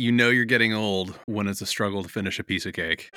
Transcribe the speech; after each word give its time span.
You 0.00 0.12
know 0.12 0.28
you're 0.28 0.44
getting 0.44 0.72
old 0.72 1.18
when 1.26 1.48
it's 1.48 1.60
a 1.60 1.66
struggle 1.66 2.04
to 2.04 2.08
finish 2.08 2.38
a 2.38 2.44
piece 2.44 2.64
of 2.66 2.72
cake. 2.72 3.10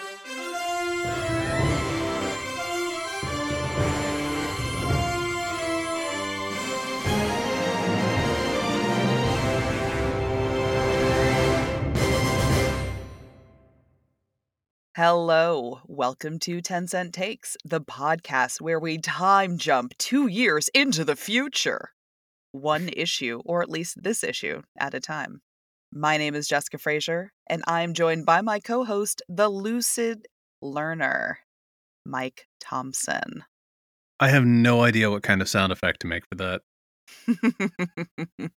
Hello, 14.95 15.81
welcome 15.85 16.39
to 16.39 16.61
10 16.61 16.87
Cent 16.87 17.13
Takes, 17.13 17.55
the 17.63 17.81
podcast 17.81 18.59
where 18.59 18.79
we 18.79 18.97
time 18.97 19.59
jump 19.59 19.95
two 19.99 20.25
years 20.25 20.67
into 20.69 21.05
the 21.05 21.15
future. 21.15 21.91
One 22.51 22.89
issue, 22.89 23.43
or 23.45 23.61
at 23.61 23.69
least 23.69 24.01
this 24.01 24.23
issue, 24.23 24.63
at 24.79 24.95
a 24.95 24.99
time. 24.99 25.41
My 25.93 26.15
name 26.15 26.35
is 26.35 26.47
Jessica 26.47 26.77
Frazier, 26.77 27.33
and 27.47 27.63
I'm 27.67 27.93
joined 27.93 28.25
by 28.25 28.39
my 28.39 28.61
co 28.61 28.85
host, 28.85 29.21
the 29.27 29.49
lucid 29.49 30.25
learner, 30.61 31.39
Mike 32.05 32.47
Thompson. 32.61 33.43
I 34.17 34.29
have 34.29 34.45
no 34.45 34.83
idea 34.83 35.11
what 35.11 35.23
kind 35.23 35.41
of 35.41 35.49
sound 35.49 35.73
effect 35.73 35.99
to 36.01 36.07
make 36.07 36.23
for 36.29 36.35
that. 36.35 36.61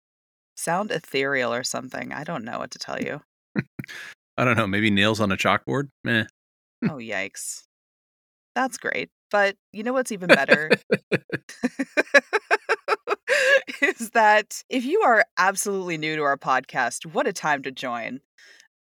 Sound 0.56 0.90
ethereal 0.90 1.54
or 1.54 1.64
something. 1.64 2.12
I 2.12 2.24
don't 2.24 2.44
know 2.44 2.58
what 2.58 2.72
to 2.72 2.78
tell 2.78 3.00
you. 3.00 3.22
I 4.36 4.44
don't 4.44 4.58
know, 4.58 4.66
maybe 4.66 4.90
nails 4.90 5.18
on 5.18 5.32
a 5.32 5.36
chalkboard? 5.36 5.88
Meh. 6.04 6.24
Oh, 6.84 6.96
yikes. 6.96 7.62
That's 8.54 8.76
great. 8.76 9.08
But 9.30 9.56
you 9.72 9.82
know 9.82 9.94
what's 9.94 10.12
even 10.12 10.28
better? 10.28 10.70
is 13.82 14.10
that 14.10 14.62
if 14.68 14.84
you 14.84 15.00
are 15.02 15.24
absolutely 15.38 15.98
new 15.98 16.16
to 16.16 16.22
our 16.22 16.36
podcast, 16.36 17.06
what 17.06 17.26
a 17.26 17.32
time 17.32 17.62
to 17.62 17.70
join. 17.70 18.20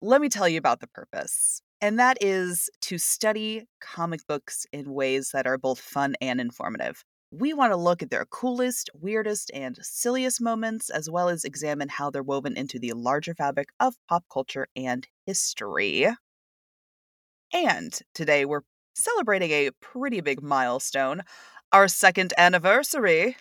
Let 0.02 0.20
me 0.20 0.28
tell 0.28 0.48
you 0.48 0.58
about 0.58 0.80
the 0.80 0.86
purpose. 0.88 1.60
And 1.80 1.98
that 1.98 2.18
is 2.20 2.70
to 2.82 2.98
study 2.98 3.66
comic 3.80 4.26
books 4.26 4.66
in 4.72 4.92
ways 4.94 5.30
that 5.32 5.46
are 5.46 5.58
both 5.58 5.80
fun 5.80 6.14
and 6.20 6.40
informative. 6.40 7.04
We 7.30 7.52
want 7.52 7.72
to 7.72 7.76
look 7.76 8.02
at 8.02 8.10
their 8.10 8.26
coolest, 8.26 8.90
weirdest, 8.94 9.50
and 9.52 9.76
silliest 9.82 10.40
moments, 10.40 10.88
as 10.88 11.10
well 11.10 11.28
as 11.28 11.44
examine 11.44 11.88
how 11.88 12.10
they're 12.10 12.22
woven 12.22 12.56
into 12.56 12.78
the 12.78 12.92
larger 12.92 13.34
fabric 13.34 13.68
of 13.80 13.94
pop 14.08 14.24
culture 14.32 14.68
and 14.76 15.06
history. 15.26 16.06
And 17.52 17.98
today 18.14 18.44
we're 18.44 18.62
celebrating 18.94 19.50
a 19.50 19.70
pretty 19.80 20.20
big 20.20 20.42
milestone 20.42 21.22
our 21.72 21.88
second 21.88 22.32
anniversary. 22.38 23.36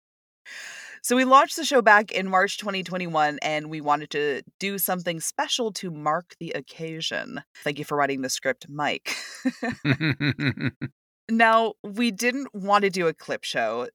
so 1.03 1.15
we 1.15 1.25
launched 1.25 1.57
the 1.57 1.65
show 1.65 1.83
back 1.83 2.11
in 2.11 2.29
March 2.29 2.57
2021 2.57 3.39
and 3.43 3.69
we 3.69 3.81
wanted 3.83 4.11
to 4.11 4.43
do 4.59 4.79
something 4.79 5.21
special 5.21 5.71
to 5.73 5.91
mark 5.91 6.35
the 6.41 6.53
occasion. 6.53 7.43
Thank 7.63 7.79
you 7.79 7.85
for 7.85 7.99
writing 7.99 8.23
the 8.23 8.31
script, 8.31 8.67
Mike. 8.69 9.15
now, 11.29 11.75
we 11.83 12.11
didn't 12.11 12.49
want 12.55 12.85
to 12.85 12.91
do 12.91 13.07
a 13.09 13.15
clip 13.15 13.45
show. 13.45 13.89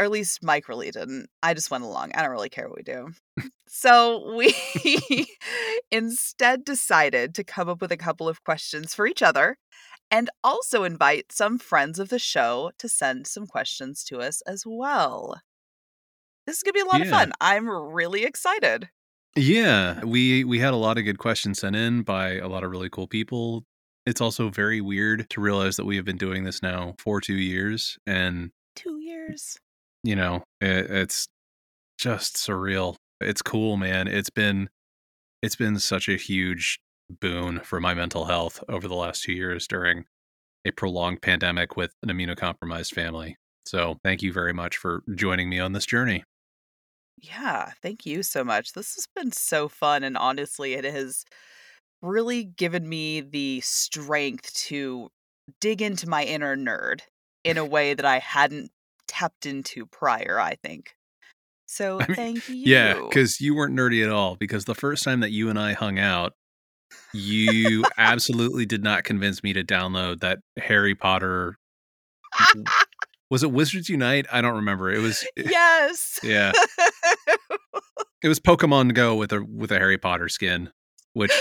Or 0.00 0.04
at 0.04 0.10
least 0.10 0.42
Mike 0.42 0.68
really 0.68 0.90
didn't. 0.90 1.28
I 1.42 1.52
just 1.52 1.70
went 1.70 1.84
along. 1.84 2.12
I 2.14 2.22
don't 2.22 2.30
really 2.30 2.48
care 2.48 2.66
what 2.66 2.78
we 2.78 2.82
do. 2.82 3.10
so 3.68 4.34
we 4.34 4.54
instead 5.90 6.64
decided 6.64 7.34
to 7.34 7.44
come 7.44 7.68
up 7.68 7.82
with 7.82 7.92
a 7.92 7.98
couple 7.98 8.28
of 8.28 8.42
questions 8.42 8.94
for 8.94 9.06
each 9.06 9.22
other 9.22 9.58
and 10.12 10.30
also 10.44 10.84
invite 10.84 11.32
some 11.32 11.58
friends 11.58 11.98
of 11.98 12.08
the 12.10 12.20
show 12.20 12.70
to 12.78 12.88
send 12.88 13.26
some 13.26 13.48
questions 13.48 14.04
to 14.04 14.20
us 14.20 14.42
as 14.42 14.64
well. 14.64 15.40
This 16.46 16.58
is 16.58 16.62
going 16.62 16.72
to 16.74 16.76
be 16.76 16.80
a 16.82 16.84
lot 16.84 17.00
Yeah. 17.00 17.06
of 17.06 17.10
fun. 17.10 17.32
I'm 17.40 17.68
really 17.68 18.24
excited. 18.24 18.90
yeah, 19.36 20.04
we 20.04 20.44
we 20.44 20.58
had 20.60 20.74
a 20.74 20.76
lot 20.76 20.98
of 20.98 21.04
good 21.04 21.18
questions 21.18 21.60
sent 21.60 21.74
in 21.74 22.02
by 22.02 22.34
a 22.36 22.48
lot 22.48 22.62
of 22.64 22.70
really 22.70 22.90
cool 22.90 23.08
people. 23.08 23.64
It's 24.06 24.20
also 24.20 24.50
very 24.50 24.80
weird 24.80 25.30
to 25.30 25.40
realize 25.40 25.76
that 25.76 25.86
we 25.86 25.96
have 25.96 26.04
been 26.04 26.18
doing 26.18 26.44
this 26.44 26.62
now 26.62 26.94
for 26.98 27.20
2 27.20 27.34
years 27.34 27.96
and 28.06 28.50
Two 28.76 28.98
years. 29.00 29.56
you 30.02 30.16
know, 30.16 30.42
it, 30.60 30.90
it's 30.90 31.28
just 31.98 32.36
surreal. 32.36 32.96
It's 33.20 33.40
cool, 33.42 33.76
man. 33.76 34.08
It's 34.08 34.30
been 34.30 34.68
it's 35.42 35.56
been 35.56 35.78
such 35.78 36.08
a 36.08 36.16
huge 36.16 36.78
boon 37.20 37.60
for 37.60 37.80
my 37.80 37.94
mental 37.94 38.26
health 38.26 38.62
over 38.68 38.88
the 38.88 38.94
last 38.94 39.22
2 39.22 39.32
years 39.32 39.66
during 39.66 40.04
a 40.64 40.70
prolonged 40.70 41.22
pandemic 41.22 41.76
with 41.76 41.92
an 42.02 42.08
immunocompromised 42.08 42.94
family. 42.94 43.36
So, 43.66 43.98
thank 44.04 44.22
you 44.22 44.32
very 44.32 44.52
much 44.52 44.76
for 44.76 45.02
joining 45.14 45.48
me 45.48 45.60
on 45.60 45.72
this 45.72 45.86
journey. 45.86 46.24
Yeah, 47.18 47.70
thank 47.82 48.04
you 48.04 48.22
so 48.22 48.42
much. 48.42 48.72
This 48.72 48.94
has 48.94 49.06
been 49.14 49.32
so 49.32 49.68
fun. 49.68 50.02
And 50.02 50.16
honestly, 50.16 50.74
it 50.74 50.84
has 50.84 51.24
really 52.00 52.44
given 52.44 52.88
me 52.88 53.20
the 53.20 53.60
strength 53.60 54.52
to 54.54 55.08
dig 55.60 55.82
into 55.82 56.08
my 56.08 56.24
inner 56.24 56.56
nerd 56.56 57.02
in 57.44 57.58
a 57.58 57.64
way 57.64 57.94
that 57.94 58.04
I 58.04 58.18
hadn't 58.18 58.70
tapped 59.06 59.46
into 59.46 59.86
prior, 59.86 60.40
I 60.40 60.56
think. 60.64 60.94
So 61.66 62.00
I 62.00 62.06
mean, 62.08 62.16
thank 62.16 62.48
you. 62.48 62.56
Yeah, 62.56 63.00
cuz 63.12 63.40
you 63.40 63.54
weren't 63.54 63.76
nerdy 63.76 64.02
at 64.02 64.10
all 64.10 64.36
because 64.36 64.64
the 64.64 64.74
first 64.74 65.04
time 65.04 65.20
that 65.20 65.30
you 65.30 65.48
and 65.48 65.58
I 65.58 65.72
hung 65.74 65.98
out, 65.98 66.34
you 67.12 67.84
absolutely 67.98 68.64
did 68.66 68.82
not 68.82 69.04
convince 69.04 69.42
me 69.42 69.52
to 69.52 69.62
download 69.64 70.20
that 70.20 70.38
Harry 70.58 70.94
Potter 70.94 71.56
was 73.30 73.42
it 73.42 73.50
Wizards 73.52 73.88
Unite? 73.88 74.26
I 74.32 74.40
don't 74.40 74.56
remember. 74.56 74.90
It 74.90 75.00
was 75.00 75.26
yes. 75.36 76.18
yeah. 76.22 76.52
It 78.24 78.28
was 78.28 78.38
Pokemon 78.38 78.94
Go 78.94 79.16
with 79.16 79.32
a 79.32 79.42
with 79.42 79.72
a 79.72 79.78
Harry 79.78 79.98
Potter 79.98 80.28
skin, 80.28 80.70
which 81.12 81.32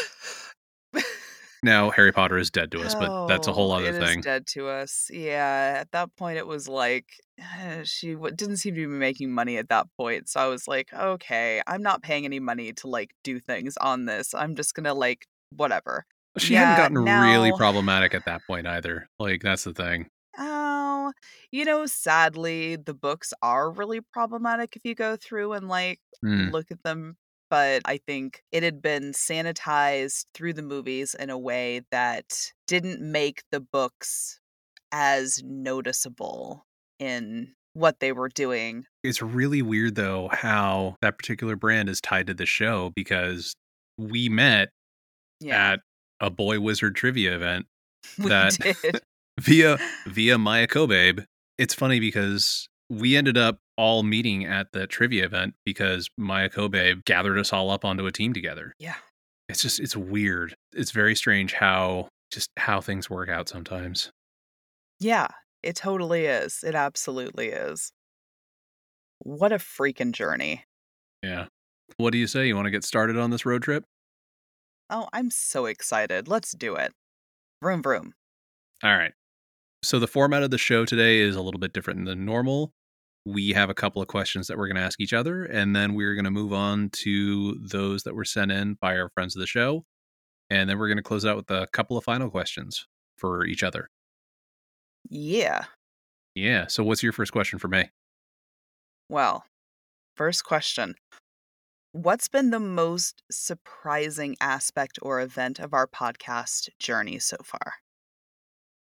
now 1.64 1.92
Harry 1.92 2.12
Potter 2.12 2.40
is 2.40 2.50
dead 2.50 2.72
to 2.72 2.82
us, 2.82 2.96
but 2.96 3.28
that's 3.28 3.48
a 3.48 3.54
whole 3.54 3.72
Oh, 3.72 3.76
other 3.76 3.90
it 3.90 4.02
is 4.02 4.10
thing. 4.10 4.22
dead 4.22 4.48
to 4.54 4.68
us. 4.68 5.08
Yeah, 5.14 5.76
at 5.80 5.92
that 5.92 6.10
point, 6.18 6.40
it 6.40 6.48
was 6.48 6.68
like 6.68 7.06
eh, 7.40 7.84
she 7.84 8.14
w- 8.14 8.34
didn't 8.36 8.58
seem 8.58 8.74
to 8.74 8.82
be 8.82 8.88
making 8.88 9.32
money 9.32 9.58
at 9.58 9.70
that 9.70 9.86
point. 9.96 10.28
So 10.28 10.40
I 10.40 10.48
was 10.48 10.68
like, 10.68 10.92
okay, 10.92 11.62
I'm 11.68 11.84
not 11.84 12.02
paying 12.02 12.26
any 12.26 12.40
money 12.40 12.74
to 12.74 12.88
like 12.88 13.12
do 13.24 13.40
things 13.40 13.78
on 13.78 14.06
this. 14.06 14.34
I'm 14.34 14.56
just 14.56 14.74
gonna 14.74 14.96
like 14.96 15.28
whatever. 15.52 16.06
She 16.38 16.56
hadn't 16.56 16.74
Yeah, 16.74 16.76
gotten 16.76 16.98
really 16.98 17.54
problematic 17.54 18.14
at 18.14 18.26
that 18.26 18.46
point 18.48 18.68
either. 18.68 19.08
Like 19.20 19.42
that's 19.42 19.64
the 19.64 19.74
thing. 19.74 20.10
oh, 20.38 21.12
you 21.52 21.66
know, 21.66 21.86
sadly, 21.86 22.76
the 22.78 22.94
books 22.94 23.34
are 23.42 23.72
really 23.72 24.02
problematic 24.02 24.76
if 24.76 24.86
you 24.86 24.96
go 24.96 25.16
through 25.16 25.54
and 25.54 25.68
like 25.68 26.00
Hmm. 26.22 26.52
look 26.52 26.72
at 26.72 26.84
them. 26.84 27.18
But 27.50 27.82
I 27.86 27.98
think 27.98 28.44
it 28.52 28.64
had 28.64 28.82
been 28.82 29.12
sanitized 29.12 30.26
through 30.34 30.54
the 30.54 30.62
movies 30.64 31.14
in 31.16 31.30
a 31.30 31.38
way 31.38 31.82
that 31.92 32.54
didn't 32.68 33.02
make 33.02 33.44
the 33.52 33.60
books 33.60 34.40
as 34.94 35.42
noticeable 35.44 36.66
in 37.00 37.56
what 37.74 38.00
they 38.00 38.14
were 38.14 38.30
doing. 38.30 38.86
It's 39.04 39.22
really 39.22 39.62
weird 39.62 39.96
though 39.96 40.30
how 40.32 40.96
that 41.02 41.18
particular 41.18 41.56
brand 41.56 41.90
is 41.90 42.02
tied 42.02 42.28
to 42.28 42.34
the 42.34 42.46
show 42.46 42.92
because 42.96 43.56
we 43.98 44.30
met 44.30 44.70
Yeah, 45.42 45.74
at 45.74 45.80
a 46.20 46.30
boy 46.30 46.60
wizard 46.60 46.96
trivia 46.96 47.36
event 47.36 47.66
we 48.18 48.30
that 48.30 49.02
via 49.40 49.78
via 50.08 50.38
Maia 50.38 50.68
Kobabe. 50.68 51.26
It's 51.58 51.74
funny 51.74 52.00
because 52.00 52.68
we 52.90 53.16
ended 53.16 53.38
up 53.38 53.60
all 53.78 54.04
meeting 54.04 54.46
at 54.46 54.68
the 54.74 54.86
trivia 54.86 55.26
event 55.26 55.54
because 55.66 56.10
Maia 56.18 56.50
Kobabe 56.50 57.04
gathered 57.06 57.40
us 57.40 57.54
all 57.54 57.70
up 57.70 57.86
onto 57.86 58.06
a 58.06 58.12
team 58.12 58.34
together. 58.34 58.74
Yeah. 58.80 58.96
It's 59.50 59.62
just 59.62 59.80
it's 59.80 59.96
weird. 59.96 60.56
It's 60.74 60.92
very 60.92 61.16
strange 61.16 61.54
how 61.54 62.10
just 62.32 62.50
how 62.58 62.82
things 62.82 63.10
work 63.10 63.30
out 63.30 63.50
sometimes. 63.50 64.12
Yeah, 65.00 65.28
it 65.64 65.76
totally 65.76 66.26
is. 66.26 66.64
It 66.64 66.76
absolutely 66.76 67.48
is. 67.48 67.92
What 69.20 69.52
a 69.52 69.58
freaking 69.58 70.12
journey. 70.12 70.66
Yeah. 71.24 71.48
What 71.98 72.12
do 72.12 72.18
you 72.18 72.28
say? 72.28 72.48
You 72.48 72.56
want 72.56 72.66
to 72.66 72.72
get 72.72 72.84
started 72.84 73.18
on 73.18 73.30
this 73.30 73.46
road 73.46 73.64
trip? 73.64 73.84
Oh, 74.92 75.08
I'm 75.14 75.32
so 75.32 75.66
excited. 75.68 76.28
Let's 76.28 76.52
do 76.52 76.76
it. 76.76 76.92
Vroom 77.62 77.82
vroom. 77.82 78.14
All 78.84 78.96
right. 78.96 79.14
So 79.84 80.00
the 80.00 80.08
format 80.08 80.44
of 80.44 80.52
the 80.52 80.58
show 80.58 80.84
today 80.84 81.20
is 81.20 81.36
a 81.38 81.42
little 81.42 81.60
bit 81.60 81.74
different 81.74 82.06
than 82.06 82.26
normal. 82.26 82.74
We 83.26 83.54
have 83.54 83.70
a 83.70 83.74
couple 83.74 84.02
of 84.02 84.10
questions 84.10 84.48
that 84.48 84.58
we're 84.58 84.68
going 84.68 84.76
to 84.76 84.82
ask 84.82 85.00
each 85.00 85.14
other, 85.14 85.46
and 85.46 85.76
then 85.76 85.94
we're 85.94 86.16
going 86.16 86.26
to 86.26 86.32
move 86.32 86.54
on 86.54 86.90
to 87.04 87.56
those 87.62 88.04
that 88.04 88.16
were 88.16 88.26
sent 88.26 88.52
in 88.52 88.78
by 88.82 88.98
our 88.98 89.10
friends 89.14 89.36
of 89.36 89.40
the 89.40 89.48
show. 89.48 89.86
And 90.50 90.70
then 90.70 90.78
we're 90.78 90.88
going 90.88 90.98
to 90.98 91.04
close 91.04 91.26
out 91.26 91.38
with 91.38 91.50
a 91.50 91.68
couple 91.72 91.98
of 91.98 92.04
final 92.04 92.30
questions 92.30 92.86
for 93.18 93.46
each 93.46 93.64
other. 93.64 93.90
Yeah. 95.10 95.66
Yeah. 96.36 96.68
So 96.68 96.84
what's 96.84 97.02
your 97.02 97.14
first 97.14 97.32
question 97.32 97.60
for 97.60 97.70
me? 97.70 97.90
Well, 99.08 99.46
first 100.18 100.44
question. 100.44 100.96
What's 101.94 102.30
been 102.30 102.52
the 102.52 102.60
most 102.60 103.22
surprising 103.30 104.38
aspect 104.40 104.98
or 105.02 105.20
event 105.20 105.60
of 105.60 105.74
our 105.74 105.88
podcast 105.88 106.70
journey 106.80 107.20
so 107.20 107.36
far? 107.44 107.74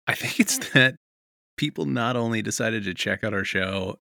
I 0.06 0.16
think 0.16 0.40
it's 0.40 0.60
mm. 0.60 0.72
that 0.74 0.96
people 1.56 1.86
not 1.86 2.18
only 2.18 2.42
decided 2.42 2.84
to 2.84 2.94
check 2.94 3.24
out 3.24 3.34
our 3.34 3.46
show, 3.46 3.96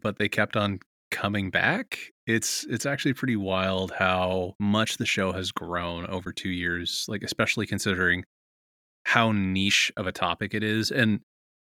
but 0.00 0.18
they 0.18 0.28
kept 0.28 0.54
on 0.56 0.80
coming 1.10 1.50
back. 1.50 1.98
It's 2.26 2.64
it's 2.68 2.84
actually 2.84 3.14
pretty 3.14 3.36
wild 3.36 3.92
how 3.92 4.52
much 4.60 4.98
the 4.98 5.06
show 5.06 5.32
has 5.32 5.50
grown 5.50 6.06
over 6.06 6.30
2 6.30 6.50
years, 6.50 7.06
like 7.08 7.22
especially 7.22 7.66
considering 7.66 8.24
how 9.04 9.32
niche 9.32 9.90
of 9.96 10.06
a 10.06 10.12
topic 10.12 10.52
it 10.52 10.62
is 10.62 10.90
and 10.90 11.20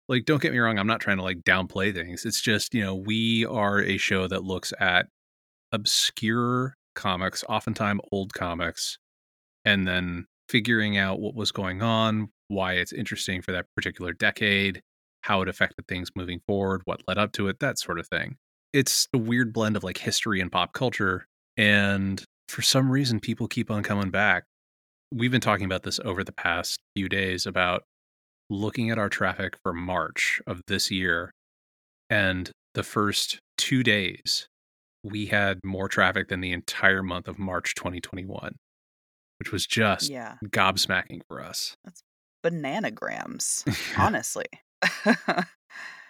like 0.07 0.25
don't 0.25 0.41
get 0.41 0.53
me 0.53 0.59
wrong, 0.59 0.77
I'm 0.77 0.87
not 0.87 1.01
trying 1.01 1.17
to 1.17 1.23
like 1.23 1.41
downplay 1.41 1.93
things. 1.93 2.23
It's 2.23 2.39
just, 2.39 2.73
you 2.75 2.83
know, 2.83 2.95
we 2.95 3.45
are 3.45 3.81
a 3.81 3.97
show 3.97 4.27
that 4.27 4.43
looks 4.43 4.73
at 4.79 5.07
obscure 5.71 6.75
comics, 6.95 7.43
oftentimes 7.47 8.01
old 8.11 8.33
comics, 8.33 8.97
and 9.65 9.87
then 9.87 10.25
figuring 10.49 10.97
out 10.97 11.19
what 11.19 11.35
was 11.35 11.51
going 11.51 11.81
on, 11.81 12.29
why 12.47 12.73
it's 12.73 12.93
interesting 12.93 13.41
for 13.41 13.51
that 13.51 13.65
particular 13.75 14.13
decade, 14.13 14.81
how 15.21 15.41
it 15.41 15.49
affected 15.49 15.85
things 15.87 16.09
moving 16.15 16.39
forward, 16.47 16.81
what 16.85 17.01
led 17.07 17.17
up 17.17 17.33
to 17.33 17.47
it, 17.49 17.59
that 17.59 17.77
sort 17.77 17.99
of 17.99 18.07
thing. 18.07 18.37
It's 18.73 19.07
a 19.13 19.17
weird 19.17 19.53
blend 19.53 19.75
of 19.75 19.83
like 19.83 19.97
history 19.97 20.39
and 20.39 20.51
pop 20.51 20.73
culture. 20.73 21.25
And 21.57 22.23
for 22.47 22.61
some 22.61 22.89
reason, 22.89 23.19
people 23.19 23.47
keep 23.47 23.69
on 23.69 23.83
coming 23.83 24.09
back. 24.09 24.45
We've 25.13 25.31
been 25.31 25.41
talking 25.41 25.65
about 25.65 25.83
this 25.83 25.99
over 26.03 26.23
the 26.23 26.31
past 26.31 26.79
few 26.95 27.09
days 27.09 27.45
about 27.45 27.83
looking 28.49 28.89
at 28.89 28.97
our 28.97 29.09
traffic 29.09 29.57
for 29.63 29.73
March 29.73 30.41
of 30.47 30.61
this 30.67 30.91
year. 30.91 31.31
And 32.09 32.49
the 32.73 32.83
first 32.83 33.39
two 33.57 33.83
days, 33.83 34.47
we 35.03 35.27
had 35.27 35.59
more 35.63 35.87
traffic 35.87 36.27
than 36.29 36.41
the 36.41 36.51
entire 36.51 37.03
month 37.03 37.27
of 37.27 37.37
March 37.39 37.75
2021, 37.75 38.55
which 39.39 39.51
was 39.51 39.65
just 39.65 40.09
Yeah. 40.09 40.35
gobsmacking 40.45 41.21
for 41.27 41.41
us. 41.41 41.75
That's 41.83 42.03
bananagrams, 42.45 43.63
honestly. 43.97 44.45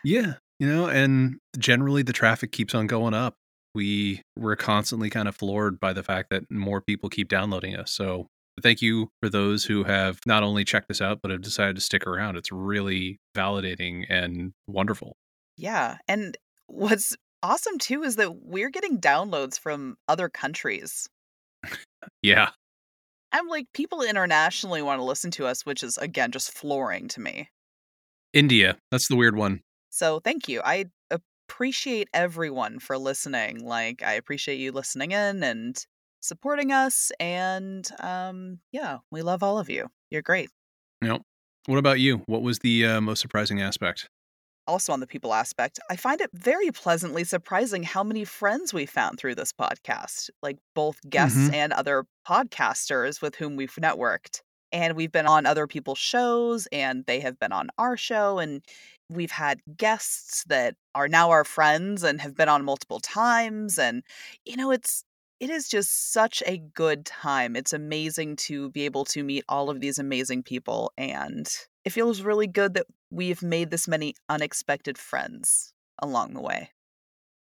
Yeah, 0.03 0.35
you 0.59 0.67
know, 0.67 0.87
and 0.87 1.37
generally 1.57 2.03
the 2.03 2.13
traffic 2.13 2.51
keeps 2.51 2.73
on 2.75 2.87
going 2.87 3.13
up. 3.13 3.35
We 3.75 4.21
we're 4.37 4.55
constantly 4.55 5.09
kind 5.09 5.27
of 5.27 5.35
floored 5.35 5.79
by 5.79 5.93
the 5.93 6.03
fact 6.03 6.29
that 6.29 6.49
more 6.49 6.81
people 6.81 7.09
keep 7.09 7.27
downloading 7.29 7.75
us. 7.75 7.91
So 7.91 8.27
thank 8.63 8.81
you 8.81 9.09
for 9.21 9.29
those 9.29 9.65
who 9.65 9.83
have 9.83 10.19
not 10.25 10.43
only 10.43 10.63
checked 10.63 10.89
us 10.89 11.01
out 11.01 11.19
but 11.21 11.29
have 11.31 11.41
decided 11.41 11.75
to 11.75 11.81
stick 11.81 12.07
around. 12.07 12.37
It's 12.37 12.51
really 12.51 13.19
validating 13.35 14.05
and 14.09 14.53
wonderful. 14.67 15.15
yeah. 15.57 15.97
And 16.07 16.37
what's 16.67 17.15
awesome 17.43 17.77
too 17.77 18.03
is 18.03 18.17
that 18.17 18.43
we're 18.43 18.69
getting 18.69 18.99
downloads 18.99 19.59
from 19.59 19.97
other 20.07 20.29
countries. 20.29 21.07
Yeah. 22.21 22.49
I'm 23.31 23.47
like, 23.47 23.67
people 23.73 24.01
internationally 24.01 24.81
want 24.81 24.99
to 24.99 25.03
listen 25.03 25.31
to 25.31 25.45
us, 25.45 25.65
which 25.65 25.83
is, 25.83 25.97
again, 25.97 26.31
just 26.31 26.51
flooring 26.51 27.07
to 27.09 27.19
me. 27.19 27.49
India, 28.33 28.77
that's 28.91 29.07
the 29.07 29.15
weird 29.15 29.35
one. 29.35 29.61
So 29.89 30.19
thank 30.19 30.47
you. 30.47 30.61
I 30.63 30.85
appreciate 31.11 32.07
everyone 32.13 32.79
for 32.79 32.97
listening. 32.97 33.65
Like, 33.65 34.01
I 34.03 34.13
appreciate 34.13 34.59
you 34.59 34.71
listening 34.71 35.11
in 35.11 35.43
and 35.43 35.77
supporting 36.21 36.71
us. 36.71 37.11
And 37.19 37.87
um, 37.99 38.59
yeah, 38.71 38.99
we 39.11 39.21
love 39.21 39.43
all 39.43 39.59
of 39.59 39.69
you. 39.69 39.87
You're 40.09 40.21
great. 40.21 40.49
Know. 41.01 41.19
What 41.65 41.77
about 41.77 41.99
you? 41.99 42.21
What 42.27 42.41
was 42.41 42.59
the 42.59 42.85
uh, 42.85 43.01
most 43.01 43.19
surprising 43.19 43.61
aspect? 43.61 44.07
Also 44.67 44.93
on 44.93 44.99
the 44.99 45.07
people 45.07 45.33
aspect, 45.33 45.79
I 45.89 45.95
find 45.95 46.21
it 46.21 46.29
very 46.33 46.71
pleasantly 46.71 47.23
surprising 47.23 47.83
how 47.83 48.03
many 48.03 48.25
friends 48.25 48.73
we 48.73 48.85
found 48.85 49.19
through 49.19 49.35
this 49.35 49.53
podcast, 49.53 50.29
like 50.41 50.57
both 50.75 50.99
guests 51.09 51.49
Mhm. 51.49 51.53
and 51.53 51.73
other 51.73 52.05
podcasters 52.27 53.21
with 53.21 53.35
whom 53.35 53.55
we've 53.55 53.75
networked. 53.75 54.41
And 54.73 54.95
we've 54.97 55.11
been 55.11 55.25
on 55.27 55.45
other 55.45 55.65
people's 55.67 55.97
shows 55.97 56.67
and 56.73 57.05
they 57.05 57.19
have 57.21 57.39
been 57.39 57.53
on 57.53 57.69
our 57.77 57.95
show 57.95 58.39
and 58.39 58.61
we've 59.09 59.31
had 59.31 59.61
guests 59.77 60.43
that 60.47 60.75
are 60.93 61.07
now 61.07 61.29
our 61.29 61.45
friends 61.45 62.03
and 62.03 62.19
have 62.19 62.35
been 62.35 62.49
on 62.49 62.65
multiple 62.65 62.99
times 62.99 63.79
and 63.79 64.03
you 64.45 64.57
know 64.57 64.71
it's 64.71 65.03
it 65.39 65.49
is 65.49 65.67
just 65.69 66.11
such 66.11 66.41
a 66.45 66.57
good 66.57 67.05
time. 67.05 67.55
It's 67.55 67.73
amazing 67.73 68.35
to 68.37 68.69
be 68.71 68.85
able 68.85 69.05
to 69.05 69.23
meet 69.23 69.43
all 69.47 69.69
of 69.69 69.79
these 69.79 69.99
amazing 69.99 70.43
people 70.43 70.91
and 70.97 71.47
it 71.85 71.91
feels 71.91 72.21
really 72.21 72.47
good 72.47 72.73
that 72.73 72.85
we've 73.11 73.41
made 73.41 73.69
this 73.69 73.87
many 73.87 74.13
unexpected 74.29 74.97
friends 74.97 75.73
along 75.99 76.33
the 76.33 76.41
way. 76.41 76.71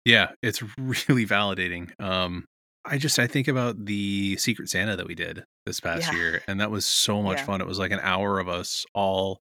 Yeah, 0.04 0.32
it's 0.42 0.62
really 0.78 1.26
validating. 1.26 1.90
Um, 2.00 2.44
I 2.84 2.98
just 2.98 3.18
I 3.18 3.26
think 3.26 3.48
about 3.48 3.84
the 3.86 4.36
Secret 4.36 4.68
Santa 4.68 4.94
that 4.96 5.06
we 5.08 5.16
did 5.16 5.44
this 5.64 5.80
past 5.80 6.06
Yeah. 6.06 6.12
year, 6.18 6.42
and 6.46 6.60
that 6.60 6.70
was 6.70 6.86
so 6.86 7.20
much 7.22 7.38
Yeah. 7.38 7.44
fun. 7.46 7.60
It 7.60 7.66
was 7.66 7.80
like 7.80 7.90
an 7.90 7.98
hour 8.00 8.38
of 8.38 8.48
us 8.48 8.86
all 8.94 9.40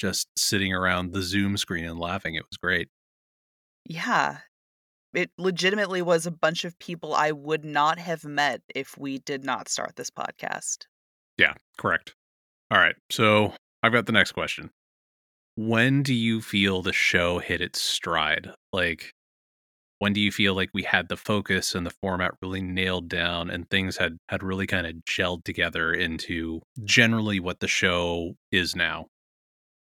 just 0.00 0.26
sitting 0.36 0.74
around 0.74 1.12
the 1.12 1.22
Zoom 1.22 1.56
screen 1.56 1.84
and 1.84 1.96
laughing. 2.00 2.34
It 2.34 2.42
was 2.50 2.56
great. 2.60 2.88
Yeah. 3.84 4.38
It 5.14 5.30
legitimately 5.36 6.00
was 6.02 6.26
a 6.26 6.30
bunch 6.30 6.64
of 6.64 6.78
people 6.78 7.14
I 7.14 7.32
would 7.32 7.64
not 7.64 7.98
have 7.98 8.24
met 8.24 8.62
if 8.74 8.96
we 8.96 9.18
did 9.18 9.44
not 9.44 9.68
start 9.68 9.96
this 9.96 10.10
podcast. 10.10 10.86
Yeah, 11.36 11.54
correct. 11.76 12.14
All 12.70 12.78
right, 12.78 12.96
so 13.10 13.52
I've 13.82 13.92
got 13.92 14.06
the 14.06 14.12
next 14.12 14.32
question. 14.32 14.70
When 15.56 16.02
do 16.02 16.14
you 16.14 16.40
feel 16.40 16.80
the 16.80 16.94
show 16.94 17.38
hit 17.38 17.60
its 17.60 17.80
stride? 17.80 18.50
Like, 18.72 19.12
when 19.98 20.14
do 20.14 20.20
you 20.20 20.32
feel 20.32 20.54
like 20.54 20.70
we 20.72 20.82
had 20.82 21.08
the 21.08 21.16
focus 21.16 21.74
and 21.74 21.84
the 21.84 21.94
format 22.02 22.32
really 22.40 22.62
nailed 22.62 23.08
down, 23.08 23.50
and 23.50 23.68
things 23.68 23.98
had 23.98 24.16
had 24.30 24.42
really 24.42 24.66
kind 24.66 24.86
of 24.86 24.94
gelled 25.08 25.44
together 25.44 25.92
into 25.92 26.62
generally 26.84 27.38
what 27.38 27.60
the 27.60 27.68
show 27.68 28.34
is 28.50 28.74
now? 28.74 29.06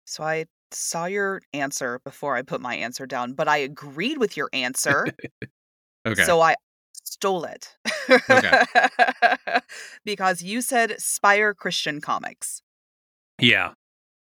So 0.05 0.23
I 0.23 0.45
saw 0.71 1.05
your 1.05 1.41
answer 1.53 1.99
before 2.03 2.35
I 2.35 2.41
put 2.41 2.61
my 2.61 2.75
answer 2.75 3.05
down, 3.05 3.33
but 3.33 3.47
I 3.47 3.57
agreed 3.57 4.17
with 4.17 4.35
your 4.37 4.49
answer. 4.53 5.05
Okay. 6.07 6.23
So 6.23 6.39
I 6.39 6.55
stole 7.03 7.43
it. 7.43 7.75
Okay. 8.29 8.63
because 10.05 10.41
you 10.41 10.61
said 10.61 10.95
Spire 10.99 11.53
Christian 11.53 11.99
Comics. 12.01 12.61
yeah. 13.39 13.73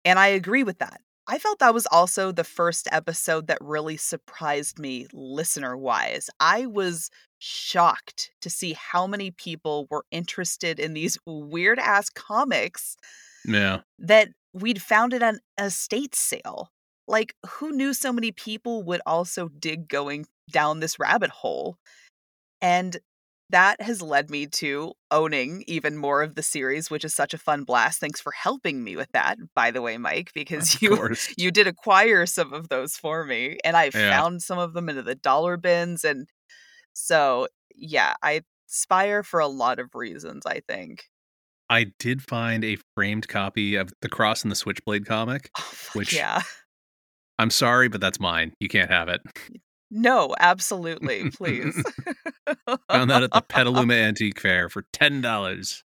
And 0.04 0.18
I 0.18 0.26
agree 0.26 0.64
with 0.64 0.78
that. 0.78 1.00
I 1.28 1.38
felt 1.38 1.60
that 1.60 1.72
was 1.72 1.86
also 1.86 2.32
the 2.32 2.42
first 2.42 2.88
episode 2.90 3.46
that 3.46 3.58
really 3.60 3.96
surprised 3.96 4.80
me 4.80 5.06
listener 5.12 5.76
wise. 5.76 6.28
I 6.40 6.66
was 6.66 7.08
shocked 7.38 8.32
to 8.40 8.50
see 8.50 8.72
how 8.72 9.06
many 9.06 9.30
people 9.30 9.86
were 9.88 10.04
interested 10.10 10.80
in 10.80 10.94
these 10.94 11.16
weird 11.24 11.78
ass 11.78 12.10
comics 12.10 12.96
Yeah. 13.46 13.82
that 14.00 14.30
we'd 14.52 14.82
found 14.82 15.12
it 15.14 15.22
at 15.22 15.34
an 15.34 15.40
estate 15.58 16.14
sale. 16.14 16.70
Like, 17.08 17.34
who 17.46 17.72
knew 17.72 17.94
so 17.94 18.12
many 18.12 18.32
people 18.32 18.82
would 18.84 19.00
also 19.06 19.48
dig 19.48 19.88
going 19.88 20.26
down 20.50 20.80
this 20.80 20.98
rabbit 20.98 21.30
hole? 21.30 21.76
And 22.60 22.98
that 23.50 23.80
has 23.82 24.00
led 24.00 24.30
me 24.30 24.46
to 24.46 24.94
owning 25.10 25.64
even 25.66 25.96
more 25.96 26.22
of 26.22 26.34
the 26.36 26.42
series, 26.42 26.90
which 26.90 27.04
is 27.04 27.14
such 27.14 27.34
a 27.34 27.38
fun 27.38 27.64
blast. 27.64 28.00
Thanks 28.00 28.20
for 28.20 28.32
helping 28.32 28.82
me 28.84 28.96
with 28.96 29.10
that, 29.12 29.38
by 29.54 29.70
the 29.70 29.82
way, 29.82 29.98
Mike, 29.98 30.32
because 30.34 30.80
Of 30.80 30.82
you 30.82 30.98
course. 30.98 31.28
you 31.36 31.50
did 31.50 31.66
acquire 31.66 32.24
some 32.26 32.52
of 32.54 32.68
those 32.68 32.96
for 32.96 33.24
me, 33.24 33.58
and 33.64 33.76
I 33.76 33.90
Yeah. 33.94 34.22
found 34.22 34.42
some 34.42 34.58
of 34.58 34.72
them 34.74 34.88
into 34.88 35.02
the 35.02 35.14
dollar 35.14 35.56
bins, 35.58 36.04
and 36.04 36.28
so 36.94 37.48
yeah, 37.74 38.14
I 38.22 38.42
aspire 38.70 39.22
for 39.24 39.40
a 39.40 39.48
lot 39.48 39.78
of 39.80 39.94
reasons. 39.94 40.46
I 40.46 40.60
think. 40.68 41.04
I 41.72 41.86
did 41.98 42.22
find 42.22 42.64
a 42.64 42.76
framed 42.94 43.28
copy 43.28 43.76
of 43.76 43.90
the 44.02 44.08
Cross 44.08 44.42
and 44.42 44.50
the 44.50 44.56
Switchblade 44.56 45.06
comic. 45.06 45.50
Oh, 45.58 45.72
Which- 45.94 46.12
yeah. 46.14 46.42
I'm 47.38 47.50
sorry, 47.50 47.88
but 47.88 48.00
that's 48.00 48.20
mine. 48.20 48.52
You 48.60 48.68
can't 48.68 48.90
have 48.90 49.08
it. 49.08 49.20
No, 49.90 50.34
absolutely, 50.38 51.30
please. 51.30 51.82
Found 52.90 53.10
that 53.10 53.22
at 53.24 53.30
the 53.32 53.40
Petaluma 53.48 53.94
Antique 53.94 54.38
Fair 54.40 54.68
for 54.68 54.84
ten 54.92 55.20
dollars. 55.22 55.82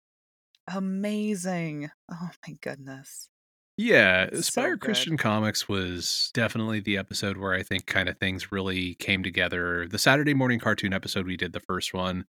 Amazing. 0.72 1.90
Oh 2.10 2.30
my 2.46 2.54
goodness. 2.62 3.28
Yeah, 3.76 4.24
It's 4.24 4.48
so 4.48 4.60
Aspire. 4.62 4.76
Christian 4.76 5.16
Comics 5.16 5.66
was 5.68 6.30
definitely 6.34 6.80
the 6.80 6.98
episode 6.98 7.38
where 7.38 7.54
I 7.54 7.62
think 7.62 7.86
kind 7.86 8.08
of 8.10 8.18
things 8.18 8.52
really 8.52 8.94
came 8.96 9.22
together. 9.22 9.88
The 9.88 9.98
Saturday 9.98 10.34
morning 10.34 10.60
cartoon 10.60 10.92
episode 10.92 11.26
we 11.26 11.36
did 11.38 11.52
the 11.54 11.60
first 11.60 11.94
one, 11.94 12.26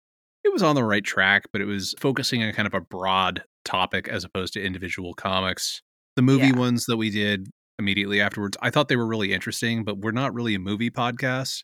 it 0.45 0.53
was 0.53 0.63
on 0.63 0.75
the 0.75 0.83
right 0.83 1.03
track, 1.03 1.45
but 1.51 1.61
it 1.61 1.65
was 1.65 1.93
focusing 1.99 2.43
on 2.43 2.51
kind 2.53 2.67
of 2.67 2.73
a 2.73 2.81
broad 2.81 3.43
topic 3.65 4.07
as 4.07 4.23
opposed 4.23 4.53
to 4.53 4.63
individual 4.63 5.13
comics. 5.13 5.81
The 6.15 6.21
movie 6.21 6.47
Yeah. 6.47 6.57
ones 6.57 6.85
that 6.85 6.97
we 6.97 7.09
did 7.09 7.49
immediately 7.79 8.21
afterwards, 8.21 8.55
I 8.61 8.69
thought 8.69 8.87
they 8.87 8.95
were 8.95 9.07
really 9.07 9.33
interesting, 9.33 9.83
but 9.83 9.97
we're 9.97 10.11
not 10.11 10.33
really 10.33 10.55
a 10.55 10.59
movie 10.59 10.89
podcast. 10.91 11.63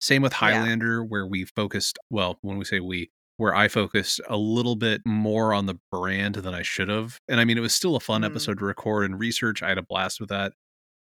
Same 0.00 0.22
with 0.22 0.32
Yeah. 0.34 0.38
Highlander, 0.38 1.02
where 1.04 1.26
we 1.26 1.44
focused, 1.44 1.98
well, 2.10 2.38
when 2.42 2.58
we 2.58 2.64
say 2.64 2.78
we, 2.80 3.10
where 3.38 3.54
I 3.54 3.68
focused 3.68 4.20
a 4.28 4.36
little 4.36 4.76
bit 4.76 5.00
more 5.04 5.52
on 5.52 5.66
the 5.66 5.76
brand 5.90 6.36
than 6.36 6.54
I 6.54 6.62
should 6.62 6.88
have. 6.88 7.18
And 7.28 7.40
I 7.40 7.44
mean, 7.44 7.56
it 7.58 7.62
was 7.62 7.74
still 7.74 7.96
a 7.96 8.00
fun 8.00 8.22
Mhm. 8.22 8.26
episode 8.26 8.58
to 8.60 8.64
record 8.64 9.04
and 9.06 9.18
research. 9.18 9.62
I 9.62 9.68
had 9.68 9.78
a 9.78 9.82
blast 9.82 10.20
with 10.20 10.28
that, 10.28 10.52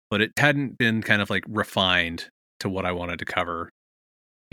but 0.10 0.22
it 0.22 0.32
hadn't 0.38 0.77
been 0.77 1.01
kind 1.01 1.22
of 1.22 1.29
like 1.29 1.44
refined 1.48 2.29
to 2.62 2.70
what 2.70 2.86
I 2.86 2.91
wanted 2.94 3.20
to 3.20 3.25
cover. 3.25 3.72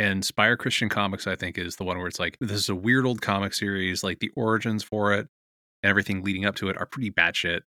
And 0.02 0.24
Spire 0.24 0.56
Christian 0.56 0.88
Comics, 0.88 1.28
I 1.28 1.36
think, 1.36 1.56
is 1.56 1.76
the 1.76 1.84
one 1.84 1.96
where 1.96 2.08
it's 2.08 2.18
like, 2.18 2.36
this 2.40 2.58
is 2.58 2.68
a 2.68 2.74
weird 2.74 3.06
old 3.06 3.22
comic 3.22 3.54
series. 3.54 4.02
Like 4.02 4.18
the 4.18 4.32
origins 4.34 4.82
for 4.82 5.12
it 5.12 5.28
and 5.82 5.90
everything 5.90 6.24
leading 6.24 6.44
up 6.44 6.56
to 6.56 6.68
it 6.68 6.76
are 6.76 6.86
pretty 6.86 7.12
batshit. 7.12 7.60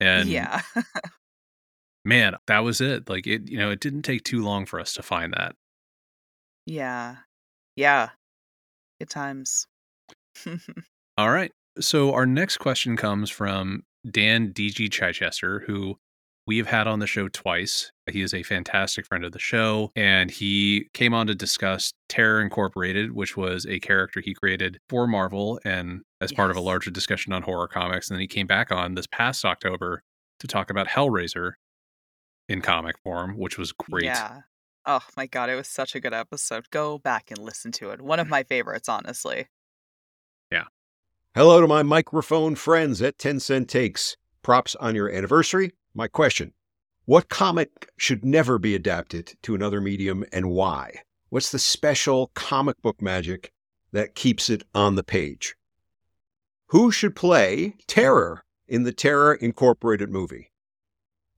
And 0.00 0.26
yeah. 0.26 0.62
man, 2.06 2.36
that 2.46 2.60
was 2.60 2.80
it. 2.80 3.10
Like 3.10 3.26
it, 3.26 3.50
you 3.50 3.58
know, 3.58 3.70
it 3.70 3.80
didn't 3.80 4.02
take 4.02 4.24
too 4.24 4.42
long 4.42 4.64
for 4.64 4.80
us 4.80 4.94
to 4.94 5.02
find 5.02 5.34
that. 5.34 5.54
Yeah. 6.64 7.16
Yeah. 7.76 8.08
Good 8.98 9.10
times. 9.10 9.66
All 11.18 11.30
right. 11.30 11.52
So 11.78 12.14
our 12.14 12.24
next 12.24 12.56
question 12.56 12.96
comes 12.96 13.28
from 13.28 13.82
Dan 14.10 14.54
DG 14.54 14.90
Chichester, 14.90 15.62
who 15.66 15.98
we 16.50 16.58
have 16.58 16.66
had 16.66 16.88
on 16.88 16.98
the 16.98 17.06
show 17.06 17.28
twice. 17.28 17.92
He 18.10 18.22
is 18.22 18.34
a 18.34 18.42
fantastic 18.42 19.06
friend 19.06 19.24
of 19.24 19.30
the 19.30 19.38
show, 19.38 19.92
and 19.94 20.32
he 20.32 20.88
came 20.94 21.14
on 21.14 21.28
to 21.28 21.34
discuss 21.36 21.92
Terror 22.08 22.40
Incorporated, 22.40 23.12
which 23.12 23.36
was 23.36 23.66
a 23.66 23.78
character 23.78 24.20
he 24.20 24.34
created 24.34 24.80
for 24.88 25.06
Marvel 25.06 25.60
and 25.64 26.00
as 26.20 26.32
part 26.32 26.50
of 26.50 26.56
a 26.56 26.60
larger 26.60 26.90
discussion 26.90 27.32
on 27.32 27.42
horror 27.42 27.68
comics. 27.68 28.10
And 28.10 28.16
then 28.16 28.20
he 28.20 28.26
came 28.26 28.48
back 28.48 28.72
on 28.72 28.96
this 28.96 29.06
past 29.06 29.44
October 29.44 30.02
to 30.40 30.48
talk 30.48 30.70
about 30.70 30.88
Hellraiser 30.88 31.52
in 32.48 32.62
comic 32.62 32.98
form, 32.98 33.38
which 33.38 33.56
was 33.56 33.70
great. 33.70 34.06
Yeah. 34.06 34.40
Oh 34.86 35.04
my 35.16 35.26
god, 35.26 35.50
it 35.50 35.54
was 35.54 35.68
such 35.68 35.94
a 35.94 36.00
good 36.00 36.14
episode. 36.14 36.68
Go 36.70 36.98
back 36.98 37.30
and 37.30 37.38
listen 37.38 37.70
to 37.70 37.90
it. 37.90 38.02
One 38.02 38.18
of 38.18 38.26
my 38.26 38.42
favorites, 38.42 38.88
honestly. 38.88 39.46
Yeah. 40.50 40.64
Hello 41.36 41.60
to 41.60 41.68
my 41.68 41.84
microphone 41.84 42.56
friends 42.56 43.00
at 43.00 43.18
10 43.18 43.38
Cent 43.38 43.68
Takes. 43.68 44.16
Props 44.42 44.74
on 44.74 44.96
your 44.96 45.08
anniversary. 45.08 45.74
My 45.94 46.06
question 46.06 46.52
What 47.04 47.28
comic 47.28 47.90
should 47.96 48.24
never 48.24 48.58
be 48.58 48.74
adapted 48.74 49.36
to 49.42 49.54
another 49.54 49.80
medium 49.80 50.24
and 50.32 50.50
why? 50.50 51.02
What's 51.30 51.50
the 51.50 51.58
special 51.58 52.30
comic 52.34 52.80
book 52.80 53.02
magic 53.02 53.52
that 53.92 54.14
keeps 54.14 54.48
it 54.48 54.62
on 54.74 54.94
the 54.94 55.02
page? 55.02 55.56
Who 56.66 56.92
should 56.92 57.16
play 57.16 57.74
Terror 57.88 58.44
in 58.68 58.84
the 58.84 58.92
Terror 58.92 59.34
Incorporated 59.34 60.10
movie? 60.10 60.52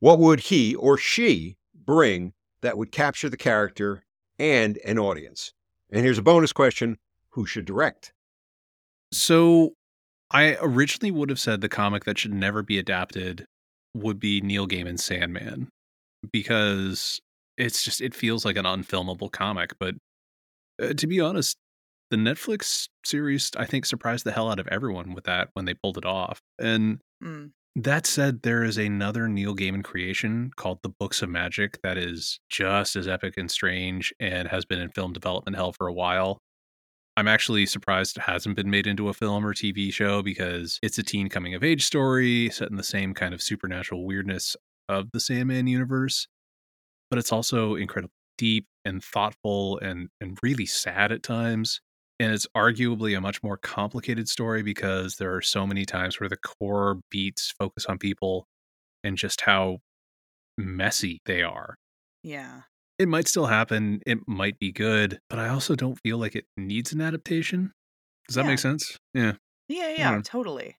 What 0.00 0.18
would 0.18 0.40
he 0.40 0.75
or 0.75 0.99
she 0.99 1.56
bring 1.75 2.35
that 2.61 2.76
would 2.76 2.92
capture 2.92 3.30
the 3.30 3.38
character 3.38 4.04
and 4.38 4.76
an 4.85 4.99
audience? 4.99 5.54
And 5.90 6.04
here's 6.04 6.18
a 6.18 6.23
bonus 6.23 6.52
question 6.52 6.99
Who 7.30 7.47
should 7.47 7.64
direct? 7.64 8.12
So 9.12 9.76
I 10.30 10.59
originally 10.61 11.11
would 11.11 11.30
have 11.30 11.40
said 11.40 11.62
the 11.62 11.68
comic 11.71 12.04
that 12.04 12.18
should 12.18 12.35
never 12.35 12.62
be 12.62 12.78
adapted 12.78 13.47
would 13.94 14.18
be 14.20 14.40
Neil 14.40 14.66
Gaiman's 14.66 15.04
Sandman 15.04 15.68
because 16.32 17.20
it's 17.58 17.82
just 17.82 18.00
it 18.00 18.14
feels 18.14 18.44
like 18.44 18.56
an 18.56 18.64
unfilmable 18.64 19.30
comic, 19.30 19.72
but 19.78 19.94
uh, 20.82 20.94
to 20.94 21.06
be 21.06 21.20
honest, 21.20 21.56
the 22.11 22.16
Netflix 22.16 22.88
series 23.04 23.50
I 23.56 23.66
think 23.66 23.87
surprised 23.87 24.25
the 24.25 24.32
hell 24.32 24.50
out 24.50 24.61
of 24.61 24.68
everyone 24.68 25.14
with 25.14 25.25
that 25.25 25.50
when 25.54 25.64
they 25.64 25.75
pulled 25.75 25.99
it 25.99 26.04
off. 26.06 26.40
And 26.58 27.00
Mm. 27.22 27.52
that 27.76 28.06
said, 28.06 28.42
there 28.42 28.64
is 28.64 28.78
another 28.78 29.28
Neil 29.28 29.54
Gaiman 29.56 29.84
creation 29.84 30.50
called 30.56 30.80
The 30.82 30.90
Books 30.90 31.22
of 31.22 31.30
Magic 31.30 31.80
that 31.82 31.96
is 31.99 32.40
just 32.50 32.96
as 32.96 33.08
epic 33.08 33.34
and 33.37 33.50
strange 33.50 34.12
and 34.20 34.49
has 34.49 34.64
been 34.64 34.80
in 34.80 34.90
film 34.90 35.12
development 35.12 35.56
hell 35.56 35.72
for 35.72 35.87
a 35.87 35.92
while. 35.92 36.38
I'm 37.16 37.28
actually 37.28 37.66
surprised 37.66 38.16
it 38.16 38.23
hasn't 38.23 38.57
been 38.57 38.71
made 38.71 38.87
into 38.87 39.09
a 39.09 39.14
film 39.14 39.45
or 39.45 39.52
TV 39.52 39.92
show 39.92 40.23
because 40.23 40.78
it's 40.83 40.99
a 40.99 41.02
teen 41.02 41.28
coming 41.28 41.54
of 41.54 41.62
age 41.62 41.85
story 41.85 42.49
set 42.50 42.71
in 42.71 42.76
the 42.76 42.83
same 42.83 43.12
kind 43.12 43.35
of 43.35 43.42
supernatural 43.42 44.07
weirdness 44.07 44.57
of 44.88 45.11
the 45.12 45.21
Sandman 45.21 45.66
universe. 45.66 46.26
But 47.11 47.19
it's 47.19 47.33
also 47.33 47.75
incredibly 47.75 48.14
deep 48.38 48.66
and 48.85 49.04
thoughtful 49.04 49.78
and, 49.81 50.09
and 50.21 50.38
really 50.42 50.64
sad 50.64 51.12
at 51.12 51.23
times. 51.23 51.81
And 52.19 52.33
it's 52.33 52.47
arguably 52.57 53.16
a 53.16 53.21
much 53.21 53.42
more 53.42 53.59
complicated 53.59 54.28
story 54.28 54.62
because 54.62 55.16
there 55.16 55.35
are 55.35 55.42
so 55.42 55.66
many 55.66 55.85
times 55.85 56.19
where 56.19 56.28
the 56.28 56.37
core 56.37 57.00
beats 57.11 57.52
focus 57.59 57.85
on 57.87 57.99
people 57.99 58.47
and 59.04 59.19
just 59.19 59.42
how 59.42 59.78
messy 60.57 61.21
they 61.26 61.42
are. 61.42 61.76
Yeah. 62.23 62.62
It 63.02 63.09
might 63.09 63.26
still 63.26 63.47
happen, 63.47 64.00
it 64.06 64.18
might 64.28 64.61
be 64.61 64.71
good, 64.71 65.18
but 65.28 65.40
I 65.40 65.49
also 65.49 65.75
don't 65.75 65.99
feel 66.04 66.18
like 66.18 66.37
it 66.37 66.44
needs 66.56 66.92
an 66.92 67.00
adaptation. 67.00 67.73
Does 68.28 68.37
that 68.37 68.42
Yeah. 68.44 68.49
make 68.50 68.61
sense? 68.61 68.97
Yeah. 69.12 69.32
Yeah, 69.68 69.88
yeah, 69.88 69.97
Yeah. 70.12 70.21
totally. 70.25 70.76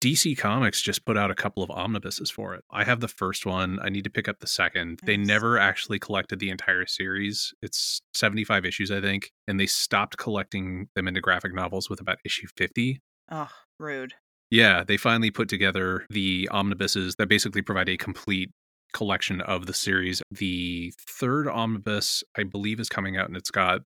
DC 0.00 0.34
Comics 0.36 0.82
just 0.82 1.04
put 1.04 1.16
out 1.16 1.30
a 1.30 1.34
couple 1.36 1.62
of 1.62 1.70
omnibuses 1.70 2.28
for 2.28 2.56
it. 2.56 2.64
I 2.72 2.82
have 2.82 2.98
the 2.98 3.06
first 3.06 3.46
one. 3.46 3.78
I 3.80 3.88
need 3.88 4.02
to 4.02 4.10
pick 4.10 4.26
up 4.28 4.40
the 4.40 4.48
second. 4.48 4.98
They 5.04 5.16
never 5.16 5.58
actually 5.58 6.00
collected 6.00 6.40
the 6.40 6.50
entire 6.50 6.86
series. 6.86 7.54
It's 7.62 8.00
75 8.14 8.64
issues, 8.64 8.90
I 8.90 9.00
think, 9.00 9.30
and 9.46 9.60
they 9.60 9.66
stopped 9.66 10.16
collecting 10.18 10.88
them 10.96 11.06
into 11.06 11.20
graphic 11.20 11.54
novels 11.54 11.88
with 11.88 12.00
about 12.00 12.18
issue 12.24 12.48
50. 12.56 13.00
Oh, 13.30 13.48
rude. 13.78 14.14
Yeah, 14.50 14.82
they 14.82 14.96
finally 14.96 15.30
put 15.30 15.48
together 15.48 16.04
the 16.10 16.48
omnibuses 16.50 17.14
that 17.16 17.28
basically 17.28 17.62
provide 17.62 17.88
a 17.88 17.96
complete 17.96 18.50
collection 18.94 19.42
of 19.42 19.66
the 19.66 19.74
series. 19.74 20.22
The 20.30 20.94
third 21.06 21.46
omnibus, 21.48 22.24
I 22.38 22.44
believe, 22.44 22.80
is 22.80 22.88
coming 22.88 23.16
out 23.18 23.28
and 23.28 23.36
it's 23.36 23.50
got 23.50 23.82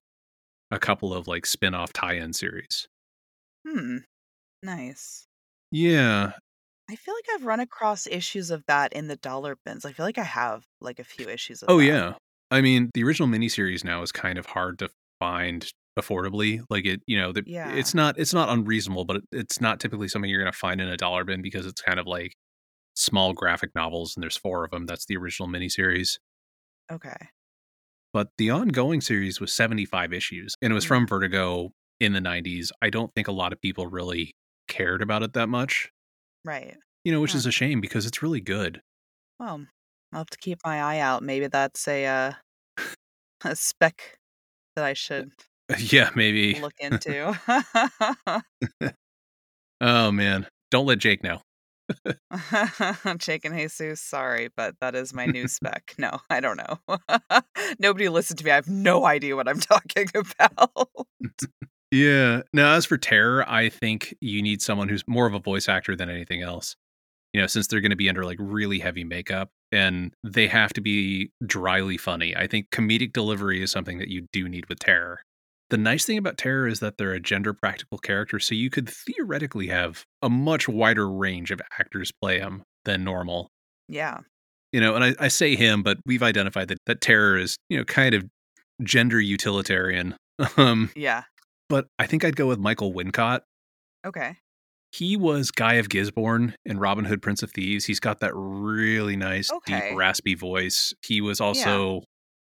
a 0.71 0.79
couple 0.79 1.13
of 1.13 1.27
like 1.27 1.45
spin 1.45 1.73
off 1.73 1.91
tie 1.91 2.13
in 2.13 2.31
series. 2.31 2.87
Hmm. 3.67 3.97
Nice. 4.63 5.25
Yeah. 5.71 6.31
I 6.89 6.95
feel 6.95 7.13
like 7.13 7.25
I've 7.35 7.45
run 7.45 7.59
across 7.59 8.07
issues 8.07 8.49
of 8.51 8.63
that 8.67 8.93
in 8.93 9.07
the 9.07 9.15
dollar 9.17 9.57
bins. 9.65 9.85
I 9.85 9.91
feel 9.91 10.05
like 10.05 10.17
I 10.17 10.23
have 10.23 10.63
like 10.81 10.99
a 10.99 11.03
few 11.03 11.27
issues 11.29 11.61
of 11.61 11.69
Oh, 11.69 11.77
that. 11.79 11.85
yeah. 11.85 12.13
I 12.51 12.61
mean, 12.61 12.89
the 12.93 13.03
original 13.03 13.27
miniseries 13.29 13.83
now 13.83 14.01
is 14.01 14.11
kind 14.11 14.37
of 14.39 14.47
hard 14.47 14.79
to 14.79 14.89
find 15.19 15.69
affordably. 15.99 16.61
Like 16.69 16.85
it, 16.85 17.01
you 17.05 17.17
know, 17.19 17.31
the, 17.31 17.43
Yeah. 17.45 17.73
it's 17.75 17.93
not 17.93 18.17
it's 18.17 18.33
not 18.33 18.49
unreasonable, 18.49 19.05
but 19.05 19.17
it, 19.17 19.23
it's 19.31 19.61
not 19.61 19.79
typically 19.79 20.07
something 20.07 20.29
you're 20.29 20.41
going 20.41 20.51
to 20.51 20.57
find 20.57 20.81
in 20.81 20.87
a 20.87 20.97
dollar 20.97 21.23
bin 21.23 21.41
because 21.43 21.65
it's 21.67 21.81
kind 21.81 21.99
of 21.99 22.07
like 22.07 22.33
small 22.99 23.33
graphic 23.33 23.73
novels 23.75 24.15
and 24.15 24.23
there's 24.23 24.37
four 24.37 24.63
of 24.65 24.71
them. 24.71 24.85
That's 24.85 25.05
the 25.05 25.17
original 25.17 25.49
miniseries. 25.49 26.19
Okay. 26.91 27.29
But 28.13 28.29
the 28.37 28.49
ongoing 28.51 29.01
series 29.01 29.39
was 29.39 29.53
75 29.53 30.13
issues 30.13 30.55
and 30.61 30.71
it 30.71 30.73
was 30.75 30.85
Mm. 30.85 30.87
from 30.87 31.07
Vertigo 31.07 31.71
in 31.99 32.13
the 32.13 32.21
90s. 32.21 32.71
I 32.81 32.89
don't 32.89 33.13
think 33.15 33.27
a 33.27 33.31
lot 33.31 33.53
of 33.53 33.61
people 33.61 33.87
really 33.87 34.33
cared 34.67 35.01
about 35.01 35.23
it 35.23 35.33
that 35.33 35.49
much, 35.49 35.91
Right. 36.43 36.77
you 37.03 37.11
know, 37.11 37.21
which 37.21 37.33
Huh. 37.33 37.37
is 37.39 37.45
a 37.45 37.51
shame 37.51 37.81
because 37.81 38.05
it's 38.05 38.21
really 38.23 38.41
good. 38.41 38.81
Well, 39.39 39.67
I'll 40.13 40.19
have 40.21 40.29
to 40.31 40.37
keep 40.37 40.59
my 40.65 40.81
eye 40.81 40.99
out. 40.99 41.23
Maybe 41.23 41.47
that's 41.47 41.87
a 41.87 42.05
uh, 42.05 42.33
a 43.45 43.55
spec 43.55 44.17
that 44.75 44.85
I 44.85 44.93
should 44.93 45.31
yeah, 45.79 46.09
maybe. 46.15 46.59
look 46.59 46.73
into. 46.79 47.37
Oh, 49.81 50.11
man. 50.11 50.47
Don't 50.71 50.85
let 50.85 50.99
Jake 50.99 51.23
know. 51.23 51.41
Jake 53.17 53.45
and 53.45 53.55
Jesus, 53.55 54.01
sorry, 54.01 54.49
but 54.55 54.75
that 54.81 54.95
is 54.95 55.13
my 55.13 55.25
new 55.25 55.47
spec. 55.47 55.93
No, 55.97 56.19
I 56.29 56.39
don't 56.39 56.57
know. 56.57 56.99
Nobody 57.79 58.09
listened 58.09 58.39
to 58.39 58.45
me. 58.45 58.51
I 58.51 58.55
have 58.55 58.67
no 58.67 59.05
idea 59.05 59.35
what 59.35 59.47
I'm 59.47 59.59
talking 59.59 60.07
about. 60.13 60.89
Yeah. 61.91 62.41
Now, 62.53 62.75
as 62.75 62.85
for 62.85 62.97
Terror, 62.97 63.49
I 63.49 63.69
think 63.69 64.15
you 64.21 64.41
need 64.41 64.61
someone 64.61 64.89
who's 64.89 65.03
more 65.07 65.25
of 65.25 65.33
a 65.33 65.39
voice 65.39 65.67
actor 65.67 65.95
than 65.95 66.09
anything 66.09 66.41
else. 66.41 66.75
You 67.33 67.41
know, 67.41 67.47
since 67.47 67.67
they're 67.67 67.81
going 67.81 67.91
to 67.91 67.95
be 67.95 68.09
under 68.09 68.25
like 68.25 68.37
really 68.39 68.79
heavy 68.79 69.03
makeup 69.03 69.49
and 69.71 70.13
they 70.23 70.47
have 70.47 70.73
to 70.73 70.81
be 70.81 71.31
dryly 71.45 71.97
funny. 71.97 72.35
I 72.35 72.47
think 72.47 72.71
comedic 72.71 73.13
delivery 73.13 73.61
is 73.61 73.71
something 73.71 73.99
that 73.99 74.07
you 74.07 74.27
do 74.33 74.49
need 74.49 74.67
with 74.67 74.79
Terror. 74.79 75.21
The 75.69 75.77
nice 75.77 76.05
thing 76.05 76.17
about 76.17 76.37
Terror 76.37 76.67
is 76.67 76.79
that 76.79 76.97
they're 76.97 77.13
a 77.13 77.19
gender 77.19 77.53
practical 77.53 77.97
character, 77.99 78.39
so 78.39 78.55
you 78.55 78.69
could 78.69 78.89
theoretically 78.89 79.67
have 79.67 80.03
a 80.21 80.29
much 80.29 80.67
wider 80.67 81.09
range 81.09 81.51
of 81.51 81.61
actors 81.79 82.11
play 82.21 82.39
him 82.39 82.63
than 82.85 83.03
normal. 83.03 83.49
yeah. 83.87 84.19
You 84.71 84.79
know, 84.79 84.93
and 84.93 85.03
I, 85.03 85.15
I 85.19 85.27
say 85.29 85.55
him, 85.55 85.81
but 85.81 85.97
we've 86.05 86.21
identified 86.21 86.67
that, 86.67 86.77
that 86.85 87.01
Terror 87.01 87.37
is, 87.39 87.57
you 87.69 87.77
know, 87.79 87.83
kind 87.83 88.13
of 88.13 88.23
gender 88.83 89.19
utilitarian. 89.19 90.15
Um, 90.57 90.91
Yeah. 90.95 91.23
but 91.69 91.87
I 91.97 92.05
think 92.05 92.23
I'd 92.23 92.35
go 92.35 92.45
with 92.47 92.59
Michael 92.59 92.93
Wincott. 92.93 93.41
Okay. 94.05 94.35
He 94.91 95.17
was 95.17 95.49
Guy 95.51 95.73
of 95.75 95.89
Gisborne 95.89 96.55
in 96.65 96.77
Robin 96.79 97.03
Hood, 97.05 97.21
Prince 97.21 97.41
of 97.43 97.51
Thieves. 97.51 97.85
He's 97.85 97.99
got 97.99 98.19
that 98.21 98.31
really 98.35 99.15
nice, 99.15 99.51
Okay. 99.51 99.89
deep, 99.89 99.97
raspy 99.97 100.35
voice. 100.35 100.93
He 101.03 101.19
was 101.19 101.41
also 101.41 102.03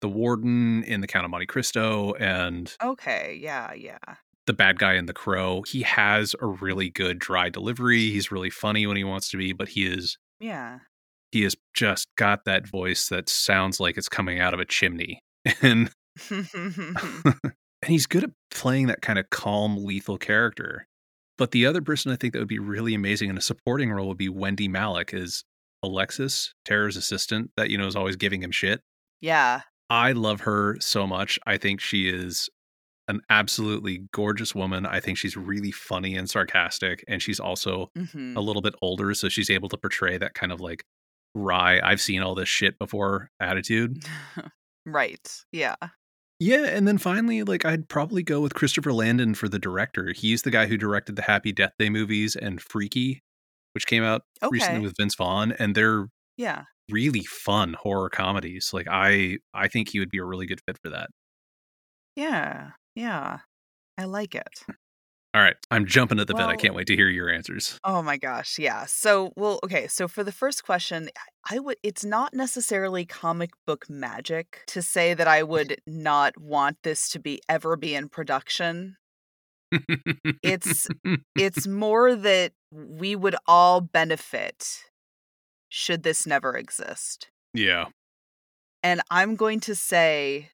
the 0.01 0.09
warden 0.09 0.83
in 0.85 1.01
The 1.01 1.07
Count 1.07 1.25
of 1.25 1.31
Monte 1.31 1.47
Cristo 1.47 2.15
and 2.15 2.75
Okay. 2.83 3.39
Yeah. 3.41 3.73
Yeah. 3.75 3.99
the 4.47 4.53
bad 4.53 4.79
guy 4.79 4.95
in 4.95 5.07
The 5.07 5.13
Crow. 5.13 5.63
He 5.63 5.83
has 5.83 6.35
a 6.41 6.47
really 6.47 6.91
good 6.91 7.19
dry 7.19 7.49
delivery. 7.51 8.11
He's 8.11 8.33
really 8.33 8.51
funny 8.51 8.87
when 8.87 8.97
he 8.97 9.05
wants 9.05 9.29
to 9.31 9.37
be, 9.37 9.53
but 9.53 9.69
he 9.71 9.87
is 9.87 10.17
Yeah. 10.41 10.79
he 11.33 11.43
has 11.43 11.55
just 11.75 12.09
got 12.17 12.45
that 12.47 12.67
voice 12.67 13.09
that 13.11 13.29
sounds 13.29 13.79
like 13.81 13.97
it's 13.99 14.09
coming 14.09 14.41
out 14.41 14.55
of 14.55 14.61
a 14.61 14.65
chimney. 14.65 15.21
And 15.63 15.91
and 17.83 17.87
he's 17.87 18.07
good 18.07 18.25
at 18.25 18.31
playing 18.51 18.89
that 18.89 19.03
kind 19.03 19.19
of 19.19 19.31
calm, 19.31 19.85
lethal 19.85 20.19
character. 20.19 20.87
But 21.39 21.53
the 21.53 21.65
other 21.67 21.81
person 21.81 22.13
I 22.13 22.17
think 22.17 22.33
that 22.35 22.39
would 22.41 22.49
be 22.49 22.59
really 22.59 22.95
amazing 22.95 23.31
in 23.31 23.39
a 23.39 23.41
supporting 23.41 23.91
role 23.91 24.09
would 24.09 24.19
be 24.19 24.29
Wendy 24.29 24.69
Malick 24.69 25.15
as 25.15 25.43
Alexis, 25.83 26.53
Terror's 26.67 26.97
assistant, 26.99 27.51
that 27.57 27.71
you 27.71 27.79
know 27.79 27.87
is 27.87 27.97
always 27.97 28.17
giving 28.17 28.43
him 28.43 28.51
shit. 28.51 28.81
yeah. 29.21 29.63
I 29.91 30.13
love 30.13 30.41
her 30.43 30.79
so 30.81 31.07
much. 31.07 31.39
I 31.47 31.57
think 31.59 31.81
she 31.81 32.09
is 32.09 32.49
an 33.09 33.21
absolutely 33.31 34.05
gorgeous 34.13 34.55
woman. 34.55 34.87
I 34.87 35.01
think 35.01 35.19
she's 35.19 35.37
really 35.37 35.73
funny 35.73 36.17
and 36.17 36.31
sarcastic, 36.31 37.05
and 37.09 37.23
she's 37.23 37.41
also 37.41 37.91
hmm 37.97 38.37
a 38.37 38.41
little 38.43 38.63
bit 38.63 38.75
older, 38.83 39.15
so 39.15 39.29
she's 39.29 39.51
able 39.51 39.69
to 39.71 39.77
portray 39.79 40.19
that 40.19 40.35
kind 40.35 40.53
of 40.53 40.61
like 40.61 40.85
wry, 41.35 41.81
I've 41.83 42.01
seen 42.01 42.23
all 42.23 42.35
this 42.35 42.49
shit 42.49 42.79
before 42.79 43.31
attitude. 43.41 43.99
right. 44.87 45.45
Yeah. 45.53 45.77
Yeah, 46.39 46.65
and 46.67 46.89
then 46.89 46.99
finally, 46.99 47.43
like 47.43 47.65
I'd 47.67 47.89
probably 47.89 48.23
go 48.23 48.41
with 48.41 48.55
Christopher 48.55 48.93
Landon 48.93 49.35
for 49.35 49.49
the 49.49 49.59
director. 49.59 50.13
He's 50.17 50.43
the 50.43 50.51
guy 50.51 50.67
who 50.67 50.79
directed 50.79 51.17
the 51.17 51.23
Happy 51.23 51.53
Death 51.53 51.73
Day 51.79 51.91
movies 51.91 52.35
and 52.35 52.61
Freaky, 52.63 53.23
which 53.75 53.87
came 53.87 54.03
out 54.03 54.23
recently 54.51 54.81
with 54.81 54.95
Vince 54.99 55.15
Vaughn, 55.17 55.53
and 55.53 55.75
they're 55.75 56.07
Yeah. 56.37 56.65
Really 56.91 57.25
fun 57.25 57.75
horror 57.79 58.11
comedies. 58.11 58.71
Like 58.73 58.87
I 58.91 59.39
I 59.55 59.69
think 59.69 59.91
he 59.91 59.99
would 59.99 60.11
be 60.11 60.19
a 60.19 60.25
really 60.25 60.47
good 60.47 60.61
fit 60.67 60.79
for 60.83 60.91
that. 60.91 61.11
Yeah. 62.17 62.71
Yeah. 62.95 63.39
I 63.99 64.05
like 64.05 64.35
it. 64.35 64.63
Hmm. 64.67 64.73
All 65.33 65.41
right, 65.41 65.55
I'm 65.71 65.87
jumping 65.87 66.19
at 66.19 66.27
the 66.27 66.35
bed. 66.35 66.49
I 66.49 66.57
can't 66.57 66.75
wait 66.75 66.89
to 66.89 66.97
hear 66.97 67.09
your 67.09 67.31
answers. 67.31 67.79
Oh 67.85 68.03
my 68.03 68.17
gosh, 68.17 68.59
yeah. 68.59 68.85
So, 68.87 69.33
well, 69.37 69.61
okay, 69.63 69.87
so 69.87 70.09
for 70.09 70.25
the 70.25 70.33
first 70.33 70.65
question, 70.65 71.09
I 71.49 71.61
would 71.61 71.77
it's 71.85 72.05
not 72.05 72.35
necessarily 72.35 73.05
comic 73.05 73.51
book 73.65 73.89
magic 73.89 74.65
to 74.69 74.83
say 74.83 75.15
that 75.15 75.29
I 75.29 75.45
would 75.45 75.81
not 75.87 76.37
want 76.37 76.79
this 76.83 77.09
to 77.11 77.21
be 77.21 77.41
ever 77.49 77.77
be 77.77 77.95
in 77.95 78.09
production. 78.09 78.97
It's 80.43 80.89
it's 81.37 81.69
more 81.69 82.17
that 82.17 82.51
we 82.73 83.15
would 83.15 83.37
all 83.47 83.81
benefit 83.81 84.67
should 85.71 86.03
this 86.03 86.27
never 86.27 86.57
exist. 86.57 87.29
yeah. 87.55 87.87
And 88.83 89.03
I'm 89.11 89.37
going 89.37 89.61
to 89.61 89.75
say 89.75 90.51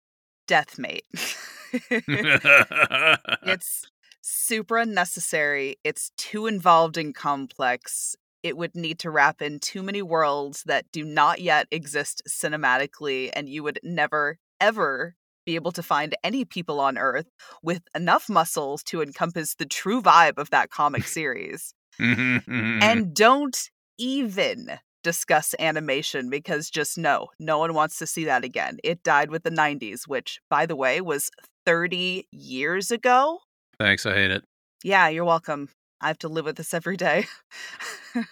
Deathmate. 0.49 1.03
it's 1.73 3.87
super 4.21 4.79
unnecessary. 4.79 5.77
It's 5.85 6.11
too 6.17 6.47
involved 6.47 6.97
and 6.97 7.15
complex. 7.15 8.17
It 8.43 8.57
would 8.57 8.75
need 8.75 8.99
to 9.01 9.11
wrap 9.11 9.43
in 9.43 9.59
too 9.59 9.83
many 9.83 10.03
worlds 10.03 10.63
that 10.67 10.91
do 10.93 11.05
not 11.05 11.41
yet 11.41 11.67
exist 11.71 12.23
cinematically, 12.29 13.31
and 13.33 13.49
you 13.49 13.63
would 13.63 13.81
never, 13.83 14.39
ever 14.61 15.15
be 15.45 15.55
able 15.55 15.73
to 15.73 15.83
find 15.83 16.15
any 16.25 16.45
people 16.45 16.81
on 16.81 16.99
Earth 16.99 17.27
with 17.63 17.83
enough 17.95 18.29
muscles 18.29 18.83
to 18.85 19.01
encompass 19.01 19.55
the 19.55 19.67
true 19.67 20.03
vibe 20.03 20.39
of 20.39 20.51
that 20.51 20.71
comic 20.71 21.05
series. 21.05 21.75
and 21.99 22.43
and 22.49 23.15
don't 23.15 23.71
even 23.99 24.79
discuss 25.07 25.55
animation 25.61 26.29
because 26.29 26.69
just 26.69 26.99
no, 26.99 27.29
no 27.39 27.59
one 27.61 27.75
wants 27.75 27.97
to 28.01 28.07
see 28.09 28.25
that 28.25 28.43
again. 28.43 28.79
It 28.83 29.05
died 29.05 29.31
with 29.31 29.45
the 29.45 29.51
90s, 29.51 30.09
which, 30.09 30.41
by 30.51 30.67
the 30.67 30.75
way, 30.75 31.01
was 31.01 31.31
30 31.65 32.27
years 32.33 32.91
ago. 32.91 33.39
thanks, 33.79 34.05
I 34.05 34.15
hate 34.15 34.33
it. 34.33 34.43
Yeah, 34.83 35.07
you're 35.09 35.25
welcome. 35.25 35.69
I 36.01 36.09
have 36.09 36.19
to 36.19 36.29
live 36.29 36.45
with 36.45 36.57
this 36.57 36.75
every 36.75 36.97
day. 36.97 37.27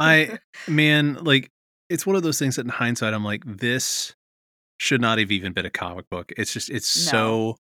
I 0.00 0.38
man, 0.68 1.14
like 1.22 1.50
it's 1.88 2.04
one 2.06 2.16
of 2.16 2.22
those 2.24 2.38
things 2.40 2.56
that 2.56 2.62
in 2.66 2.70
hindsight 2.70 3.14
I'm 3.14 3.24
like, 3.24 3.42
this 3.46 4.14
should 4.78 5.00
not 5.00 5.18
have 5.18 5.30
even 5.30 5.52
been 5.52 5.64
a 5.66 5.70
comic 5.70 6.10
book. 6.10 6.32
It's 6.36 6.52
just 6.52 6.70
it's 6.70 7.06
No. 7.06 7.10
so 7.10 7.56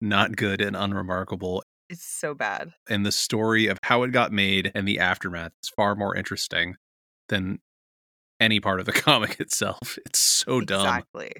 not 0.00 0.34
good 0.36 0.60
and 0.60 0.74
unremarkable. 0.76 1.62
it's 1.88 2.04
so 2.04 2.34
bad. 2.34 2.72
And 2.90 3.06
the 3.06 3.12
story 3.12 3.68
of 3.68 3.78
how 3.84 4.02
it 4.02 4.10
got 4.12 4.32
made 4.32 4.72
and 4.74 4.86
the 4.88 4.98
aftermath 4.98 5.52
is 5.62 5.70
far 5.70 5.94
more 5.94 6.16
interesting 6.16 6.74
than 7.28 7.60
any 8.40 8.60
part 8.60 8.80
of 8.80 8.86
the 8.86 8.92
comic 9.06 9.40
itself. 9.40 9.98
It's 10.06 10.18
so 10.18 10.60
dumb. 10.60 10.86
Exactly. 10.86 11.32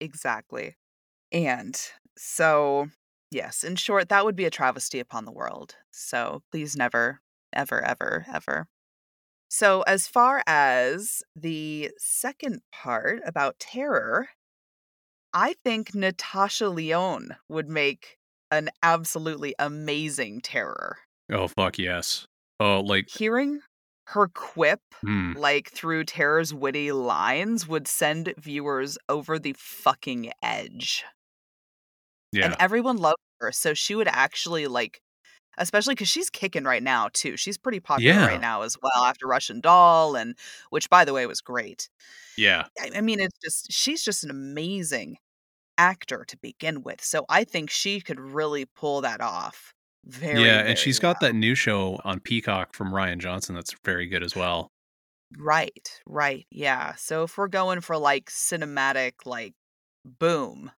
Exactly. 0.00 0.76
And 1.30 1.80
so, 2.16 2.88
yes, 3.30 3.64
in 3.64 3.76
short, 3.76 4.08
that 4.08 4.24
would 4.24 4.36
be 4.36 4.44
a 4.44 4.50
travesty 4.50 5.00
upon 5.00 5.24
the 5.24 5.32
world. 5.32 5.76
So 5.90 6.42
please 6.50 6.76
never, 6.76 7.20
ever, 7.52 7.82
ever, 7.84 8.26
ever. 8.32 8.68
So, 9.48 9.82
as 9.82 10.08
far 10.08 10.42
as 10.46 11.22
the 11.36 11.90
second 11.98 12.62
part 12.72 13.20
about 13.26 13.58
terror, 13.58 14.30
I 15.34 15.54
think 15.64 15.94
Natasha 15.94 16.68
Lyonne 16.68 17.36
would 17.48 17.68
make 17.68 18.16
an 18.50 18.70
absolutely 18.82 19.54
amazing 19.58 20.40
terror. 20.40 20.98
Oh 21.30 21.48
fuck 21.48 21.78
yes. 21.78 22.26
Oh 22.60 22.80
like 22.80 23.08
Hearing 23.10 23.60
her 24.12 24.28
quip 24.28 24.80
hmm. 25.00 25.32
like 25.32 25.70
through 25.70 26.04
Terror's 26.04 26.52
witty 26.54 26.92
lines 26.92 27.66
would 27.66 27.88
send 27.88 28.32
viewers 28.38 28.98
over 29.08 29.38
the 29.38 29.54
fucking 29.58 30.32
edge. 30.42 31.04
Yeah. 32.32 32.46
And 32.46 32.56
everyone 32.58 32.96
loved 32.96 33.18
her. 33.40 33.52
So 33.52 33.74
she 33.74 33.94
would 33.94 34.08
actually 34.08 34.66
like 34.66 35.00
especially 35.58 35.94
because 35.94 36.08
she's 36.08 36.30
kicking 36.30 36.64
right 36.64 36.82
now 36.82 37.08
too. 37.12 37.36
She's 37.36 37.58
pretty 37.58 37.80
popular 37.80 38.14
Yeah. 38.14 38.26
right 38.26 38.40
now 38.40 38.62
as 38.62 38.76
well 38.82 39.04
after 39.04 39.26
Russian 39.26 39.60
Doll 39.60 40.16
and 40.16 40.34
which 40.70 40.88
by 40.88 41.04
the 41.04 41.12
way 41.12 41.26
was 41.26 41.40
great. 41.40 41.88
yeah. 42.36 42.64
I, 42.80 42.90
I 42.96 43.00
mean 43.00 43.20
it's 43.20 43.38
just 43.42 43.70
she's 43.72 44.02
just 44.04 44.24
an 44.24 44.30
amazing 44.30 45.18
actor 45.78 46.24
to 46.28 46.36
begin 46.38 46.82
with. 46.82 47.02
So 47.02 47.24
I 47.28 47.44
think 47.44 47.70
she 47.70 48.00
could 48.00 48.20
really 48.20 48.66
pull 48.66 49.00
that 49.02 49.20
off. 49.20 49.74
Very 50.04 50.44
yeah, 50.44 50.58
and 50.60 50.76
she's 50.76 50.98
got 50.98 51.20
that 51.20 51.34
new 51.34 51.54
show 51.54 52.00
on 52.04 52.18
Peacock 52.20 52.74
from 52.74 52.92
Rian 52.92 53.18
Johnson 53.18 53.54
that's 53.54 53.74
very 53.84 54.06
good 54.06 54.22
as 54.22 54.34
well. 54.34 54.72
Right, 55.38 56.00
right. 56.06 56.46
Yeah. 56.50 56.94
So 56.96 57.22
if 57.22 57.38
we're 57.38 57.48
going 57.48 57.80
for 57.80 57.96
like 57.96 58.26
cinematic, 58.26 59.12
like 59.24 59.54
boom, 60.04 60.72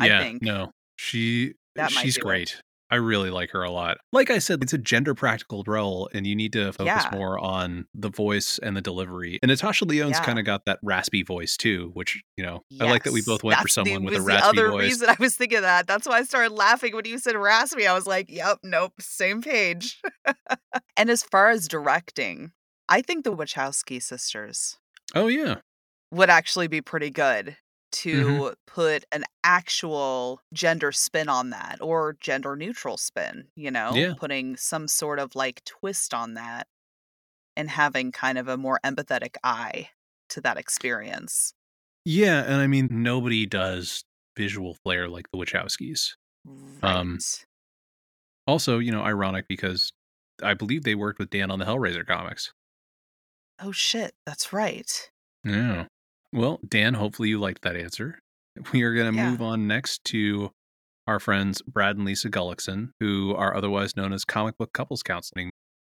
yeah, 0.00 0.20
I 0.20 0.22
think 0.22 0.42
no. 0.42 0.72
She 0.96 1.54
she's 1.88 2.18
great. 2.18 2.52
it. 2.52 2.62
I 2.90 2.96
really 2.96 3.30
like 3.30 3.50
her 3.50 3.62
a 3.62 3.70
lot. 3.70 3.98
Like 4.12 4.30
I 4.30 4.38
said, 4.38 4.62
it's 4.62 4.72
a 4.72 4.78
gender 4.78 5.14
practical 5.14 5.62
role, 5.66 6.08
and 6.12 6.26
you 6.26 6.34
need 6.34 6.52
to 6.54 6.72
focus 6.72 7.04
Yeah. 7.04 7.08
more 7.12 7.38
on 7.38 7.86
the 7.94 8.10
voice 8.10 8.58
and 8.58 8.76
the 8.76 8.80
delivery. 8.80 9.38
And 9.42 9.50
Natasha 9.50 9.84
Lyonne's 9.84 10.18
Yeah. 10.18 10.24
kind 10.24 10.38
of 10.38 10.44
got 10.44 10.64
that 10.66 10.78
raspy 10.82 11.22
voice 11.22 11.56
too, 11.56 11.90
which 11.94 12.20
you 12.36 12.44
know 12.44 12.64
I 12.80 12.84
like 12.90 13.04
that 13.04 13.12
we 13.12 13.22
both 13.22 13.44
went 13.44 13.60
for 13.60 13.68
someone 13.68 14.02
the, 14.04 14.10
with 14.10 14.18
a 14.18 14.22
raspy 14.22 14.56
the 14.56 14.62
other 14.62 14.70
voice. 14.72 14.82
reason 14.82 15.08
I 15.08 15.16
was 15.18 15.36
thinking 15.36 15.58
of 15.58 15.62
that. 15.62 15.86
That's 15.86 16.06
why 16.08 16.18
I 16.18 16.22
started 16.24 16.52
laughing 16.52 16.94
when 16.94 17.04
you 17.04 17.18
said 17.18 17.36
raspy. 17.36 17.86
I 17.86 17.94
was 17.94 18.06
like, 18.06 18.30
"Yep, 18.30 18.58
nope, 18.64 18.94
same 19.00 19.40
page." 19.42 20.00
and 20.96 21.10
as 21.10 21.22
far 21.22 21.50
as 21.50 21.68
directing, 21.68 22.52
I 22.88 23.02
think 23.02 23.24
the 23.24 23.34
Wachowski 23.34 24.02
sisters 24.02 24.78
Oh 25.14 25.28
yeah, 25.28 25.56
would 26.10 26.30
actually 26.30 26.66
be 26.66 26.80
pretty 26.80 27.10
good 27.10 27.56
to 27.92 28.24
Mm-hmm. 28.24 28.52
put 28.66 29.04
an 29.12 29.24
actual 29.44 30.40
gender 30.52 30.92
spin 30.92 31.28
on 31.28 31.50
that 31.50 31.78
or 31.80 32.16
gender 32.20 32.56
neutral 32.56 32.96
spin, 32.96 33.48
you 33.56 33.70
know, 33.70 33.92
Yeah. 33.94 34.14
putting 34.16 34.56
some 34.56 34.88
sort 34.88 35.18
of 35.18 35.34
like 35.34 35.64
twist 35.64 36.14
on 36.14 36.34
that 36.34 36.66
and 37.56 37.68
having 37.70 38.12
kind 38.12 38.38
of 38.38 38.48
a 38.48 38.56
more 38.56 38.78
empathetic 38.84 39.36
eye 39.42 39.90
to 40.30 40.40
that 40.42 40.56
experience. 40.56 41.52
yeah, 42.04 42.42
and 42.44 42.54
I 42.54 42.66
mean 42.66 42.88
nobody 42.90 43.44
does 43.46 44.02
visual 44.36 44.74
flair 44.84 45.08
like 45.08 45.26
the 45.32 45.38
Wachowskis. 45.38 46.14
Right. 46.46 46.84
Um, 46.96 47.18
Also, 48.46 48.78
you 48.78 48.90
know, 48.92 49.02
ironic 49.02 49.46
because 49.48 49.90
I 50.42 50.54
believe 50.54 50.84
they 50.84 50.94
worked 50.94 51.18
with 51.18 51.30
Dan 51.30 51.50
on 51.50 51.58
the 51.58 51.64
Hellraiser 51.66 52.06
comics. 52.06 52.52
oh 53.60 53.72
shit, 53.72 54.14
that's 54.24 54.52
right. 54.52 55.10
Yeah. 55.44 55.86
Well, 56.32 56.60
Dan, 56.66 56.94
hopefully 56.94 57.28
you 57.28 57.38
liked 57.38 57.62
that 57.62 57.76
answer. 57.76 58.18
We 58.72 58.82
are 58.82 58.94
going 58.94 59.12
to 59.12 59.16
Yeah. 59.16 59.30
move 59.30 59.40
on 59.42 59.66
next 59.66 60.04
to 60.06 60.50
our 61.06 61.20
friends 61.20 61.62
Brad 61.62 61.96
and 61.96 62.04
Lisa 62.04 62.28
Gullickson, 62.28 62.90
who 63.00 63.34
are 63.34 63.54
otherwise 63.56 63.96
known 63.96 64.12
as 64.12 64.24
comic 64.24 64.58
book 64.58 64.72
couples 64.72 65.02
counseling. 65.02 65.50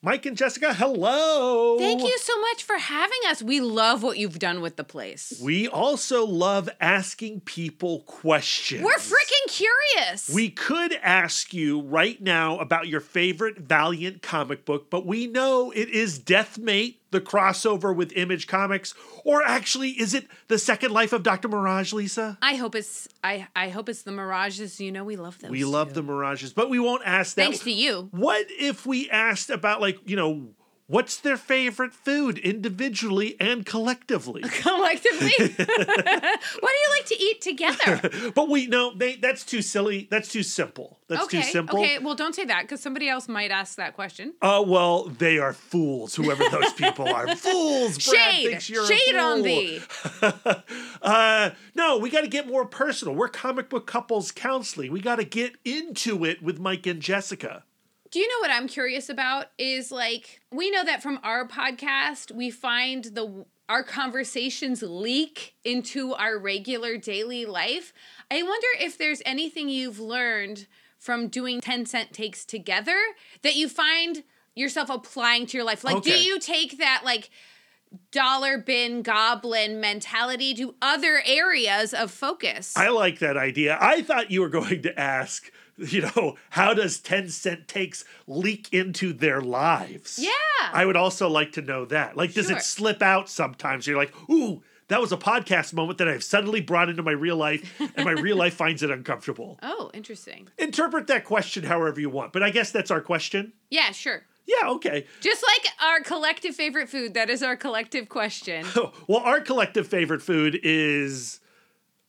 Mike 0.04 0.26
and 0.26 0.36
Jessica, 0.36 0.74
hello. 0.74 1.78
Thank 1.78 2.02
you 2.02 2.18
so 2.18 2.40
much 2.42 2.64
for 2.64 2.78
having 2.78 3.20
us. 3.28 3.44
We 3.44 3.62
love 3.62 4.02
what 4.02 4.18
you've 4.18 4.40
done 4.40 4.60
with 4.62 4.76
the 4.76 4.84
place. 4.84 5.40
We 5.44 5.68
also 5.68 6.26
love 6.26 6.70
asking 6.80 7.42
people 7.42 8.02
questions. 8.02 8.84
We're 8.84 8.96
freaking 8.98 9.48
curious. 9.48 10.28
We 10.30 10.50
could 10.50 10.94
ask 11.04 11.54
you 11.54 11.82
right 11.82 12.20
now 12.20 12.58
about 12.58 12.88
your 12.88 13.00
favorite 13.00 13.60
Valiant 13.60 14.24
comic 14.24 14.66
book, 14.66 14.90
but 14.90 15.06
we 15.06 15.28
know 15.28 15.70
it 15.72 15.90
is 15.90 16.20
Deathmate, 16.20 16.96
the 17.12 17.22
crossover 17.22 17.96
with 17.96 18.12
Image 18.14 18.48
Comics, 18.48 18.94
or 19.24 19.44
actually, 19.44 19.92
is 19.92 20.14
it 20.14 20.28
the 20.48 20.58
Second 20.58 20.92
Life 20.92 21.14
of 21.14 21.24
Dr. 21.24 21.48
Mirage, 21.48 21.94
Lisa? 21.94 22.38
I 22.42 22.56
hope 22.56 22.76
it's 22.76 23.08
I 23.24 23.48
I 23.56 23.70
hope 23.70 23.90
it's 23.90 24.02
the 24.02 24.12
mirages. 24.12 24.80
You 24.80 24.92
know 24.92 25.04
we 25.04 25.16
love 25.18 25.40
those. 25.40 25.52
we 25.52 25.64
love 25.64 25.90
too. 25.90 25.96
the 25.96 26.04
Mirages, 26.04 26.54
but 26.54 26.70
we 26.70 26.80
won't 26.80 27.04
ask 27.06 27.36
that. 27.36 27.44
Thanks 27.44 27.60
to 27.60 27.72
you. 27.72 28.10
What 28.12 28.48
if 28.50 28.86
we 28.86 29.10
asked 29.10 29.50
about, 29.50 29.82
like, 29.82 30.00
you 30.06 30.16
know, 30.16 30.50
what's 30.92 31.16
their 31.16 31.38
favorite 31.38 31.94
food 31.94 32.38
individually 32.38 33.38
and 33.40 33.66
collectively? 33.66 34.42
Collectively. 34.62 35.32
what 35.48 35.58
do 35.58 36.78
you 36.78 36.90
like 36.98 37.06
to 37.06 37.24
eat 37.24 37.42
together? 37.42 38.32
but 38.36 38.50
we 38.50 38.68
no, 38.68 38.94
they, 38.94 39.16
that's 39.16 39.46
too 39.46 39.62
silly. 39.62 40.08
That's 40.12 40.30
too 40.30 40.44
simple. 40.44 41.00
That's 41.08 41.24
okay. 41.24 41.42
too 41.42 41.48
simple. 41.48 41.80
Okay, 41.80 42.00
well 42.00 42.16
don't 42.16 42.36
say 42.36 42.46
that 42.46 42.64
because 42.64 42.82
somebody 42.82 43.08
else 43.08 43.30
might 43.30 43.52
ask 43.52 43.78
that 43.78 43.96
question. 43.96 44.34
Uh, 44.42 44.64
well, 44.66 45.06
they 45.06 45.40
are 45.40 45.54
fools. 45.54 46.16
Whoever 46.16 46.44
those 46.50 46.74
people 46.74 47.08
are, 47.08 47.36
fools. 47.36 47.98
Brad 48.06 48.34
Shade. 48.34 48.50
thinks 48.50 48.70
you're 48.70 48.84
a 48.84 48.88
Shade 48.88 49.16
on 49.16 49.42
thee. 49.42 49.82
uh, 51.02 51.52
no, 51.74 51.98
we 51.98 52.10
got 52.10 52.22
to 52.22 52.28
get 52.30 52.48
more 52.48 52.66
personal. 52.66 53.16
We're 53.16 53.30
comic 53.30 53.70
book 53.70 53.88
couples 53.88 54.32
counseling. 54.32 54.92
We 54.92 55.00
got 55.00 55.18
to 55.18 55.26
get 55.26 55.56
into 55.64 56.26
it 56.26 56.44
with 56.44 56.60
Mike 56.60 56.86
and 56.86 57.02
Jessica. 57.02 57.64
Do 58.12 58.20
you 58.20 58.28
know 58.28 58.42
what 58.42 58.52
I'm 58.52 58.68
curious 58.68 59.10
about? 59.10 59.48
Is 59.58 59.92
like 59.92 60.42
we 60.52 60.70
know 60.70 60.84
that 60.84 61.02
from 61.02 61.20
our 61.24 61.48
podcast, 61.48 62.32
we 62.32 62.50
find 62.50 63.06
the 63.06 63.46
our 63.70 63.84
conversations 63.84 64.84
leak 64.86 65.56
into 65.64 66.14
our 66.14 66.38
regular 66.38 66.98
daily 66.98 67.46
life. 67.46 67.94
I 68.30 68.44
wonder 68.44 68.68
if 68.82 68.98
there's 68.98 69.22
anything 69.26 69.70
you've 69.70 70.00
learned 70.00 70.68
from 71.00 71.30
doing 71.30 71.62
10 71.62 71.86
cent 71.86 72.12
takes 72.12 72.44
together 72.44 72.98
that 73.44 73.56
you 73.56 73.70
find 73.70 74.24
yourself 74.56 74.90
applying 74.90 75.46
to 75.46 75.58
your 75.58 75.66
life. 75.66 75.86
Like, 75.86 76.04
do 76.04 76.12
you 76.12 76.38
take 76.38 76.80
that, 76.80 77.04
like, 77.06 77.30
dollar 78.12 78.58
bin 78.58 79.02
goblin 79.02 79.80
mentality 79.80 80.54
to 80.56 80.76
other 80.82 81.24
areas 81.26 81.94
of 81.94 82.12
focus? 82.12 82.76
I 82.76 82.90
like 82.90 83.20
that 83.20 83.38
idea. 83.38 83.78
I 83.80 84.02
thought 84.02 84.32
you 84.32 84.42
were 84.42 84.50
going 84.50 84.82
to 84.82 85.00
ask, 85.00 85.50
you 85.78 86.02
know, 86.02 86.36
how 86.52 86.74
does 86.74 87.00
10 87.00 87.30
cent 87.30 87.68
takes 87.68 88.04
leak 88.28 88.68
into 88.72 89.14
their 89.14 89.42
lives? 89.42 90.20
yeah. 90.22 90.30
I 90.74 90.86
would 90.86 90.96
also 90.96 91.28
like 91.28 91.54
to 91.54 91.62
know 91.62 91.86
that. 91.86 92.16
Like, 92.16 92.34
does 92.34 92.48
Sure. 92.48 92.58
it 92.58 92.64
slip 92.64 93.02
out 93.02 93.30
sometimes? 93.30 93.88
You're 93.88 93.98
like, 93.98 94.14
ooh, 94.30 94.62
that 94.88 95.02
was 95.02 95.12
a 95.12 95.18
podcast 95.18 95.74
moment 95.74 95.98
that 96.00 96.08
I've 96.08 96.24
suddenly 96.24 96.62
brought 96.62 96.90
into 96.90 97.02
my 97.04 97.12
real 97.12 97.36
life, 97.38 97.82
and 97.96 98.06
my 98.06 98.12
real 98.12 98.38
life 98.38 98.54
finds 98.54 98.84
it 98.84 98.92
uncomfortable. 98.92 99.58
oh, 99.64 99.90
interesting. 99.94 100.50
Interpret 100.58 101.08
that 101.08 101.26
question 101.26 101.64
however 101.64 102.00
you 102.00 102.10
want, 102.10 102.32
but 102.34 102.44
I 102.44 102.50
guess 102.52 102.72
that's 102.72 102.92
our 102.92 103.02
question. 103.02 103.54
Yeah, 103.70 103.92
sure. 103.92 104.24
Yeah, 104.46 104.70
okay. 104.72 105.06
Just 105.22 105.44
like 105.46 105.68
our 105.82 106.00
collective 106.02 106.56
favorite 106.56 106.90
food, 106.90 107.14
that 107.14 107.30
is 107.30 107.42
our 107.44 107.56
collective 107.56 108.10
question. 108.10 108.66
Well, 109.08 109.20
our 109.22 109.42
collective 109.42 109.88
favorite 109.88 110.22
food 110.22 110.60
is 110.64 111.41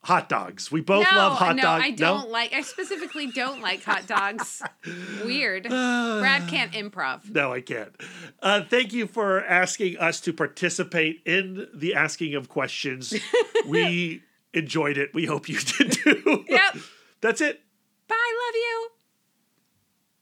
hot 0.04 0.28
dogs. 0.28 0.70
We 0.70 0.80
both 0.80 1.06
no, 1.10 1.16
love 1.16 1.38
hot 1.38 1.56
dogs. 1.56 1.56
no, 1.56 1.62
dogs. 1.62 1.84
I 1.84 1.90
don't 1.90 2.30
like. 2.30 2.52
I 2.52 2.62
specifically 2.62 3.28
don't 3.28 3.60
like 3.60 3.82
hot 3.84 4.06
dogs. 4.06 4.62
Weird. 5.24 5.64
Brad 5.64 6.48
can't 6.48 6.72
improv. 6.72 7.30
No, 7.30 7.52
I 7.52 7.60
can't. 7.60 7.94
Uh, 8.42 8.62
thank 8.68 8.92
you 8.92 9.06
for 9.06 9.44
asking 9.44 9.98
us 9.98 10.20
to 10.22 10.32
participate 10.32 11.22
in 11.24 11.68
the 11.74 11.94
asking 11.94 12.34
of 12.34 12.48
questions. 12.48 13.14
we 13.66 14.22
enjoyed 14.52 14.98
it. 14.98 15.14
We 15.14 15.26
hope 15.26 15.48
you 15.48 15.58
did 15.78 15.92
too. 15.92 16.44
Yep. 16.48 16.76
That's 17.20 17.40
it. 17.40 17.60
Bye. 18.08 18.14
Love 18.46 18.54
you. 18.54 18.88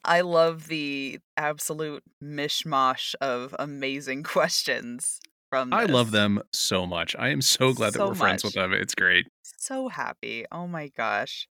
I 0.03 0.21
love 0.23 0.69
the 0.69 1.21
absolute 1.37 2.03
mishmash 2.23 3.15
of 3.21 3.55
amazing 3.59 4.23
questions 4.23 5.21
from 5.51 5.73
I 5.73 5.85
love 5.85 6.11
them 6.13 6.43
so 6.53 6.87
much. 6.87 7.15
I 7.17 7.29
am 7.31 7.43
so 7.43 7.73
glad 7.73 7.95
that 7.95 8.03
So 8.03 8.05
we're 8.05 8.15
friends 8.15 8.43
much. 8.43 8.45
with 8.45 8.55
them. 8.55 8.73
It's 8.73 8.95
great. 8.95 9.27
So 9.43 9.89
happy. 9.89 10.47
Oh 10.51 10.67
my 10.67 10.89
gosh. 10.89 11.47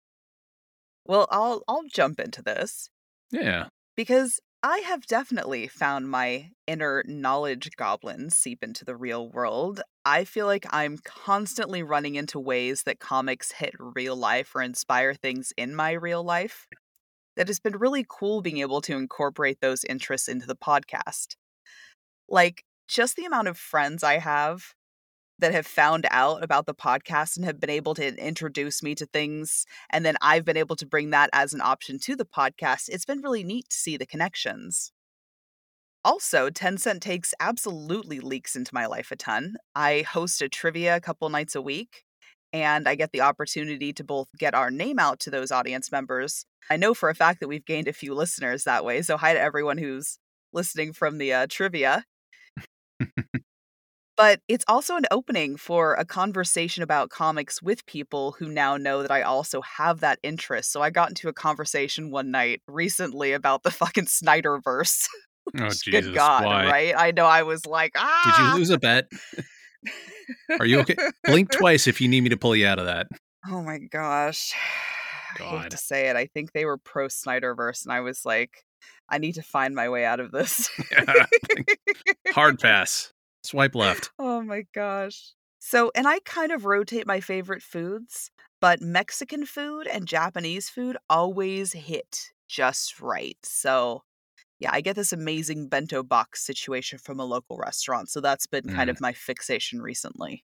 Well, 1.05 1.27
I'll 1.29 1.61
I'll 1.67 1.83
jump 1.83 2.19
into 2.21 2.41
this 2.41 2.89
Yeah. 3.31 3.69
because 3.95 4.39
I 4.61 4.79
have 4.79 5.05
definitely 5.07 5.67
found 5.67 6.09
my 6.09 6.51
inner 6.67 7.03
knowledge 7.07 7.69
goblins 7.77 8.35
seep 8.35 8.61
into 8.63 8.83
the 8.83 8.95
real 8.95 9.29
world. 9.29 9.81
I 10.03 10.25
feel 10.25 10.45
like 10.47 10.65
I'm 10.71 10.97
constantly 11.05 11.81
running 11.81 12.15
into 12.15 12.39
ways 12.39 12.83
that 12.83 12.99
comics 12.99 13.53
hit 13.53 13.73
real 13.79 14.17
life 14.17 14.53
or 14.53 14.61
inspire 14.61 15.13
things 15.13 15.53
in 15.57 15.75
my 15.75 15.91
real 15.91 16.23
life. 16.23 16.67
That 17.37 17.47
has 17.47 17.59
been 17.59 17.77
really 17.77 18.05
cool 18.09 18.41
being 18.41 18.59
able 18.59 18.81
to 18.81 18.97
incorporate 18.97 19.61
those 19.61 19.85
interests 19.85 20.27
into 20.29 20.45
the 20.47 20.55
podcast. 20.57 21.35
Like, 22.27 22.63
just 22.89 23.15
the 23.15 23.25
amount 23.25 23.47
of 23.47 23.57
friends 23.57 24.03
I 24.03 24.17
have 24.17 24.73
that 25.37 25.53
have 25.53 25.67
found 25.67 26.05
out 26.11 26.43
about 26.43 26.65
the 26.65 26.73
podcast 26.73 27.37
and 27.37 27.45
have 27.45 27.59
been 27.59 27.69
able 27.69 27.93
to 27.95 28.15
introduce 28.17 28.83
me 28.83 28.93
to 28.95 29.05
things 29.05 29.65
and 29.89 30.05
then 30.05 30.15
I've 30.21 30.43
been 30.43 30.57
able 30.57 30.75
to 30.75 30.85
bring 30.85 31.11
that 31.11 31.29
as 31.31 31.53
an 31.53 31.61
option 31.61 31.97
to 31.99 32.15
the 32.15 32.25
podcast. 32.25 32.89
It's 32.89 33.05
been 33.05 33.21
really 33.21 33.43
neat 33.43 33.69
to 33.69 33.77
see 33.77 33.95
the 33.95 34.05
connections. 34.05 34.91
Also, 36.03 36.49
10 36.49 36.77
Cent 36.77 37.01
Takes 37.01 37.33
absolutely 37.39 38.19
leaks 38.19 38.55
into 38.55 38.73
my 38.73 38.85
life 38.85 39.11
a 39.11 39.15
ton. 39.15 39.57
I 39.75 40.05
host 40.09 40.41
a 40.41 40.49
trivia 40.49 40.95
a 40.95 41.01
couple 41.01 41.29
nights 41.29 41.55
a 41.55 41.61
week, 41.61 42.03
and 42.53 42.87
I 42.87 42.95
get 42.95 43.11
the 43.11 43.21
opportunity 43.21 43.91
to 43.93 44.03
both 44.03 44.29
get 44.37 44.55
our 44.55 44.71
name 44.71 44.97
out 44.97 45.19
to 45.21 45.29
those 45.29 45.51
audience 45.51 45.91
members. 45.91 46.45
I 46.69 46.77
know 46.77 46.93
for 46.93 47.09
a 47.09 47.15
fact 47.15 47.41
that 47.41 47.49
we've 47.49 47.65
gained 47.65 47.89
a 47.89 47.93
few 47.93 48.13
listeners 48.13 48.63
that 48.63 48.85
way, 48.85 49.01
so 49.01 49.17
hi 49.17 49.33
to 49.33 49.39
everyone 49.39 49.77
who's 49.77 50.19
listening 50.53 50.93
from 50.93 51.17
the 51.17 51.33
uh, 51.33 51.47
trivia. 51.49 52.05
but 54.17 54.41
it's 54.47 54.65
also 54.67 54.95
an 54.95 55.05
opening 55.11 55.55
for 55.57 55.93
a 55.95 56.05
conversation 56.05 56.83
about 56.83 57.09
comics 57.09 57.61
with 57.61 57.85
people 57.85 58.33
who 58.33 58.49
now 58.49 58.77
know 58.77 59.01
that 59.01 59.11
I 59.11 59.21
also 59.21 59.61
have 59.61 60.01
that 60.01 60.19
interest. 60.23 60.71
So 60.71 60.81
I 60.81 60.89
got 60.89 61.09
into 61.09 61.29
a 61.29 61.33
conversation 61.33 62.11
one 62.11 62.31
night 62.31 62.61
recently 62.67 63.33
about 63.33 63.63
the 63.63 63.71
fucking 63.71 64.05
Snyderverse. 64.05 65.07
Oh 65.57 65.69
Jesus. 65.69 65.89
Good 65.89 66.13
God, 66.13 66.45
Why? 66.45 66.65
right? 66.67 66.93
I 66.95 67.09
know 67.09 67.25
I 67.25 67.41
was 67.41 67.65
like, 67.65 67.93
ah. 67.97 68.35
Did 68.37 68.45
you 68.45 68.59
lose 68.59 68.69
a 68.69 68.77
bet? 68.77 69.07
Are 70.59 70.65
you 70.65 70.79
okay? 70.81 70.95
Blink 71.23 71.49
twice 71.57 71.87
if 71.87 72.01
you 72.01 72.07
need 72.07 72.21
me 72.21 72.29
to 72.29 72.37
pull 72.37 72.55
you 72.55 72.67
out 72.67 72.77
of 72.77 72.85
that. 72.85 73.07
Oh 73.47 73.63
my 73.63 73.79
gosh. 73.79 74.53
I 75.39 75.43
hate 75.43 75.61
God. 75.61 75.71
to 75.71 75.77
say 75.77 76.09
it. 76.09 76.15
I 76.15 76.25
think 76.25 76.51
they 76.51 76.65
were 76.65 76.77
pro 76.77 77.07
Snyderverse, 77.07 77.83
and 77.83 77.91
I 77.91 78.01
was 78.01 78.25
like, 78.25 78.63
I 79.07 79.17
need 79.19 79.35
to 79.35 79.41
find 79.41 79.75
my 79.75 79.89
way 79.89 80.05
out 80.05 80.19
of 80.19 80.31
this. 80.31 80.69
Hard 82.31 82.59
pass. 82.59 83.13
Swipe 83.43 83.75
left. 83.75 84.11
oh 84.19 84.41
my 84.41 84.63
gosh. 84.73 85.33
So, 85.59 85.91
and 85.95 86.07
I 86.07 86.19
kind 86.19 86.51
of 86.51 86.65
rotate 86.65 87.05
my 87.05 87.19
favorite 87.19 87.61
foods, 87.61 88.31
but 88.61 88.81
Mexican 88.81 89.45
food 89.45 89.87
and 89.87 90.07
Japanese 90.07 90.69
food 90.69 90.97
always 91.09 91.73
hit 91.73 92.31
just 92.47 93.01
right. 93.01 93.37
So, 93.43 94.03
yeah, 94.59 94.71
I 94.73 94.81
get 94.81 94.95
this 94.95 95.13
amazing 95.13 95.69
bento 95.69 96.03
box 96.03 96.43
situation 96.45 96.99
from 96.99 97.19
a 97.19 97.25
local 97.25 97.57
restaurant. 97.57 98.09
So 98.09 98.21
that's 98.21 98.47
been 98.47 98.65
kind 98.67 98.89
Mm. 98.89 98.91
of 98.91 99.01
my 99.01 99.13
fixation 99.13 99.81
recently. 99.81 100.45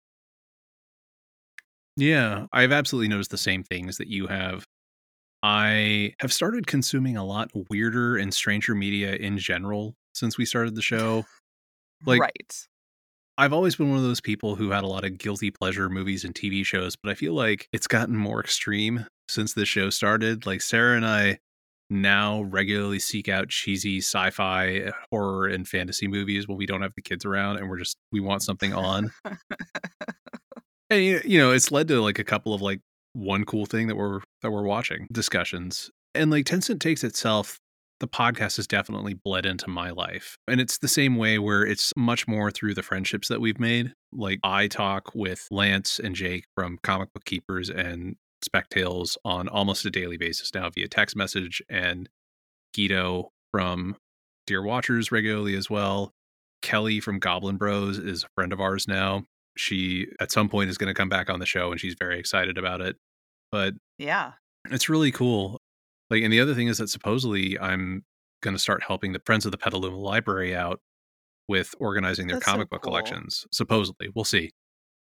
Yeah, 1.97 2.47
I've 2.53 2.73
absolutely 2.73 3.09
noticed 3.09 3.31
the 3.31 3.39
same 3.39 3.62
things 3.65 3.97
that 3.99 4.09
you 4.09 4.27
have. 4.27 4.67
I 5.43 6.15
have 6.21 6.33
started 6.33 6.67
consuming 6.67 7.17
a 7.17 7.25
lot 7.25 7.51
weirder 7.71 8.17
and 8.19 8.35
stranger 8.35 8.75
media 8.75 9.15
in 9.17 9.39
general 9.39 9.97
since 10.15 10.39
we 10.39 10.47
started 10.47 10.77
the 10.77 10.83
show. 10.83 11.27
Like- 12.04 12.20
right. 12.20 12.66
I've 13.38 13.52
always 13.52 13.76
been 13.76 13.90
one 13.90 13.98
of 13.98 14.04
those 14.04 14.22
people 14.22 14.56
who 14.56 14.70
had 14.70 14.82
a 14.82 14.87
lot 14.87 15.04
of 15.04 15.18
guilty 15.18 15.50
pleasure 15.50 15.90
movies 15.90 16.24
and 16.24 16.35
TV 16.35 16.64
shows, 16.64 16.96
but 16.96 17.11
I 17.11 17.14
feel 17.14 17.35
like 17.35 17.68
it's 17.70 17.87
gotten 17.87 18.16
more 18.16 18.40
extreme 18.40 19.04
since 19.28 19.52
this 19.52 19.68
show 19.68 19.90
started. 19.90 20.46
Like 20.46 20.62
Sarah 20.62 20.96
and 20.96 21.06
I 21.06 21.38
now 21.90 22.42
regularly 22.42 22.98
seek 22.98 23.28
out 23.28 23.48
cheesy 23.48 23.98
sci-fi, 23.98 24.90
horror, 25.11 25.46
and 25.48 25.68
fantasy 25.68 26.09
movies 26.09 26.48
when 26.48 26.56
we 26.56 26.64
don't 26.64 26.80
have 26.80 26.94
the 26.96 27.02
kids 27.02 27.26
around 27.26 27.59
and 27.59 27.68
we're 27.68 27.78
just 27.78 27.98
we 28.11 28.20
want 28.20 28.42
something 28.42 28.72
on. 28.72 29.12
and 30.90 31.04
you 31.04 31.20
you 31.24 31.38
know, 31.38 31.52
it's 31.52 31.70
led 31.70 31.88
to 31.88 32.00
like 32.00 32.18
a 32.18 32.24
couple 32.24 32.54
of 32.54 32.62
like 32.62 32.80
one 33.12 33.44
cool 33.44 33.66
thing 33.66 33.87
that 33.88 33.96
we're 33.96 34.20
that 34.42 34.50
we're 34.50 34.62
watching 34.62 35.06
discussions. 35.12 35.90
And 36.14 36.30
like 36.30 36.46
10 36.46 36.62
Cent 36.62 36.80
Takes 36.80 37.04
itself 37.04 37.59
the 38.00 38.09
podcast 38.09 38.56
has 38.56 38.66
definitely 38.66 39.14
bled 39.14 39.46
into 39.46 39.68
my 39.68 39.90
life. 39.90 40.37
And 40.46 40.61
it's 40.61 40.78
the 40.78 40.88
same 40.88 41.16
way 41.16 41.38
where 41.38 41.64
it's 41.64 41.92
much 41.96 42.28
more 42.28 42.50
through 42.50 42.74
the 42.74 42.82
friendships 42.82 43.28
that 43.28 43.40
we've 43.40 43.59
made. 43.61 43.92
Like 44.12 44.38
I 44.42 44.68
talk 44.68 45.14
with 45.14 45.46
Lance 45.50 45.98
and 45.98 46.14
Jake 46.14 46.44
from 46.54 46.78
Comic 46.82 47.12
Book 47.14 47.24
Keepers 47.24 47.70
and 47.70 48.16
Spec 48.44 48.68
Tales 48.68 49.16
on 49.24 49.48
almost 49.48 49.85
a 49.87 49.90
daily 49.90 50.16
basis 50.18 50.52
now 50.54 50.68
via 50.70 50.88
text 50.88 51.16
message 51.16 51.62
and 51.70 52.09
Guido 52.74 53.30
from 53.52 53.96
Dear 54.46 54.62
Watchers 54.62 55.11
regularly 55.11 55.56
as 55.56 55.70
well. 55.70 56.12
Kelly 56.62 57.00
from 57.00 57.18
Goblin 57.18 57.56
Bros 57.56 57.98
is 57.98 58.24
a 58.24 58.28
friend 58.35 58.52
of 58.52 58.61
ours 58.61 58.87
now. 58.87 59.24
She 59.56 60.06
at 60.20 60.30
some 60.30 60.48
point 60.50 60.68
is 60.68 60.76
going 60.76 60.88
to 60.88 60.94
come 60.94 61.09
back 61.09 61.30
on 61.30 61.40
the 61.40 61.46
show 61.46 61.70
and 61.70 61.80
she's 61.80 61.96
very 61.98 62.18
excited 62.18 62.59
about 62.59 62.80
it. 62.82 62.96
But 63.50 63.74
Yeah. 63.98 64.32
it's 64.70 64.88
really 64.88 65.12
cool. 65.12 65.61
Like, 66.11 66.23
and 66.23 66.33
the 66.33 66.40
other 66.40 66.55
thing 66.55 66.69
is 66.69 66.79
that 66.79 66.88
supposedly 66.88 67.59
I'm 67.59 68.05
going 68.42 68.55
to 68.55 68.61
start 68.62 68.83
helping 68.87 69.12
the 69.12 69.21
Friends 69.27 69.45
of 69.45 69.53
the 69.53 69.59
Petaluma 69.59 69.97
Library 69.97 70.55
out 70.55 70.81
with 71.49 71.75
organizing 71.81 72.27
their 72.27 72.37
That's 72.37 72.47
so 72.47 72.53
comic 72.53 72.71
book 72.71 72.83
cool. 72.83 72.90
collections. 72.90 73.47
Supposedly, 73.53 74.09
we'll 74.14 74.25
see. 74.25 74.51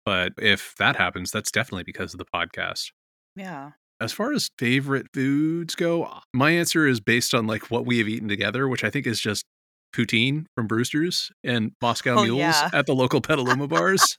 But 0.05 0.33
if 0.39 0.75
that 0.79 0.97
happens, 0.97 1.31
that's 1.31 1.51
definitely 1.51 1.85
because 1.85 2.15
of 2.15 2.19
the 2.19 2.25
podcast. 2.25 2.91
Yeah. 3.37 3.73
As 4.01 4.13
far 4.13 4.33
as 4.33 4.49
favorite 4.59 5.07
foods 5.13 5.75
go, 5.75 6.05
uh, 6.05 6.21
my 6.33 6.51
answer 6.53 6.87
is 6.87 7.01
based 7.01 7.35
on 7.35 7.47
like 7.47 7.71
what 7.71 7.85
we 7.87 7.99
have 7.99 8.09
eaten 8.09 8.29
together, 8.29 8.67
which 8.69 8.83
I 8.83 8.89
think 8.91 9.07
is 9.07 9.21
just 9.21 9.45
poutine 9.95 10.47
from 10.55 10.67
Brewster's 10.67 11.31
and 11.45 11.73
Moscow 11.83 12.17
Oh, 12.19 12.23
Mules 12.23 12.39
yeah. 12.39 12.71
at 12.73 12.87
the 12.87 12.95
local 12.95 13.21
Petaluma 13.21 13.69
bars. 13.69 14.17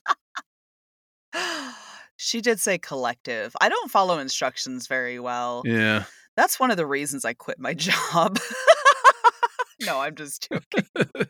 she 2.16 2.40
did 2.40 2.60
say 2.60 2.78
collective. 2.78 3.54
I 3.60 3.68
don't 3.68 3.90
follow 3.90 4.18
instructions 4.18 4.86
very 4.86 5.18
well. 5.18 5.62
yeah. 5.64 6.04
That's 6.36 6.58
one 6.60 6.70
of 6.70 6.76
the 6.76 6.86
reasons 6.86 7.24
I 7.24 7.32
quit 7.34 7.58
my 7.58 7.74
job. 7.74 8.38
no, 9.80 10.00
I'm 10.00 10.14
just 10.14 10.48
joking. 10.50 10.86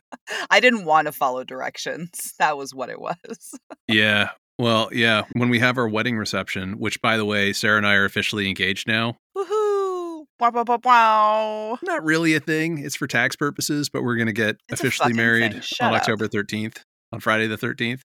I 0.51 0.61
didn't 0.61 0.85
want 0.85 1.07
to 1.07 1.13
follow 1.13 1.45
directions. 1.45 2.35
That 2.39 2.57
was 2.57 2.75
what 2.75 2.89
it 2.91 3.01
was. 3.01 3.59
Yeah. 3.89 4.31
Well, 4.59 4.89
yeah. 4.93 5.23
When 5.33 5.49
we 5.49 5.59
have 5.59 5.79
our 5.79 5.89
wedding 5.89 6.17
reception, 6.17 6.75
which 6.79 7.01
by 7.03 7.17
the 7.17 7.25
way, 7.25 7.53
Sarah 7.53 7.79
and 7.79 7.87
I 7.87 7.95
are 7.95 8.05
officially 8.05 8.49
engaged 8.49 8.87
now. 8.87 9.17
Woohoo! 9.37 10.25
Wow, 10.41 10.51
wow, 10.51 10.65
wow, 10.67 10.79
wow. 10.85 11.79
Not 11.83 12.05
really 12.05 12.35
a 12.35 12.41
thing. 12.41 12.79
It's 12.79 12.97
for 12.97 13.07
tax 13.07 13.37
purposes, 13.37 13.89
but 13.89 14.03
we're 14.03 14.17
going 14.17 14.27
to 14.27 14.33
get 14.33 14.57
It's 14.69 14.81
officially 14.81 15.13
married 15.13 15.63
on 15.81 15.95
up. 15.95 16.01
October 16.01 16.27
13th, 16.29 16.79
on 17.13 17.21
Friday 17.21 17.47
the 17.47 17.57
13th. 17.57 18.01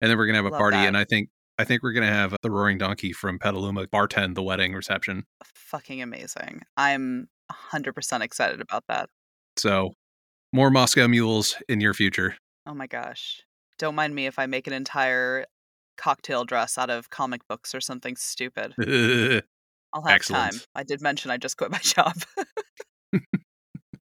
And 0.00 0.10
then 0.10 0.16
we're 0.16 0.26
gonna 0.26 0.38
have 0.38 0.46
a 0.46 0.50
Love 0.50 0.58
party, 0.58 0.78
that. 0.78 0.88
and 0.88 0.96
I 0.96 1.04
think 1.04 1.28
I 1.60 1.64
think 1.64 1.82
we're 1.82 1.92
gonna 1.92 2.06
have 2.06 2.34
the 2.40 2.50
Roaring 2.50 2.78
Donkey 2.78 3.12
from 3.12 3.38
Petaluma 3.38 3.86
bartend 3.86 4.34
the 4.34 4.42
wedding 4.42 4.72
reception. 4.72 5.24
Fucking 5.44 6.00
amazing. 6.00 6.62
I'm 6.78 7.28
100% 7.52 8.22
excited 8.22 8.62
about 8.62 8.84
that. 8.88 9.10
So 9.58 9.92
more 10.54 10.70
Moscow 10.70 11.06
mules 11.06 11.56
in 11.68 11.82
your 11.82 11.92
future. 11.92 12.36
Oh 12.66 12.72
my 12.72 12.86
gosh. 12.86 13.42
Don't 13.78 13.94
mind 13.94 14.14
me 14.14 14.24
if 14.24 14.38
I 14.38 14.46
make 14.46 14.68
an 14.68 14.72
entire 14.72 15.44
cocktail 15.98 16.46
dress 16.46 16.78
out 16.78 16.88
of 16.88 17.10
comic 17.10 17.46
books 17.46 17.74
or 17.74 17.82
something 17.82 18.16
stupid. 18.16 18.72
I'll 19.92 20.02
have 20.02 20.14
Excellent. 20.14 20.52
time. 20.52 20.60
I 20.74 20.82
did 20.82 21.02
mention 21.02 21.30
I 21.30 21.36
just 21.36 21.58
quit 21.58 21.70
my 21.70 21.78
job. 21.82 22.14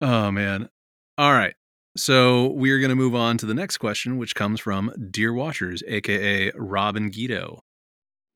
oh 0.02 0.30
man. 0.30 0.68
All 1.16 1.32
right. 1.32 1.54
So 2.00 2.46
we're 2.46 2.78
going 2.78 2.88
to 2.88 2.96
move 2.96 3.14
on 3.14 3.36
to 3.36 3.44
the 3.44 3.52
next 3.52 3.76
question, 3.76 4.16
which 4.16 4.34
comes 4.34 4.58
from 4.58 4.90
Dear 5.10 5.34
Watchers, 5.34 5.82
aka 5.86 6.50
Rob 6.54 6.96
and 6.96 7.12
Guido. 7.12 7.60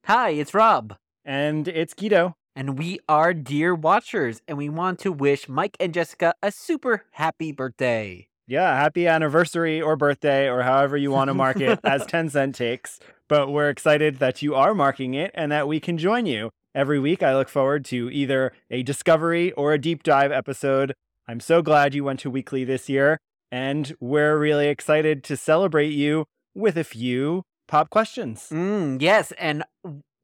Hi, 0.05 0.31
it's 0.33 0.53
Rob. 0.53 0.98
And 1.24 1.66
it's 1.66 1.94
Guido. 1.94 2.37
And 2.55 2.79
we 2.79 3.00
are 3.09 3.33
Dear 3.33 3.74
Watchers, 3.74 4.42
and 4.46 4.59
we 4.59 4.68
want 4.68 4.98
to 4.98 5.11
wish 5.11 5.48
Mike 5.48 5.79
and 5.81 5.94
Jessica 5.94 6.35
a 6.42 6.53
super 6.53 7.07
happy 7.12 7.53
birthday. 7.53 8.29
Yeah, 8.46 8.77
happy 8.77 9.09
anniversary 9.09 9.81
or 9.81 9.96
birthday 9.96 10.46
or 10.46 10.62
however 10.62 10.98
you 10.98 11.11
want 11.11 11.29
to 11.29 11.35
mark 11.35 11.59
it 11.59 11.81
as 11.85 12.05
10 12.07 12.29
cent 12.29 12.55
takes. 12.55 13.00
But 13.29 13.50
we're 13.50 13.70
excited 13.70 14.18
that 14.18 14.42
you 14.42 14.55
are 14.55 14.74
marking 14.74 15.14
it 15.14 15.31
and 15.33 15.50
that 15.50 15.66
we 15.66 15.81
can 15.81 15.96
join 15.96 16.27
you. 16.27 16.50
Every 16.74 16.98
week, 16.98 17.22
I 17.22 17.35
look 17.35 17.48
forward 17.48 17.87
to 17.87 18.11
either 18.11 18.53
a 18.70 18.83
discovery 18.83 19.53
or 19.53 19.72
a 19.72 19.79
deep 19.79 20.03
dive 20.03 20.33
episode. 20.33 20.92
I'm 21.27 21.40
so 21.40 21.62
glad 21.62 21.94
you 21.94 22.05
went 22.05 22.20
to 22.20 22.31
weekly 22.31 22.64
this 22.64 22.90
year, 22.90 23.18
and 23.54 23.94
we're 24.00 24.36
really 24.36 24.66
excited 24.66 25.22
to 25.22 25.36
celebrate 25.36 25.92
you 25.92 26.24
with 26.56 26.76
a 26.76 26.82
few 26.82 27.44
pop 27.68 27.88
questions. 27.88 28.48
Mm, 28.50 29.00
yes, 29.00 29.32
and 29.38 29.62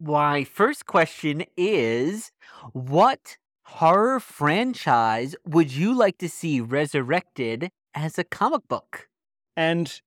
my 0.01 0.43
first 0.43 0.87
question 0.87 1.45
is 1.57 2.33
what 2.73 3.37
horror 3.67 4.19
franchise 4.19 5.37
would 5.47 5.73
you 5.73 5.95
like 5.95 6.19
to 6.19 6.29
see 6.29 6.61
resurrected 6.61 7.71
as 7.95 8.19
a 8.19 8.25
comic 8.25 8.67
book? 8.67 9.07
And 9.57 10.01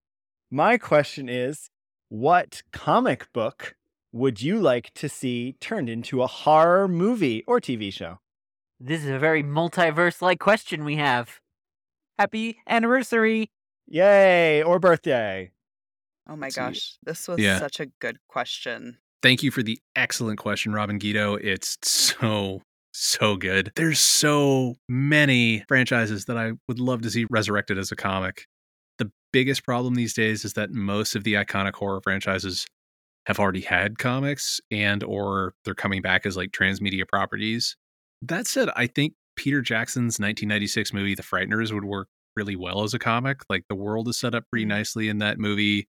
my 0.52 0.78
question 0.78 1.30
is 1.30 1.70
what 2.10 2.62
comic 2.74 3.32
book 3.32 3.74
would 4.12 4.42
you 4.42 4.60
like 4.60 4.94
to 4.96 5.08
see 5.08 5.56
turned 5.62 5.88
into 5.88 6.22
a 6.22 6.28
horror 6.28 6.90
movie 6.90 7.46
or 7.48 7.62
TV 7.62 7.92
show? 7.94 8.20
This 8.82 9.02
is 9.02 9.10
a 9.10 9.18
very 9.18 9.44
multiverse 9.44 10.22
like 10.22 10.42
question 10.42 10.84
we 10.84 10.98
have. 10.98 11.40
Happy 12.20 12.58
anniversary! 12.68 13.50
Yay, 13.88 14.64
or 14.64 14.80
birthday. 14.80 15.52
oh 16.30 16.36
my 16.36 16.50
So, 16.50 16.62
gosh. 16.62 16.98
This 17.04 17.28
was 17.28 17.40
yeah. 17.40 17.60
such 17.60 17.80
a 17.80 17.88
good 18.00 18.18
question. 18.30 18.98
Thank 19.22 19.44
you 19.44 19.52
for 19.52 19.64
the 19.64 19.80
excellent 19.96 20.40
question, 20.40 20.74
Rob 20.74 20.90
and 20.90 21.00
Guido. 21.00 21.36
It's 21.36 21.78
so, 21.84 22.62
so 22.94 23.36
good. 23.36 23.72
There's 23.76 24.00
so 24.00 24.76
many 24.88 25.64
franchises 25.68 26.26
that 26.26 26.38
I 26.38 26.54
would 26.68 26.80
love 26.80 27.02
to 27.04 27.10
see 27.10 27.26
resurrected 27.30 27.78
as 27.78 27.92
a 27.92 27.96
comic. 27.96 28.46
The 29.00 29.12
biggest 29.32 29.64
problem 29.64 29.96
these 29.96 30.14
days 30.14 30.46
is 30.46 30.54
that 30.54 30.72
most 30.72 31.16
of 31.16 31.24
the 31.24 31.34
iconic 31.34 31.74
horror 31.76 32.02
franchises 32.04 32.66
have 33.26 33.40
already 33.40 33.62
had 33.62 33.98
comics 33.98 34.60
and 34.70 35.04
or 35.04 35.54
they're 35.64 35.74
coming 35.74 36.02
back 36.02 36.26
as 36.26 36.36
like 36.36 36.52
transmedia 36.52 37.08
properties. 37.08 37.76
That 38.22 38.46
said, 38.48 38.70
I 38.76 38.88
think 38.88 39.14
Peter 39.36 39.62
Jackson's 39.62 40.20
1996 40.20 40.94
movie 40.94 41.16
The 41.16 41.24
Frighteners 41.24 41.72
would 41.74 41.86
work 41.86 42.08
really 42.36 42.56
well 42.56 42.84
as 42.84 42.94
a 42.94 43.00
comic. 43.00 43.42
Like 43.50 43.64
the 43.70 43.76
world 43.76 44.08
is 44.08 44.18
set 44.18 44.34
up 44.36 44.46
pretty 44.50 44.66
Mhm. 44.66 44.70
nicely 44.70 45.08
in 45.10 45.20
that 45.20 45.38
movie 45.40 45.88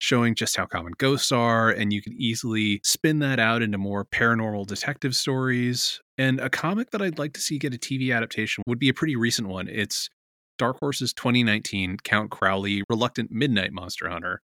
showing 0.00 0.34
just 0.34 0.56
how 0.56 0.64
common 0.64 0.92
ghosts 0.96 1.32
are, 1.32 1.70
and 1.70 1.92
you 1.92 2.00
could 2.00 2.12
easily 2.12 2.80
spin 2.84 3.18
that 3.18 3.40
out 3.40 3.62
into 3.62 3.76
more 3.78 4.04
paranormal 4.04 4.64
detective 4.66 5.14
stories. 5.16 6.00
And 6.16 6.38
a 6.40 6.48
comic 6.48 6.90
that 6.92 7.02
I'd 7.02 7.18
like 7.18 7.32
to 7.34 7.40
see 7.40 7.58
get 7.58 7.74
a 7.74 7.78
TV 7.78 8.12
adaptation 8.12 8.62
would 8.68 8.78
be 8.78 8.88
a 8.88 8.94
pretty 8.94 9.16
recent 9.16 9.48
one. 9.48 9.66
It's 9.68 10.08
Dark 10.56 10.78
Horse's 10.80 11.12
2019 11.12 11.96
Count 12.04 12.30
Crowley 12.30 12.82
Reluctant 12.88 13.30
Midnight 13.32 13.72
Monster 13.72 14.08
Hunter. 14.08 14.40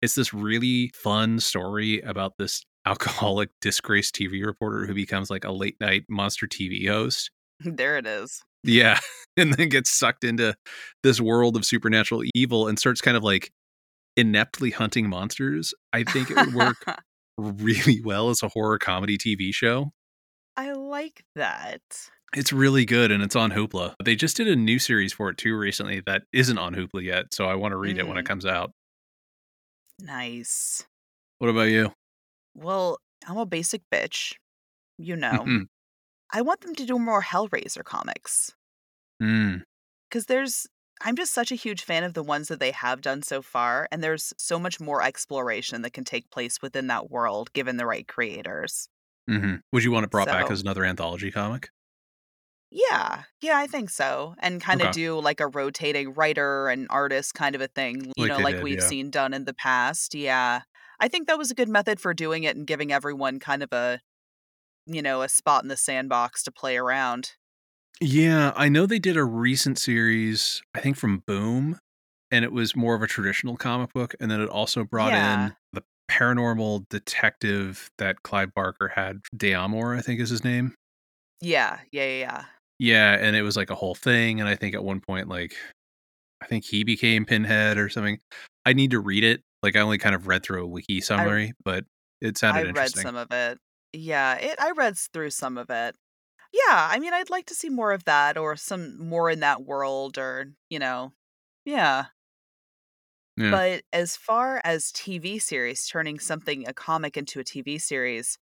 It's 0.00 0.14
this 0.14 0.32
really 0.34 0.90
fun 0.94 1.38
story 1.40 2.00
about 2.00 2.38
this 2.38 2.64
alcoholic 2.86 3.50
disgraced 3.60 4.14
TV 4.14 4.44
reporter 4.44 4.86
who 4.86 4.94
becomes 4.94 5.30
like 5.30 5.44
a 5.44 5.52
late 5.52 5.76
night 5.80 6.04
monster 6.08 6.46
TV 6.46 6.86
host. 6.88 7.30
There 7.64 7.96
it 7.98 8.06
is. 8.06 8.42
Yeah. 8.64 8.98
And 9.38 9.54
then 9.54 9.70
gets 9.70 9.88
sucked 9.88 10.24
into 10.24 10.54
this 11.02 11.18
world 11.18 11.56
of 11.56 11.64
supernatural 11.64 12.22
evil 12.34 12.68
and 12.68 12.78
starts 12.78 13.00
kind 13.00 13.16
of 13.16 13.22
like 13.24 13.50
ineptly 14.14 14.70
hunting 14.70 15.08
monsters. 15.08 15.72
I 15.94 16.04
think 16.04 16.30
it 16.30 16.36
would 16.36 16.52
work 16.52 16.76
really 17.38 18.02
well 18.04 18.28
as 18.28 18.42
a 18.42 18.48
horror 18.48 18.78
comedy 18.78 19.16
TV 19.16 19.54
show. 19.54 19.90
I 20.54 20.72
like 20.72 21.24
that. 21.34 21.80
It's 22.36 22.52
really 22.52 22.84
good 22.84 23.10
and 23.10 23.22
it's 23.22 23.34
on 23.34 23.52
Hoopla. 23.52 23.94
They 24.04 24.14
just 24.16 24.36
did 24.36 24.48
a 24.48 24.54
new 24.54 24.78
series 24.78 25.14
for 25.14 25.30
it 25.30 25.38
too 25.38 25.56
recently 25.56 26.02
that 26.04 26.24
isn't 26.34 26.58
on 26.58 26.74
Hoopla 26.74 27.02
yet, 27.02 27.32
so 27.32 27.46
I 27.46 27.54
want 27.54 27.72
to 27.72 27.78
read 27.78 27.96
it 27.96 28.06
when 28.06 28.18
it 28.18 28.24
Mm. 28.26 28.28
comes 28.28 28.44
out. 28.44 28.72
Nice. 29.98 30.84
What 31.38 31.48
about 31.48 31.70
you? 31.70 31.92
Well, 32.54 32.98
I'm 33.26 33.38
a 33.38 33.46
basic 33.46 33.82
bitch. 33.92 34.34
You 34.98 35.16
know. 35.16 35.30
Mhm. 35.46 35.66
I 36.32 36.42
want 36.42 36.62
them 36.62 36.74
to 36.74 36.84
do 36.86 36.98
more 36.98 37.22
Hellraiser 37.22 37.84
comics. 37.84 38.52
Mm, 39.22 39.62
because 40.08 40.26
there's 40.26 40.66
I'm 41.00 41.16
just 41.16 41.32
such 41.32 41.50
a 41.50 41.56
huge 41.56 41.82
fan 41.82 42.04
of 42.04 42.14
the 42.14 42.22
ones 42.22 42.46
that 42.48 42.60
they 42.60 42.70
have 42.70 43.00
done 43.00 43.22
so 43.22 43.42
far, 43.42 43.88
and 43.90 44.04
there's 44.04 44.32
so 44.38 44.58
much 44.58 44.78
more 44.80 45.02
exploration 45.02 45.82
that 45.82 45.92
can 45.92 46.04
take 46.04 46.30
place 46.30 46.62
within 46.62 46.86
that 46.88 47.10
world 47.10 47.52
given 47.52 47.76
the 47.76 47.86
right 47.86 48.06
creators. 48.06 48.88
mhm. 49.28 49.62
Would 49.72 49.84
you 49.84 49.90
want 49.92 50.04
it 50.04 50.10
brought 50.10 50.30
back 50.30 50.50
as 50.50 50.60
another 50.60 50.84
anthology 50.84 51.30
comic? 51.30 51.70
Yeah, 52.70 53.24
yeah, 53.42 53.58
I 53.58 53.66
think 53.66 53.90
so. 53.90 54.34
And 54.38 54.60
kind 54.60 54.80
of 54.80 54.90
Okay. 54.90 54.92
do 54.92 55.18
like 55.20 55.40
a 55.40 55.46
rotating 55.48 56.14
writer 56.14 56.68
and 56.68 56.86
artist 56.88 57.34
kind 57.34 57.54
of 57.54 57.60
a 57.60 57.68
thing, 57.68 58.12
you 58.16 58.26
Like 58.26 58.28
know, 58.28 58.40
like 58.40 58.56
did, 58.56 58.62
we've 58.62 58.80
yeah. 58.80 58.82
seen 58.82 59.10
done 59.10 59.34
in 59.34 59.44
the 59.44 59.52
past. 59.54 60.14
Yeah. 60.14 60.62
I 60.98 61.08
think 61.08 61.26
that 61.28 61.36
was 61.38 61.50
a 61.50 61.54
good 61.54 61.68
method 61.68 62.00
for 62.00 62.14
doing 62.14 62.44
it 62.44 62.56
and 62.56 62.66
giving 62.66 62.90
everyone 62.92 63.40
kind 63.40 63.62
of 63.62 63.72
a, 63.72 64.00
you 64.86 65.02
know, 65.02 65.22
a 65.22 65.28
spot 65.28 65.62
in 65.62 65.68
the 65.68 65.76
sandbox 65.76 66.42
to 66.44 66.52
play 66.52 66.76
around. 66.76 67.32
Yeah, 68.00 68.52
I 68.56 68.68
know 68.68 68.86
they 68.86 68.98
did 68.98 69.16
a 69.16 69.24
recent 69.24 69.78
series, 69.78 70.62
I 70.74 70.80
think 70.80 70.96
from 70.96 71.22
Boom, 71.26 71.78
and 72.30 72.44
it 72.44 72.52
was 72.52 72.74
more 72.74 72.94
of 72.94 73.02
a 73.02 73.06
traditional 73.06 73.56
comic 73.56 73.92
book. 73.92 74.14
And 74.18 74.30
then 74.30 74.40
it 74.40 74.48
also 74.48 74.84
brought 74.84 75.12
Yeah. 75.12 75.46
in 75.46 75.56
the 75.72 75.82
paranormal 76.10 76.88
detective 76.88 77.90
that 77.98 78.22
Clive 78.22 78.52
Barker 78.54 78.88
had, 78.88 79.20
D'Amour, 79.36 79.94
I 79.94 80.00
think 80.00 80.20
is 80.20 80.30
his 80.30 80.42
name. 80.42 80.74
Yeah, 81.40 81.78
yeah, 81.92 82.04
yeah, 82.04 82.18
yeah. 82.18 82.44
Yeah, 82.78 83.12
and 83.14 83.36
it 83.36 83.42
was 83.42 83.56
like 83.56 83.70
a 83.70 83.74
whole 83.76 83.94
thing. 83.94 84.40
And 84.40 84.48
I 84.48 84.56
think 84.56 84.74
at 84.74 84.82
one 84.82 85.00
point, 85.00 85.28
like, 85.28 85.54
I 86.42 86.46
think 86.46 86.64
he 86.64 86.82
became 86.82 87.24
Pinhead 87.24 87.78
or 87.78 87.88
something. 87.88 88.18
I 88.66 88.72
need 88.72 88.90
to 88.90 89.00
read 89.00 89.22
it. 89.22 89.42
Like, 89.62 89.76
I 89.76 89.80
only 89.80 89.98
kind 89.98 90.16
of 90.16 90.26
read 90.26 90.42
through 90.42 90.64
a 90.64 90.66
wiki 90.66 91.00
summary, 91.00 91.52
but 91.64 91.84
it 92.20 92.36
sounded 92.36 92.66
interesting. 92.66 93.06
I 93.06 93.10
read 93.10 93.14
some 93.14 93.16
of 93.16 93.28
it. 93.30 93.58
Yeah, 93.92 94.36
it 94.36 94.58
I 94.60 94.70
read 94.72 94.92
s- 94.94 95.08
through 95.12 95.30
some 95.30 95.58
of 95.58 95.70
it. 95.70 95.96
Yeah, 96.52 96.88
I 96.90 96.98
mean, 97.00 97.14
I'd 97.14 97.30
like 97.30 97.46
to 97.46 97.54
see 97.54 97.70
more 97.70 97.92
of 97.92 98.04
that 98.04 98.36
or 98.38 98.56
some 98.56 98.98
more 98.98 99.30
in 99.30 99.40
that 99.40 99.64
world 99.64 100.18
or, 100.18 100.54
you 100.70 100.78
know. 100.78 101.14
Yeah. 101.64 102.08
Yeah. 103.36 103.50
But 103.50 103.84
as 103.92 104.16
far 104.16 104.60
as 104.64 104.92
TV 104.92 105.38
series 105.38 105.86
turning 105.86 106.18
something 106.18 106.66
a 106.68 106.72
comic 106.74 107.16
into 107.16 107.40
a 107.40 107.44
TV 107.44 107.78
series, 107.78 108.38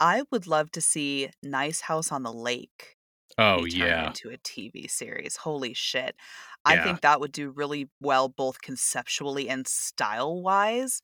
I 0.00 0.24
would 0.32 0.46
love 0.48 0.72
to 0.72 0.80
see 0.82 1.30
Nice 1.42 1.82
House 1.82 2.12
on 2.12 2.22
the 2.24 2.32
Lake 2.32 2.96
oh, 3.38 3.64
be 3.64 3.66
turned 3.66 4.00
yeah. 4.00 4.14
into 4.14 4.30
a 4.30 4.38
TV 4.38 4.88
series. 4.88 5.36
Holy 5.36 5.74
shit. 5.74 6.16
I 6.66 6.76
Yeah. 6.76 6.80
think 6.80 7.02
that 7.02 7.20
would 7.20 7.32
do 7.32 7.50
really 7.50 7.90
well 8.00 8.28
both 8.30 8.62
conceptually 8.62 9.48
and 9.50 9.66
style 9.68 10.42
wise. 10.42 11.02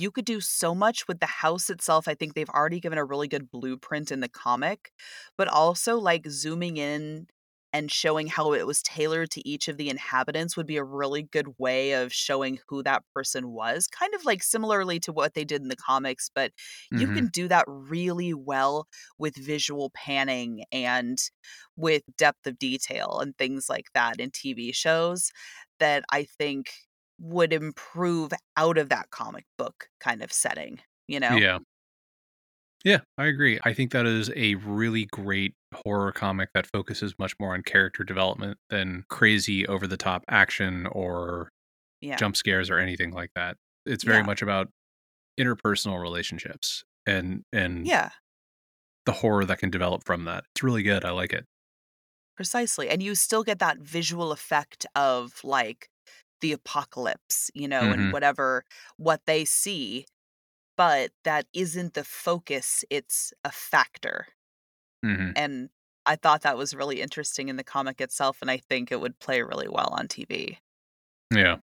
You 0.00 0.10
could 0.10 0.24
do 0.24 0.40
so 0.40 0.74
much 0.74 1.06
with 1.08 1.20
the 1.20 1.26
house 1.26 1.68
itself. 1.70 2.08
I 2.08 2.14
think 2.14 2.34
they've 2.34 2.48
already 2.48 2.80
given 2.80 2.98
a 2.98 3.04
really 3.04 3.28
good 3.28 3.50
blueprint 3.50 4.10
in 4.10 4.20
the 4.20 4.28
comic, 4.28 4.92
but 5.36 5.48
also 5.48 5.98
like 5.98 6.26
zooming 6.28 6.76
in 6.76 7.26
and 7.72 7.90
showing 7.90 8.26
how 8.26 8.52
it 8.52 8.66
was 8.66 8.82
tailored 8.82 9.30
to 9.30 9.48
each 9.48 9.68
of 9.68 9.76
the 9.76 9.88
inhabitants 9.90 10.56
would 10.56 10.66
be 10.66 10.76
a 10.76 10.82
really 10.84 11.22
good 11.22 11.48
way 11.58 11.92
of 11.92 12.12
showing 12.12 12.58
who 12.68 12.82
that 12.82 13.04
person 13.14 13.50
was. 13.50 13.86
Kind 13.86 14.12
of 14.14 14.24
like 14.24 14.42
similarly 14.42 14.98
to 15.00 15.12
what 15.12 15.34
they 15.34 15.44
did 15.44 15.62
in 15.62 15.68
the 15.68 15.76
comics, 15.76 16.30
but 16.34 16.52
you 16.96 17.08
Mhm. 17.08 17.16
can 17.16 17.28
do 17.28 17.46
that 17.48 17.64
really 17.68 18.34
well 18.34 18.88
with 19.18 19.36
visual 19.36 19.90
panning 19.90 20.64
and 20.72 21.18
with 21.76 22.02
depth 22.16 22.46
of 22.46 22.58
detail 22.58 23.20
and 23.20 23.36
things 23.38 23.68
like 23.68 23.86
that 23.94 24.18
in 24.20 24.30
TV 24.30 24.72
shows 24.72 25.30
that 25.78 26.04
I 26.10 26.24
think 26.24 26.72
would 27.20 27.52
improve 27.52 28.32
out 28.56 28.78
of 28.78 28.88
that 28.90 29.10
comic 29.10 29.46
book 29.58 29.88
kind 30.00 30.22
of 30.22 30.32
setting, 30.32 30.80
you 31.08 31.20
know? 31.20 31.40
Yeah. 31.40 31.60
Yeah, 32.84 33.00
I 33.18 33.26
agree. 33.26 33.60
I 33.62 33.74
think 33.74 33.92
that 33.92 34.06
is 34.06 34.30
a 34.34 34.54
really 34.56 35.04
great 35.06 35.54
horror 35.74 36.12
comic 36.12 36.48
that 36.54 36.66
focuses 36.66 37.14
much 37.18 37.34
more 37.38 37.52
on 37.54 37.62
character 37.62 38.04
development 38.04 38.58
than 38.70 39.04
crazy 39.10 39.66
over 39.66 39.86
the 39.86 39.98
top 39.98 40.24
action 40.28 40.86
or 40.86 41.50
Yeah. 42.00 42.20
jump 42.20 42.36
scares 42.36 42.70
or 42.70 42.78
anything 42.78 43.12
like 43.12 43.30
that. 43.36 43.56
It's 43.86 44.04
very 44.04 44.22
Yeah. 44.22 44.24
much 44.24 44.42
about 44.42 44.68
interpersonal 45.40 46.00
relationships 46.02 46.84
and 47.06 47.44
and 47.52 47.92
Yeah, 47.92 48.10
the 49.06 49.12
horror 49.12 49.44
that 49.44 49.58
can 49.58 49.70
develop 49.70 50.04
from 50.04 50.24
that. 50.24 50.44
It's 50.54 50.62
really 50.62 50.82
good. 50.82 51.04
I 51.04 51.10
like 51.10 51.32
it. 51.32 51.44
precisely. 52.36 52.88
And 52.88 53.02
you 53.02 53.14
still 53.14 53.42
get 53.42 53.58
that 53.58 53.78
visual 53.78 54.32
effect 54.32 54.86
of 54.94 55.42
like 55.44 55.90
the 56.40 56.52
apocalypse, 56.52 57.50
you 57.54 57.68
know, 57.68 57.92
Mhm. 57.92 57.94
and 57.94 58.12
whatever 58.12 58.64
what 58.96 59.22
they 59.26 59.44
see, 59.44 60.06
but 60.76 61.12
that 61.24 61.46
isn't 61.54 61.94
the 61.94 62.04
focus, 62.04 62.84
it's 62.90 63.32
a 63.44 63.52
factor. 63.52 64.28
hmm 65.04 65.32
And 65.36 65.70
I 66.06 66.16
thought 66.16 66.42
that 66.42 66.56
was 66.58 66.74
really 66.74 67.00
interesting 67.02 67.48
in 67.48 67.56
the 67.56 67.64
comic 67.64 68.00
itself, 68.00 68.38
and 68.42 68.50
I 68.50 68.58
think 68.58 68.90
it 68.92 69.00
would 69.00 69.18
play 69.20 69.42
really 69.42 69.68
well 69.68 69.90
on 69.92 70.08
TV. 70.08 70.58
Yeah. 71.34 71.58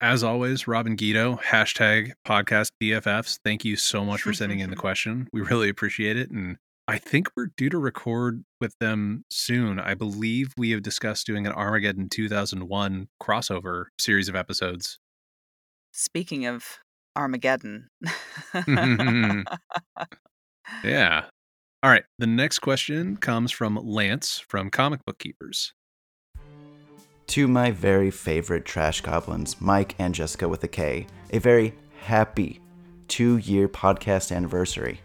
As 0.00 0.22
always, 0.22 0.68
Rob 0.68 0.86
and 0.86 0.98
Guido, 0.98 1.36
hashtag 1.36 2.12
podcast 2.26 2.70
BFFs. 2.80 3.38
Thank 3.44 3.64
you 3.64 3.76
so 3.76 4.04
much 4.04 4.22
for 4.22 4.32
sending 4.34 4.60
in 4.60 4.70
the 4.70 4.76
question. 4.76 5.28
We 5.32 5.40
really 5.42 5.68
appreciate 5.68 6.16
it. 6.16 6.30
And 6.30 6.58
I 6.88 6.98
think 6.98 7.28
we're 7.36 7.50
due 7.56 7.68
to 7.70 7.78
record 7.78 8.44
with 8.60 8.74
them 8.78 9.24
soon. 9.28 9.80
I 9.80 9.94
believe 9.94 10.52
we 10.56 10.70
have 10.70 10.82
discussed 10.82 11.26
doing 11.26 11.46
an 11.46 11.52
Armageddon 11.52 12.08
2001 12.08 13.08
crossover 13.20 13.86
series 13.98 14.28
of 14.28 14.36
episodes. 14.36 14.98
Speaking 15.92 16.46
of 16.46 16.78
Armageddon. 17.16 17.88
Yeah. 20.84 21.24
All 21.82 21.90
right. 21.90 22.04
The 22.18 22.26
next 22.26 22.60
question 22.60 23.16
comes 23.16 23.52
from 23.52 23.76
Lance 23.76 24.38
from 24.38 24.70
Comic 24.70 25.04
Book 25.04 25.18
Keepers. 25.18 25.72
To 27.28 27.48
my 27.48 27.70
very 27.70 28.10
favorite 28.10 28.64
trash 28.64 29.00
goblins, 29.00 29.60
Mike 29.60 29.94
and 29.98 30.14
Jessica 30.14 30.48
with 30.48 30.62
a 30.64 30.68
K, 30.68 31.06
a 31.30 31.38
very 31.38 31.74
happy 32.00 32.60
two 33.08 33.38
year 33.38 33.68
podcast 33.68 34.34
anniversary. 34.34 35.00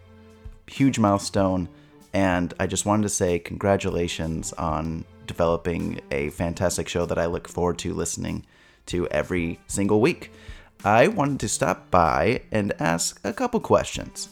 Huge 0.72 0.98
milestone, 0.98 1.68
and 2.14 2.54
I 2.58 2.66
just 2.66 2.86
wanted 2.86 3.02
to 3.02 3.10
say 3.10 3.38
congratulations 3.38 4.54
on 4.54 5.04
developing 5.26 6.00
a 6.10 6.30
fantastic 6.30 6.88
show 6.88 7.04
that 7.04 7.18
I 7.18 7.26
look 7.26 7.46
forward 7.46 7.78
to 7.80 7.92
listening 7.92 8.46
to 8.86 9.06
every 9.08 9.60
single 9.66 10.00
week. 10.00 10.32
I 10.82 11.08
wanted 11.08 11.40
to 11.40 11.48
stop 11.48 11.90
by 11.90 12.40
and 12.50 12.72
ask 12.80 13.20
a 13.22 13.34
couple 13.34 13.60
questions. 13.60 14.30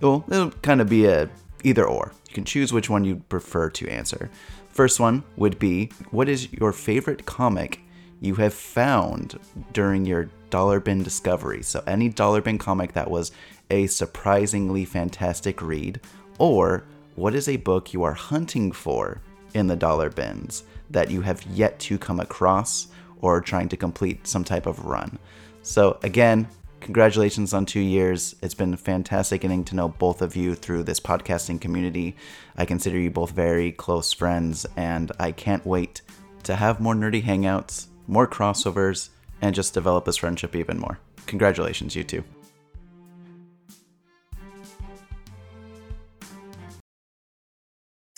Well, 0.00 0.24
it'll 0.28 0.50
kind 0.50 0.80
of 0.80 0.88
be 0.88 1.04
a 1.04 1.28
either 1.62 1.84
or. 1.84 2.12
You 2.28 2.34
can 2.34 2.44
choose 2.46 2.72
which 2.72 2.88
one 2.88 3.04
you'd 3.04 3.28
prefer 3.28 3.68
to 3.70 3.88
answer. 3.88 4.30
First 4.70 4.98
one 4.98 5.24
would 5.36 5.58
be 5.58 5.90
what 6.10 6.28
is 6.28 6.50
your 6.52 6.72
favorite 6.72 7.26
comic 7.26 7.80
you 8.20 8.34
have 8.36 8.54
found 8.54 9.38
during 9.74 10.06
your 10.06 10.30
dollar 10.48 10.80
bin 10.80 11.02
discovery? 11.02 11.62
So 11.62 11.82
any 11.86 12.08
dollar 12.08 12.40
bin 12.40 12.56
comic 12.56 12.94
that 12.94 13.10
was 13.10 13.30
a 13.70 13.86
surprisingly 13.86 14.84
fantastic 14.84 15.60
read 15.60 16.00
or 16.38 16.84
what 17.14 17.34
is 17.34 17.48
a 17.48 17.56
book 17.56 17.92
you 17.92 18.02
are 18.02 18.12
hunting 18.12 18.72
for 18.72 19.20
in 19.54 19.66
the 19.66 19.76
dollar 19.76 20.10
bins 20.10 20.64
that 20.90 21.10
you 21.10 21.22
have 21.22 21.42
yet 21.46 21.78
to 21.80 21.98
come 21.98 22.20
across 22.20 22.88
or 23.20 23.40
trying 23.40 23.68
to 23.68 23.76
complete 23.76 24.26
some 24.26 24.44
type 24.44 24.66
of 24.66 24.84
run? 24.84 25.18
So 25.62 25.98
again, 26.02 26.46
congratulations 26.80 27.54
on 27.54 27.66
two 27.66 27.80
years. 27.80 28.36
It's 28.42 28.54
been 28.54 28.76
fantastic 28.76 29.40
getting 29.40 29.64
to 29.64 29.74
know 29.74 29.88
both 29.88 30.22
of 30.22 30.36
you 30.36 30.54
through 30.54 30.84
this 30.84 31.00
podcasting 31.00 31.60
community. 31.60 32.16
I 32.56 32.66
consider 32.66 32.98
you 32.98 33.10
both 33.10 33.30
very 33.30 33.72
close 33.72 34.12
friends, 34.12 34.66
and 34.76 35.10
I 35.18 35.32
can't 35.32 35.66
wait 35.66 36.02
to 36.44 36.54
have 36.54 36.80
more 36.80 36.94
nerdy 36.94 37.24
hangouts, 37.24 37.86
more 38.06 38.28
crossovers, 38.28 39.08
and 39.42 39.54
just 39.54 39.74
develop 39.74 40.04
this 40.04 40.18
friendship 40.18 40.54
even 40.54 40.78
more. 40.78 40.98
Congratulations, 41.26 41.96
you 41.96 42.04
two. 42.04 42.22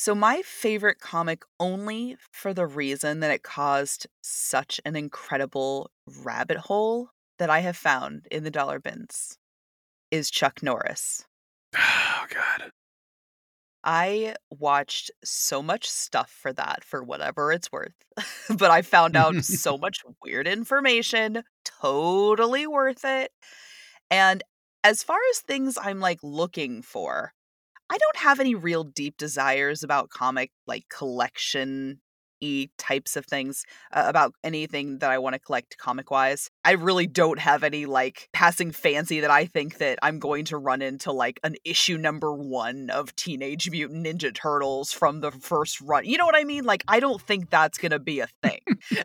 So 0.08 0.14
my 0.14 0.40
favorite 0.40 1.00
comic 1.00 1.42
only 1.60 2.16
for 2.32 2.54
the 2.54 2.66
reason 2.66 3.20
that 3.20 3.30
it 3.30 3.42
caused 3.42 4.06
such 4.22 4.80
an 4.86 4.96
incredible 4.96 5.90
rabbit 6.24 6.56
hole 6.56 7.10
that 7.38 7.50
I 7.50 7.58
have 7.58 7.76
found 7.76 8.26
in 8.30 8.42
the 8.42 8.50
dollar 8.50 8.78
bins 8.78 9.36
is 10.10 10.30
Chuck 10.30 10.62
Norris. 10.62 11.26
Oh, 11.76 12.24
God. 12.34 12.72
I 13.84 14.34
watched 14.50 15.10
so 15.22 15.62
much 15.62 15.86
stuff 15.90 16.30
for 16.30 16.54
that 16.54 16.84
for 16.84 17.02
whatever 17.02 17.52
it's 17.52 17.70
worth. 17.70 17.92
but 18.56 18.70
I 18.70 18.80
found 18.80 19.14
out 19.14 19.44
so 19.44 19.76
much 19.82 19.98
weird 20.24 20.48
information, 20.48 21.42
totally 21.66 22.66
worth 22.66 23.04
it. 23.04 23.30
And 24.10 24.42
as 24.82 25.02
far 25.02 25.18
as 25.32 25.40
things 25.40 25.76
I'm 25.78 26.00
like 26.00 26.20
looking 26.22 26.80
for, 26.80 27.34
I 27.90 27.96
don't 27.96 28.16
have 28.16 28.40
any 28.40 28.54
real 28.54 28.84
deep 28.84 29.16
desires 29.16 29.82
about 29.82 30.10
comic 30.10 30.50
like 30.66 30.88
collection 30.88 32.00
y 32.42 32.68
types 32.78 33.16
of 33.16 33.26
things 33.26 33.64
uh, 33.92 34.04
about 34.06 34.34
anything 34.44 34.98
that 34.98 35.10
I 35.10 35.18
want 35.18 35.34
to 35.34 35.38
collect 35.38 35.78
comic 35.78 36.10
wise. 36.10 36.50
I 36.64 36.72
really 36.72 37.06
don't 37.06 37.38
have 37.38 37.62
any 37.62 37.86
like 37.86 38.28
passing 38.32 38.72
fancy 38.72 39.20
that 39.20 39.30
I 39.30 39.46
think 39.46 39.78
that 39.78 39.98
I'm 40.02 40.18
going 40.18 40.44
to 40.46 40.58
run 40.58 40.82
into 40.82 41.12
like 41.12 41.40
an 41.44 41.56
issue 41.64 41.98
number 41.98 42.32
1 42.32 42.90
of 42.90 43.14
Teenage 43.16 43.70
Mutant 43.70 44.06
Ninja 44.06 44.34
Turtles 44.34 44.92
from 44.92 45.20
the 45.20 45.30
first 45.30 45.80
run. 45.80 46.04
You 46.04 46.18
know 46.18 46.26
what 46.26 46.36
I 46.36 46.44
mean? 46.44 46.64
Like 46.64 46.84
I 46.88 47.00
don't 47.00 47.20
think 47.20 47.50
that's 47.50 47.78
going 47.78 47.92
to 47.92 47.98
be 47.98 48.20
a 48.20 48.28
thing. 48.42 48.60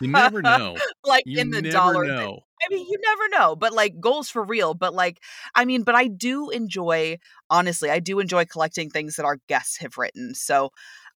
You 0.00 0.08
never 0.08 0.40
know. 0.40 0.76
like 1.04 1.24
You 1.26 1.40
in 1.40 1.50
the 1.50 1.62
dollar 1.62 2.04
know. 2.04 2.40
I 2.62 2.72
mean, 2.72 2.86
you 2.86 2.98
never 3.02 3.28
know, 3.30 3.56
but 3.56 3.72
like 3.72 4.00
goals 4.00 4.28
for 4.28 4.42
real. 4.44 4.74
But 4.74 4.94
like, 4.94 5.20
I 5.54 5.64
mean, 5.64 5.82
but 5.82 5.94
I 5.94 6.08
do 6.08 6.50
enjoy, 6.50 7.18
honestly, 7.48 7.90
I 7.90 8.00
do 8.00 8.20
enjoy 8.20 8.44
collecting 8.44 8.90
things 8.90 9.16
that 9.16 9.24
our 9.24 9.38
guests 9.48 9.78
have 9.78 9.96
written. 9.96 10.34
So 10.34 10.70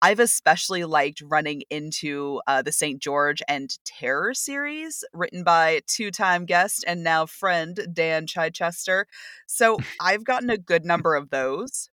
I've 0.02 0.20
especially 0.20 0.84
liked 0.86 1.22
running 1.22 1.62
into 1.70 2.42
uh, 2.48 2.62
the 2.62 2.72
St. 2.72 3.02
George 3.02 3.42
and 3.48 3.78
Terror 3.86 4.34
series, 4.34 5.04
written 5.14 5.44
by 5.44 5.82
two 5.88 6.12
time 6.12 6.46
guest 6.46 6.84
and 6.88 7.04
now 7.04 7.26
friend 7.26 7.80
Dan 7.94 8.26
Chichester. 8.28 9.08
So 9.48 9.80
I've 10.00 10.24
gotten 10.24 10.50
a 10.50 10.58
good 10.58 10.86
number 10.86 11.16
of 11.16 11.30
those. 11.30 11.90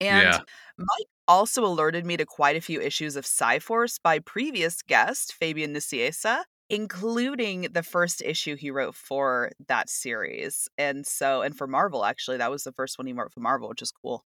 And 0.00 0.22
Yeah. 0.22 0.40
Mike 0.78 1.08
also 1.28 1.64
alerted 1.64 2.04
me 2.06 2.16
to 2.16 2.26
quite 2.26 2.56
a 2.56 2.60
few 2.60 2.80
issues 2.80 3.16
of 3.16 3.26
Psi-Force 3.26 3.98
by 3.98 4.18
previous 4.18 4.82
guest 4.82 5.34
Fabian 5.34 5.74
Nicieza, 5.74 6.44
including 6.70 7.62
the 7.72 7.82
first 7.82 8.22
issue 8.22 8.56
he 8.56 8.70
wrote 8.70 8.94
for 8.94 9.52
that 9.68 9.88
series. 9.90 10.68
And 10.78 11.06
so, 11.06 11.42
and 11.42 11.56
for 11.56 11.66
Marvel, 11.66 12.04
actually, 12.04 12.38
that 12.38 12.50
was 12.50 12.64
the 12.64 12.72
first 12.72 12.98
one 12.98 13.06
he 13.06 13.12
wrote 13.12 13.32
for 13.32 13.40
Marvel, 13.40 13.68
which 13.68 13.82
is 13.82 13.92
cool. 13.92 14.24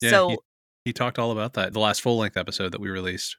Yeah, 0.00 0.10
so, 0.10 0.42
he, 0.84 0.92
talked 0.92 1.18
all 1.18 1.30
about 1.30 1.54
that. 1.54 1.72
The 1.72 1.80
last 1.80 2.00
full 2.02 2.18
length 2.18 2.36
episode 2.36 2.72
that 2.72 2.80
we 2.80 2.90
released. 2.90 3.36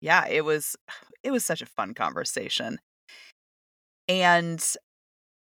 yeah, 0.00 0.26
it 0.26 0.44
was 0.44 0.76
it 1.22 1.30
was 1.30 1.44
such 1.44 1.62
a 1.62 1.66
fun 1.66 1.94
conversation. 1.94 2.78
And 4.08 4.64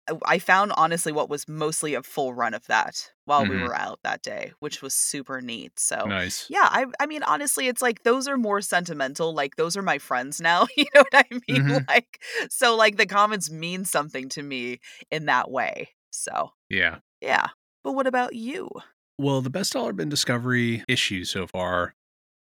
uh, 0.09 0.17
I 0.25 0.39
found 0.39 0.73
honestly 0.77 1.11
what 1.11 1.29
was 1.29 1.47
mostly 1.49 1.93
a 1.95 2.03
full 2.03 2.33
run 2.33 2.53
of 2.53 2.65
that 2.67 3.11
while 3.25 3.45
we 3.47 3.57
Mhm. 3.57 3.61
were 3.61 3.75
out 3.75 3.99
that 4.03 4.23
day, 4.23 4.53
which 4.59 4.81
was 4.81 4.95
super 4.95 5.41
neat. 5.41 5.79
So 5.79 6.07
Nice. 6.07 6.49
yeah, 6.49 6.67
I 6.71 6.87
I 6.99 7.07
mean 7.07 7.23
honestly 7.23 7.67
it's 7.67 7.81
like 7.81 8.03
those 8.03 8.27
are 8.27 8.37
more 8.37 8.61
sentimental. 8.61 9.33
Like 9.33 9.57
those 9.57 9.77
are 9.77 9.83
my 9.83 9.99
friends 9.99 10.41
now. 10.41 10.67
You 10.77 10.85
know 10.95 11.03
what 11.11 11.25
I 11.31 11.35
mean? 11.49 11.63
Mhm. 11.63 11.79
Like 11.89 12.23
so 12.51 12.75
like 12.77 12.97
the 12.97 13.07
comments 13.07 13.51
mean 13.51 13.85
something 13.85 14.29
to 14.31 14.43
me 14.43 14.79
in 15.11 15.25
that 15.27 15.51
way. 15.51 15.89
So 16.11 16.51
Yeah. 16.69 16.99
yeah. 17.21 17.49
But 17.83 17.93
what 17.93 18.07
about 18.07 18.35
you? 18.35 18.69
Well, 19.21 19.41
the 19.41 19.51
best 19.51 19.73
dollar 19.73 19.93
bin 19.93 20.09
discovery 20.09 20.83
issue 20.87 21.25
so 21.25 21.45
far, 21.45 21.93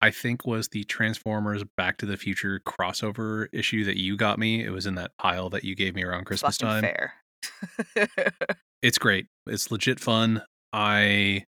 I 0.00 0.10
think, 0.10 0.44
was 0.44 0.66
the 0.68 0.82
Transformers 0.82 1.62
Back 1.76 1.96
to 1.98 2.06
the 2.06 2.16
Future 2.16 2.60
crossover 2.66 3.46
issue 3.52 3.84
that 3.84 3.96
you 3.96 4.16
got 4.16 4.40
me. 4.40 4.64
It 4.64 4.70
was 4.70 4.84
in 4.84 4.96
that 4.96 5.12
pile 5.16 5.48
that 5.50 5.62
you 5.62 5.76
gave 5.76 5.94
me 5.94 6.02
around 6.02 6.24
Christmas 6.24 6.56
Fucking 6.56 6.82
time. 6.82 6.82
fair. 6.82 8.08
It's 8.82 8.98
great. 8.98 9.26
It's 9.46 9.70
legit 9.70 9.98
fun. 10.00 10.42
I 10.72 11.44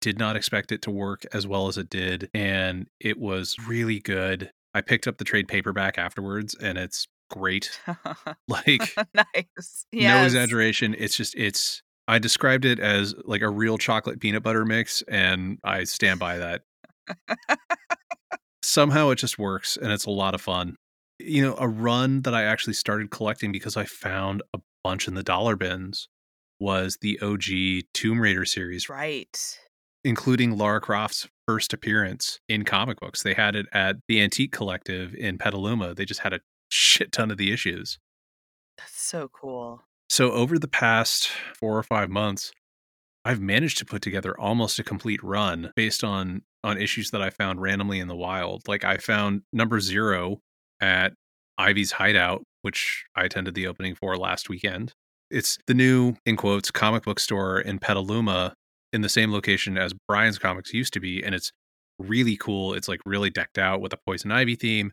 did 0.00 0.18
not 0.18 0.36
expect 0.36 0.70
it 0.70 0.80
to 0.82 0.90
work 0.90 1.24
as 1.32 1.46
well 1.46 1.66
as 1.68 1.76
it 1.76 1.90
did, 1.90 2.30
and 2.32 2.88
it 3.00 3.18
was 3.18 3.56
really 3.66 3.98
good. 4.00 4.50
I 4.74 4.80
picked 4.82 5.06
up 5.08 5.18
the 5.18 5.24
trade 5.24 5.48
paperback 5.48 5.98
afterwards, 5.98 6.54
and 6.54 6.76
it's 6.78 7.08
great. 7.30 7.78
Like, 8.48 8.94
nice. 9.14 9.86
no 9.92 10.24
exaggeration. 10.24 10.94
It's 10.98 11.16
just, 11.16 11.34
it's, 11.34 11.82
I 12.08 12.18
described 12.18 12.64
it 12.64 12.80
as 12.80 13.14
like 13.24 13.42
a 13.42 13.48
real 13.50 13.78
chocolate 13.78 14.18
peanut 14.20 14.42
butter 14.42 14.64
mix, 14.64 15.02
and 15.08 15.58
I 15.62 15.84
stand 15.84 16.18
by 16.18 16.38
that. 16.38 16.62
Somehow 18.62 19.10
it 19.10 19.16
just 19.16 19.38
works, 19.38 19.76
and 19.76 19.92
it's 19.92 20.04
a 20.06 20.10
lot 20.10 20.34
of 20.34 20.40
fun. 20.40 20.76
You 21.20 21.42
know, 21.42 21.54
a 21.58 21.68
run 21.68 22.22
that 22.22 22.34
I 22.34 22.44
actually 22.44 22.72
started 22.74 23.10
collecting 23.10 23.52
because 23.52 23.76
I 23.76 23.84
found 23.84 24.42
a 24.54 24.58
bunch 24.84 25.06
in 25.08 25.14
the 25.14 25.22
dollar 25.22 25.56
bins 25.56 26.08
was 26.60 26.98
the 27.00 27.18
OG 27.20 27.84
Tomb 27.94 28.20
Raider 28.20 28.44
series, 28.44 28.88
Right. 28.88 29.58
including 30.04 30.56
Lara 30.58 30.80
Croft's 30.80 31.28
first 31.46 31.72
appearance 31.72 32.40
in 32.48 32.64
comic 32.64 32.98
books. 33.00 33.22
They 33.22 33.34
had 33.34 33.54
it 33.54 33.66
at 33.72 33.96
the 34.08 34.20
Antique 34.20 34.52
Collective 34.52 35.14
in 35.14 35.38
Petaluma. 35.38 35.94
They 35.94 36.04
just 36.04 36.20
had 36.20 36.32
a 36.32 36.40
shit 36.68 37.12
ton 37.12 37.30
of 37.30 37.36
the 37.38 37.52
issues. 37.52 37.98
That's 38.76 39.00
so 39.00 39.28
cool. 39.32 39.82
So 40.08 40.32
over 40.32 40.58
the 40.58 40.68
past 40.68 41.30
four 41.54 41.76
or 41.76 41.82
five 41.82 42.10
months, 42.10 42.52
I've 43.24 43.40
managed 43.40 43.78
to 43.78 43.84
put 43.84 44.00
together 44.02 44.38
almost 44.40 44.78
a 44.78 44.84
complete 44.84 45.22
run 45.22 45.72
based 45.76 46.02
on 46.02 46.42
on 46.64 46.78
issues 46.78 47.10
that 47.10 47.22
I 47.22 47.30
found 47.30 47.60
randomly 47.60 48.00
in 48.00 48.08
the 48.08 48.16
wild. 48.16 48.66
Like 48.66 48.84
I 48.84 48.96
found 48.96 49.42
number 49.52 49.80
zero 49.80 50.40
at 50.80 51.12
Ivy's 51.56 51.92
Hideout, 51.92 52.42
which 52.62 53.04
I 53.14 53.24
attended 53.24 53.54
the 53.54 53.66
opening 53.66 53.94
for 53.94 54.16
last 54.16 54.48
weekend. 54.48 54.92
It's 55.30 55.58
the 55.66 55.74
new, 55.74 56.16
in 56.24 56.36
quotes, 56.36 56.70
comic 56.70 57.04
book 57.04 57.20
store 57.20 57.60
in 57.60 57.78
Petaluma 57.78 58.54
in 58.92 59.02
the 59.02 59.08
same 59.08 59.30
location 59.30 59.76
as 59.76 59.92
Brian's 60.08 60.38
Comics 60.38 60.72
used 60.72 60.94
to 60.94 61.00
be. 61.00 61.22
And 61.22 61.34
it's 61.34 61.52
really 61.98 62.36
cool. 62.36 62.74
It's 62.74 62.88
like 62.88 63.00
really 63.04 63.30
decked 63.30 63.58
out 63.58 63.80
with 63.80 63.92
a 63.92 63.98
Poison 64.06 64.32
Ivy 64.32 64.56
theme. 64.56 64.92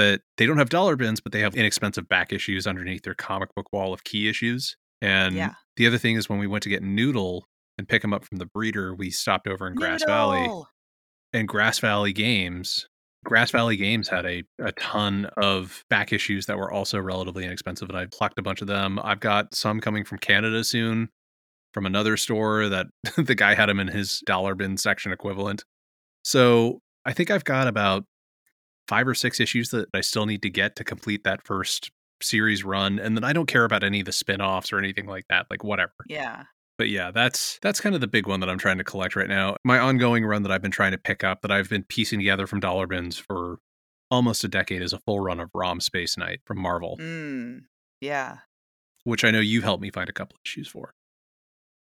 But 0.00 0.22
they 0.38 0.46
don't 0.46 0.56
have 0.56 0.70
dollar 0.70 0.96
bins, 0.96 1.20
but 1.20 1.32
they 1.32 1.40
have 1.40 1.54
inexpensive 1.54 2.08
back 2.08 2.32
issues 2.32 2.66
underneath 2.66 3.02
their 3.02 3.14
comic 3.14 3.54
book 3.54 3.66
wall 3.70 3.92
of 3.92 4.02
key 4.02 4.30
issues. 4.30 4.74
And 5.02 5.34
Yeah. 5.34 5.52
the 5.76 5.86
other 5.86 5.98
thing 5.98 6.16
is 6.16 6.26
when 6.26 6.38
we 6.38 6.46
went 6.46 6.62
to 6.62 6.70
get 6.70 6.82
Noodle 6.82 7.46
and 7.76 7.86
pick 7.86 8.02
him 8.02 8.14
up 8.14 8.24
from 8.24 8.38
the 8.38 8.46
breeder, 8.46 8.94
we 8.94 9.10
stopped 9.10 9.46
over 9.46 9.66
in 9.66 9.74
Grass 9.74 10.02
Valley 10.04 10.40
Noodle! 10.40 10.68
and 11.34 11.46
Grass 11.46 11.80
Valley 11.80 12.14
Games. 12.14 12.86
Grass 13.26 13.50
Valley 13.50 13.76
Games 13.76 14.08
had 14.08 14.24
a, 14.24 14.42
a 14.58 14.72
ton 14.72 15.26
of 15.36 15.84
back 15.90 16.14
issues 16.14 16.46
that 16.46 16.56
were 16.56 16.72
also 16.72 16.98
relatively 16.98 17.44
inexpensive, 17.44 17.90
and 17.90 17.98
I 17.98 18.06
plucked 18.06 18.38
a 18.38 18.42
bunch 18.42 18.62
of 18.62 18.68
them. 18.68 18.98
I've 19.04 19.20
got 19.20 19.54
some 19.54 19.80
coming 19.80 20.04
from 20.04 20.16
Canada 20.16 20.64
soon 20.64 21.10
from 21.74 21.84
another 21.84 22.16
store 22.16 22.70
that 22.70 22.86
the 23.18 23.34
guy 23.34 23.54
had 23.54 23.68
them 23.68 23.78
in 23.80 23.88
his 23.88 24.20
dollar 24.20 24.54
bin 24.54 24.78
section 24.78 25.12
equivalent. 25.12 25.62
So 26.24 26.80
I 27.04 27.12
think 27.12 27.30
I've 27.30 27.44
got 27.44 27.66
about 27.66 28.04
five 28.90 29.08
or 29.08 29.14
six 29.14 29.40
issues 29.40 29.70
that 29.70 29.88
I 29.94 30.02
still 30.02 30.26
need 30.26 30.42
to 30.42 30.50
get 30.50 30.76
to 30.76 30.84
complete 30.84 31.24
that 31.24 31.46
first 31.46 31.90
series 32.20 32.64
run. 32.64 32.98
And 32.98 33.16
then 33.16 33.24
I 33.24 33.32
don't 33.32 33.46
care 33.46 33.64
about 33.64 33.82
any 33.84 34.00
of 34.00 34.06
the 34.06 34.12
spin 34.12 34.42
offs 34.42 34.72
or 34.72 34.78
anything 34.78 35.06
like 35.06 35.24
that, 35.30 35.46
like 35.48 35.64
whatever 35.64 35.94
Yeah. 36.06 36.42
but 36.76 36.88
yeah 36.90 37.10
that's 37.10 37.58
that's 37.62 37.80
kind 37.80 37.94
of 37.94 38.00
the 38.02 38.06
big 38.08 38.26
one 38.26 38.40
that 38.40 38.48
i'm 38.50 38.56
trying 38.58 38.78
to 38.78 38.84
collect 38.84 39.14
right 39.14 39.28
now 39.28 39.54
my 39.64 39.78
ongoing 39.78 40.24
run 40.24 40.42
that 40.44 40.50
i've 40.52 40.62
been 40.62 40.70
trying 40.70 40.92
to 40.92 40.98
pick 40.98 41.22
up 41.24 41.42
that 41.42 41.50
i've 41.50 41.68
been 41.70 41.84
piecing 41.84 42.18
together 42.18 42.46
from 42.46 42.58
dollar 42.60 42.86
bins 42.86 43.18
for 43.18 43.58
almost 44.10 44.44
a 44.44 44.48
decade 44.48 44.80
is 44.82 44.92
a 44.94 44.98
full 45.00 45.20
run 45.20 45.40
of 45.40 45.50
rom 45.54 45.78
space 45.80 46.16
knight 46.18 46.40
from 46.46 46.58
marvel 46.58 46.96
Mm. 46.98 47.64
Yeah. 48.00 48.38
which 49.04 49.24
i 49.24 49.30
know 49.30 49.40
you 49.40 49.60
helped 49.62 49.82
me 49.82 49.90
find 49.90 50.08
a 50.08 50.12
couple 50.12 50.36
issues 50.44 50.68
for 50.68 50.92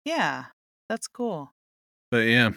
Yeah. 0.04 0.44
That's 0.90 1.08
cool. 1.08 1.52
but 2.10 2.26
yeah 2.26 2.50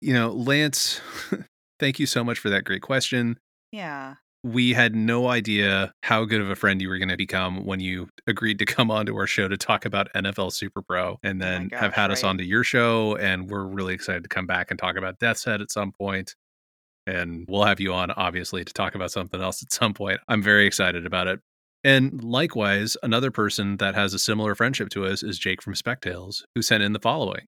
you 0.00 0.12
know 0.14 0.30
lance 0.30 1.00
thank 1.80 1.98
you 1.98 2.06
so 2.06 2.22
much 2.24 2.38
for 2.38 2.48
that 2.50 2.64
great 2.64 2.82
question 2.82 3.38
Yeah. 3.72 4.14
we 4.42 4.72
had 4.72 4.94
no 4.94 5.28
idea 5.28 5.92
how 6.02 6.24
good 6.24 6.40
of 6.40 6.48
a 6.50 6.56
friend 6.56 6.80
you 6.80 6.88
were 6.88 6.98
going 6.98 7.08
to 7.10 7.16
become 7.16 7.64
when 7.66 7.78
you 7.80 8.08
agreed 8.26 8.58
to 8.58 8.64
come 8.64 8.90
onto 8.90 9.14
our 9.16 9.26
show 9.26 9.48
to 9.48 9.56
talk 9.56 9.84
about 9.84 10.08
NFL 10.14 10.52
Super 10.52 10.82
Pro 10.82 11.18
and 11.22 11.42
Oh 11.42 11.44
then 11.44 11.62
have 11.72 11.90
gosh, 11.92 11.96
had 11.96 12.10
us 12.10 12.22
right. 12.22 12.30
onto 12.30 12.44
your 12.44 12.64
show. 12.64 13.16
And 13.16 13.50
we're 13.50 13.64
really 13.64 13.94
excited 13.94 14.22
to 14.22 14.28
come 14.28 14.46
back 14.46 14.70
and 14.70 14.78
talk 14.78 14.96
about 14.96 15.18
Death's 15.18 15.44
Head 15.44 15.60
at 15.60 15.70
some 15.70 15.92
point. 15.92 16.34
And 17.06 17.44
we'll 17.48 17.64
have 17.64 17.80
you 17.80 17.92
on, 17.92 18.10
obviously, 18.12 18.64
to 18.64 18.72
talk 18.72 18.94
about 18.94 19.10
something 19.10 19.40
else 19.40 19.62
at 19.62 19.72
some 19.72 19.94
point. 19.94 20.20
I'm 20.28 20.42
very 20.42 20.66
excited 20.66 21.06
about 21.06 21.26
it. 21.26 21.40
And 21.82 22.22
likewise, 22.22 22.96
another 23.02 23.30
person 23.30 23.78
that 23.78 23.94
has 23.94 24.12
a 24.14 24.18
similar 24.18 24.54
friendship 24.54 24.90
to 24.90 25.06
us 25.06 25.22
is 25.22 25.38
Jake 25.38 25.62
from 25.62 25.74
Spectales, 25.74 26.42
who 26.54 26.62
sent 26.62 26.82
in 26.82 26.92
the 26.92 26.98
following. 27.00 27.46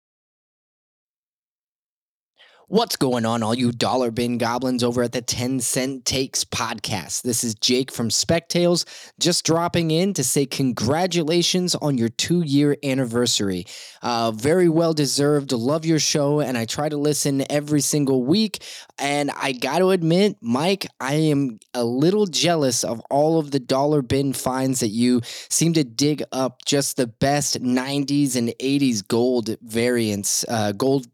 What's 2.68 2.96
going 2.96 3.24
on, 3.24 3.44
all 3.44 3.54
you 3.54 3.70
dollar 3.70 4.10
bin 4.10 4.38
goblins 4.38 4.82
over 4.82 5.04
at 5.04 5.12
the 5.12 5.22
10 5.22 5.60
Cent 5.60 6.04
Takes 6.04 6.42
podcast? 6.42 7.22
This 7.22 7.44
is 7.44 7.54
Jake 7.54 7.92
from 7.92 8.08
Spectales, 8.08 8.84
just 9.20 9.46
dropping 9.46 9.92
in 9.92 10.12
to 10.14 10.24
say 10.24 10.46
congratulations 10.46 11.76
on 11.76 11.96
your 11.96 12.08
two 12.08 12.42
year 12.42 12.76
anniversary. 12.82 13.66
Uh, 14.02 14.32
very 14.32 14.68
well 14.68 14.94
deserved. 14.94 15.52
Love 15.52 15.84
your 15.84 16.00
show, 16.00 16.40
and 16.40 16.58
I 16.58 16.64
try 16.64 16.88
to 16.88 16.96
listen 16.96 17.44
every 17.52 17.80
single 17.80 18.24
week. 18.24 18.64
And 18.98 19.30
I 19.30 19.52
got 19.52 19.78
to 19.78 19.90
admit, 19.90 20.36
Mike, 20.40 20.88
I 20.98 21.14
am 21.14 21.60
a 21.72 21.84
little 21.84 22.26
jealous 22.26 22.82
of 22.82 22.98
all 23.10 23.38
of 23.38 23.52
the 23.52 23.60
dollar 23.60 24.02
bin 24.02 24.32
finds 24.32 24.80
that 24.80 24.88
you 24.88 25.20
seem 25.24 25.72
to 25.74 25.84
dig 25.84 26.24
up 26.32 26.64
just 26.64 26.96
the 26.96 27.06
best 27.06 27.62
90s 27.62 28.34
and 28.34 28.48
80s 28.60 29.06
gold 29.06 29.54
variants, 29.62 30.44
uh, 30.48 30.72
gold 30.72 31.06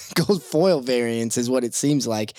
gold 0.14 0.42
foil 0.42 0.80
variants 0.80 1.36
is 1.36 1.50
what 1.50 1.64
it 1.64 1.74
seems 1.74 2.06
like. 2.06 2.34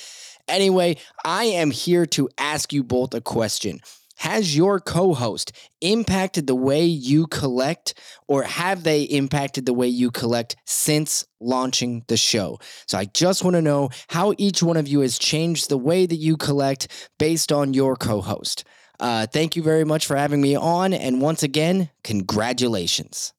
Anyway, 0.47 0.97
I 1.23 1.45
am 1.45 1.71
here 1.71 2.05
to 2.07 2.29
ask 2.37 2.73
you 2.73 2.83
both 2.83 3.13
a 3.13 3.21
question. 3.21 3.79
Has 4.17 4.55
your 4.55 4.79
co 4.79 5.15
host 5.15 5.51
impacted 5.81 6.45
the 6.45 6.55
way 6.55 6.85
you 6.85 7.25
collect, 7.25 7.95
or 8.27 8.43
have 8.43 8.83
they 8.83 9.01
impacted 9.03 9.65
the 9.65 9.73
way 9.73 9.87
you 9.87 10.11
collect 10.11 10.55
since 10.65 11.25
launching 11.39 12.03
the 12.07 12.17
show? 12.17 12.59
So 12.85 12.99
I 12.99 13.05
just 13.05 13.43
want 13.43 13.55
to 13.55 13.63
know 13.63 13.89
how 14.09 14.35
each 14.37 14.61
one 14.61 14.77
of 14.77 14.87
you 14.87 14.99
has 14.99 15.17
changed 15.17 15.69
the 15.69 15.77
way 15.77 16.05
that 16.05 16.17
you 16.17 16.37
collect 16.37 16.87
based 17.17 17.51
on 17.51 17.73
your 17.73 17.95
co 17.95 18.21
host. 18.21 18.63
Uh, 18.99 19.25
thank 19.25 19.55
you 19.55 19.63
very 19.63 19.83
much 19.83 20.05
for 20.05 20.15
having 20.15 20.39
me 20.39 20.55
on. 20.55 20.93
And 20.93 21.19
once 21.19 21.41
again, 21.41 21.89
congratulations. 22.03 23.33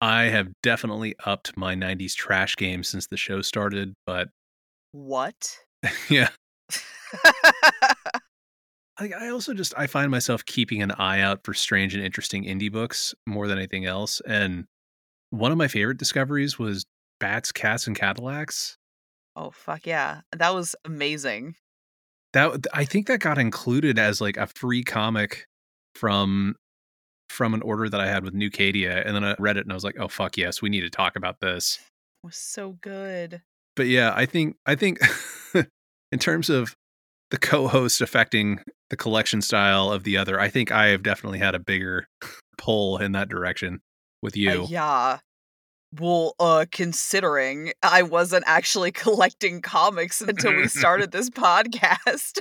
I 0.00 0.24
have 0.24 0.48
definitely 0.62 1.14
upped 1.24 1.56
my 1.56 1.74
90s 1.74 2.14
trash 2.14 2.56
game 2.56 2.82
since 2.82 3.06
the 3.06 3.16
show 3.16 3.40
started, 3.42 3.94
but 4.06 4.28
What? 4.92 5.58
yeah, 6.10 6.30
I, 8.98 9.10
I 9.18 9.28
also 9.28 9.52
just 9.54 9.74
I 9.76 9.86
find 9.86 10.10
myself 10.10 10.44
keeping 10.44 10.82
an 10.82 10.92
eye 10.92 11.20
out 11.20 11.40
for 11.44 11.54
strange 11.54 11.94
and 11.94 12.04
interesting 12.04 12.44
indie 12.44 12.72
books 12.72 13.14
more 13.26 13.46
than 13.46 13.58
anything 13.58 13.84
else. 13.84 14.20
And 14.26 14.64
one 15.30 15.52
of 15.52 15.58
my 15.58 15.68
favorite 15.68 15.98
discoveries 15.98 16.58
was 16.58 16.84
Bats, 17.20 17.52
Cats, 17.52 17.86
and 17.86 17.96
Cadillacs. 17.96 18.76
oh 19.34 19.50
fuck 19.50 19.86
yeah. 19.86 20.22
That 20.32 20.54
was 20.54 20.74
amazing. 20.84 21.56
That 22.32 22.66
I 22.72 22.84
think 22.84 23.06
that 23.06 23.20
got 23.20 23.38
included 23.38 23.98
as 23.98 24.20
like 24.20 24.36
a 24.36 24.46
free 24.46 24.82
comic 24.82 25.46
from 25.94 26.56
from 27.30 27.54
an 27.54 27.62
order 27.62 27.88
that 27.88 28.00
I 28.00 28.06
had 28.06 28.24
with 28.24 28.34
Newkadia, 28.34 29.04
and 29.06 29.14
then 29.14 29.24
I 29.24 29.34
read 29.38 29.56
it 29.56 29.64
and 29.64 29.72
I 29.72 29.74
was 29.74 29.84
like, 29.84 29.96
oh 29.98 30.08
fuck 30.08 30.36
yes, 30.36 30.60
we 30.62 30.68
need 30.68 30.82
to 30.82 30.90
talk 30.90 31.16
about 31.16 31.40
this. 31.40 31.78
It 32.22 32.26
was 32.26 32.36
so 32.36 32.76
good. 32.80 33.42
But 33.74 33.86
yeah, 33.88 34.12
I 34.16 34.26
think 34.26 34.56
I 34.66 34.74
think 34.74 34.98
in 35.54 36.18
terms 36.18 36.48
of 36.50 36.74
the 37.30 37.38
co-host 37.38 38.00
affecting 38.00 38.60
the 38.90 38.96
collection 38.96 39.42
style 39.42 39.90
of 39.90 40.04
the 40.04 40.16
other, 40.16 40.40
I 40.40 40.48
think 40.48 40.70
I 40.70 40.86
have 40.88 41.02
definitely 41.02 41.40
had 41.40 41.54
a 41.54 41.58
bigger 41.58 42.06
pull 42.58 42.98
in 42.98 43.12
that 43.12 43.28
direction 43.28 43.80
with 44.22 44.34
Uh, 44.36 44.40
you. 44.40 44.66
yeah. 44.68 45.18
Well, 45.98 46.34
uh, 46.40 46.66
considering 46.72 47.72
I 47.82 48.02
wasn't 48.02 48.44
actually 48.46 48.92
collecting 48.92 49.60
comics 49.62 50.20
until 50.20 50.54
we 50.54 50.68
started 50.68 51.10
this 51.12 51.30
podcast. 51.30 52.40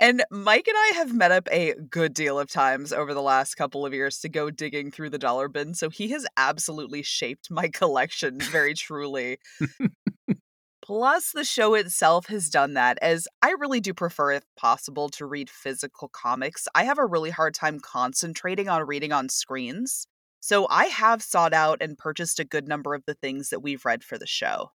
And 0.00 0.24
Mike 0.30 0.66
and 0.66 0.76
I 0.76 0.92
have 0.96 1.14
met 1.14 1.30
up 1.30 1.46
a 1.52 1.74
good 1.90 2.14
deal 2.14 2.38
of 2.38 2.50
times 2.50 2.92
over 2.92 3.14
the 3.14 3.22
last 3.22 3.54
couple 3.54 3.84
of 3.84 3.92
years 3.92 4.18
to 4.20 4.28
go 4.28 4.50
digging 4.50 4.90
through 4.90 5.10
the 5.10 5.18
dollar 5.18 5.46
bin, 5.48 5.74
so 5.74 5.90
he 5.90 6.08
has 6.08 6.26
absolutely 6.36 7.02
shaped 7.02 7.50
my 7.50 7.68
collection 7.72 8.40
very 8.40 8.74
truly. 8.74 9.38
Plus, 10.82 11.30
the 11.32 11.44
show 11.44 11.74
itself 11.74 12.26
has 12.26 12.48
done 12.48 12.74
that, 12.74 12.98
as 13.00 13.28
I 13.42 13.50
really 13.60 13.80
do 13.80 13.94
prefer, 13.94 14.32
if 14.32 14.44
possible, 14.56 15.08
to 15.10 15.26
read 15.26 15.48
physical 15.48 16.08
comics. 16.08 16.66
I 16.74 16.84
have 16.84 16.98
a 16.98 17.06
really 17.06 17.30
hard 17.30 17.54
time 17.54 17.78
concentrating 17.78 18.68
on 18.68 18.86
reading 18.86 19.12
on 19.12 19.28
screens. 19.28 20.08
So 20.40 20.66
I 20.68 20.86
have 20.86 21.22
sought 21.22 21.52
out 21.52 21.82
and 21.82 21.98
purchased 21.98 22.40
a 22.40 22.44
good 22.44 22.66
number 22.66 22.94
of 22.94 23.04
the 23.04 23.14
things 23.14 23.50
that 23.50 23.60
we've 23.60 23.84
read 23.84 24.02
for 24.02 24.18
the 24.18 24.26
show. 24.26 24.72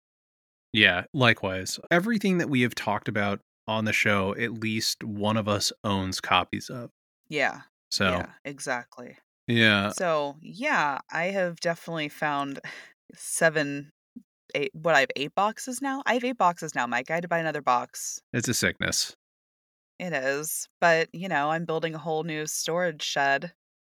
Yeah, 0.74 1.06
likewise. 1.14 1.80
Everything 1.90 2.40
that 2.40 2.50
we 2.50 2.62
have 2.62 2.76
talked 2.76 3.08
about 3.08 3.40
on 3.68 3.86
the 3.86 3.94
show, 3.94 4.36
at 4.36 4.54
least 4.54 5.04
one 5.04 5.38
of 5.38 5.48
us 5.48 5.72
owns 5.84 6.20
copies 6.22 6.70
of. 6.70 6.92
Yeah. 7.30 7.62
So 7.92 8.10
Yeah, 8.10 8.32
exactly. 8.46 9.18
yeah, 9.48 9.92
So, 9.92 10.38
yeah, 10.42 11.00
I 11.12 11.26
have 11.26 11.60
definitely 11.60 12.10
found 12.10 12.60
seven, 13.16 13.92
eight, 14.56 14.72
what 14.74 14.96
I 14.96 15.02
have 15.02 15.12
eight 15.16 15.36
boxes 15.36 15.82
now? 15.82 16.02
I 16.06 16.16
have 16.16 16.24
eight 16.24 16.38
boxes 16.38 16.76
now, 16.76 16.88
Mike. 16.88 17.12
I 17.12 17.16
had 17.16 17.24
to 17.24 17.28
buy 17.28 17.40
another 17.40 17.62
box. 17.62 18.20
it's 18.34 18.48
a 18.48 18.54
sickness. 18.54 19.16
It 20.00 20.14
is. 20.14 20.68
But, 20.82 21.10
you 21.14 21.28
know, 21.30 21.52
I'm 21.52 21.66
building 21.66 21.96
a 21.96 22.00
whole 22.00 22.24
new 22.24 22.46
storage 22.48 23.04
shed. 23.04 23.54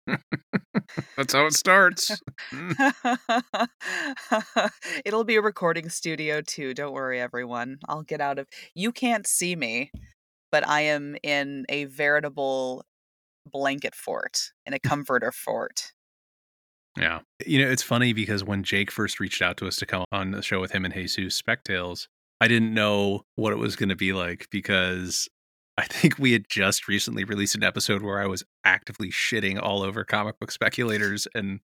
That's 1.17 1.33
how 1.33 1.45
it 1.45 1.53
starts. 1.53 2.19
Mm. 2.51 3.69
It'll 5.05 5.23
be 5.23 5.35
a 5.35 5.41
recording 5.41 5.89
studio 5.89 6.41
too. 6.41 6.73
Don't 6.73 6.93
worry, 6.93 7.19
everyone. 7.19 7.79
I'll 7.87 8.03
get 8.03 8.21
out 8.21 8.39
of. 8.39 8.47
You 8.73 8.91
can't 8.91 9.27
see 9.27 9.55
me, 9.55 9.91
but 10.51 10.67
I 10.67 10.81
am 10.81 11.15
in 11.23 11.65
a 11.69 11.85
veritable 11.85 12.85
blanket 13.51 13.95
fort, 13.95 14.51
in 14.65 14.73
a 14.73 14.79
comforter 14.87 15.31
fort. 15.31 15.91
Yeah. 16.97 17.19
You 17.45 17.63
know, 17.63 17.69
it's 17.69 17.83
funny 17.83 18.13
because 18.13 18.43
when 18.43 18.63
Jake 18.63 18.89
first 18.89 19.19
reached 19.19 19.41
out 19.41 19.57
to 19.57 19.67
us 19.67 19.75
to 19.77 19.85
come 19.85 20.03
on 20.11 20.31
the 20.31 20.41
show 20.41 20.59
with 20.59 20.71
him 20.71 20.83
and 20.83 20.93
Jesus 20.93 21.39
Spectales, 21.39 22.07
I 22.41 22.47
didn't 22.47 22.73
know 22.73 23.23
what 23.35 23.53
it 23.53 23.57
was 23.57 23.75
going 23.75 23.89
to 23.89 23.95
be 23.95 24.13
like 24.13 24.47
because 24.51 25.27
I 25.77 25.85
think 25.85 26.17
we 26.17 26.31
had 26.31 26.49
just 26.49 26.87
recently 26.87 27.23
released 27.23 27.55
an 27.55 27.63
episode 27.63 28.01
where 28.01 28.19
I 28.19 28.25
was 28.25 28.43
actively 28.63 29.09
shitting 29.09 29.61
all 29.61 29.83
over 29.83 30.03
comic 30.03 30.39
book 30.39 30.51
speculators 30.51 31.27
and 31.35 31.59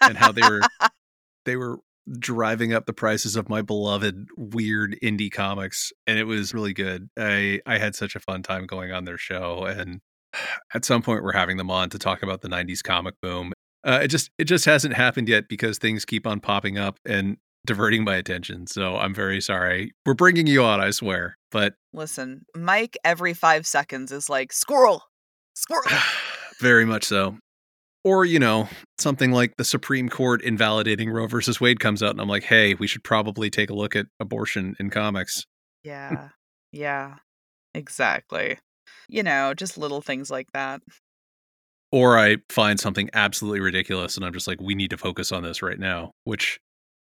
and 0.00 0.18
how 0.18 0.32
they 0.32 0.42
were 0.42 0.60
they 1.46 1.56
were 1.56 1.78
driving 2.18 2.74
up 2.74 2.84
the 2.84 2.92
prices 2.92 3.34
of 3.34 3.48
my 3.48 3.62
beloved 3.62 4.28
weird 4.36 4.96
indie 5.02 5.32
comics 5.32 5.92
and 6.06 6.18
it 6.18 6.24
was 6.24 6.52
really 6.52 6.74
good. 6.74 7.08
I 7.18 7.60
I 7.64 7.78
had 7.78 7.94
such 7.94 8.14
a 8.14 8.20
fun 8.20 8.42
time 8.42 8.66
going 8.66 8.92
on 8.92 9.04
their 9.04 9.18
show 9.18 9.64
and 9.64 10.00
at 10.74 10.84
some 10.84 11.00
point 11.00 11.22
we're 11.22 11.32
having 11.32 11.56
them 11.56 11.70
on 11.70 11.88
to 11.90 11.98
talk 11.98 12.22
about 12.22 12.42
the 12.42 12.48
90s 12.48 12.82
comic 12.82 13.14
boom. 13.22 13.52
Uh, 13.82 14.00
it 14.02 14.08
just 14.08 14.30
it 14.38 14.44
just 14.44 14.66
hasn't 14.66 14.94
happened 14.94 15.28
yet 15.28 15.48
because 15.48 15.78
things 15.78 16.04
keep 16.04 16.26
on 16.26 16.40
popping 16.40 16.76
up 16.78 16.98
and 17.06 17.38
diverting 17.66 18.04
my 18.04 18.16
attention. 18.16 18.66
So 18.66 18.96
I'm 18.96 19.14
very 19.14 19.40
sorry. 19.40 19.92
We're 20.06 20.14
bringing 20.14 20.46
you 20.46 20.62
on, 20.62 20.80
I 20.80 20.90
swear. 20.90 21.36
But 21.50 21.74
Listen, 21.92 22.44
Mike 22.56 22.96
every 23.04 23.34
five 23.34 23.66
seconds 23.66 24.12
is 24.12 24.28
like, 24.28 24.52
squirrel, 24.52 25.02
squirrel. 25.54 25.84
very 26.60 26.84
much 26.84 27.04
so. 27.04 27.38
Or, 28.04 28.26
you 28.26 28.38
know, 28.38 28.68
something 28.98 29.32
like 29.32 29.56
the 29.56 29.64
Supreme 29.64 30.10
Court 30.10 30.42
invalidating 30.42 31.08
Roe 31.10 31.26
versus 31.26 31.58
Wade 31.58 31.80
comes 31.80 32.02
out, 32.02 32.10
and 32.10 32.20
I'm 32.20 32.28
like, 32.28 32.42
hey, 32.44 32.74
we 32.74 32.86
should 32.86 33.02
probably 33.02 33.48
take 33.48 33.70
a 33.70 33.74
look 33.74 33.96
at 33.96 34.06
abortion 34.20 34.76
in 34.78 34.90
comics. 34.90 35.44
yeah. 35.82 36.28
Yeah. 36.70 37.14
Exactly. 37.72 38.58
You 39.08 39.22
know, 39.22 39.54
just 39.54 39.78
little 39.78 40.00
things 40.00 40.30
like 40.30 40.52
that. 40.52 40.80
Or 41.92 42.18
I 42.18 42.38
find 42.50 42.80
something 42.80 43.08
absolutely 43.14 43.60
ridiculous, 43.60 44.16
and 44.16 44.26
I'm 44.26 44.32
just 44.32 44.48
like, 44.48 44.60
we 44.60 44.74
need 44.74 44.90
to 44.90 44.96
focus 44.98 45.30
on 45.32 45.42
this 45.42 45.62
right 45.62 45.78
now, 45.78 46.10
which 46.24 46.58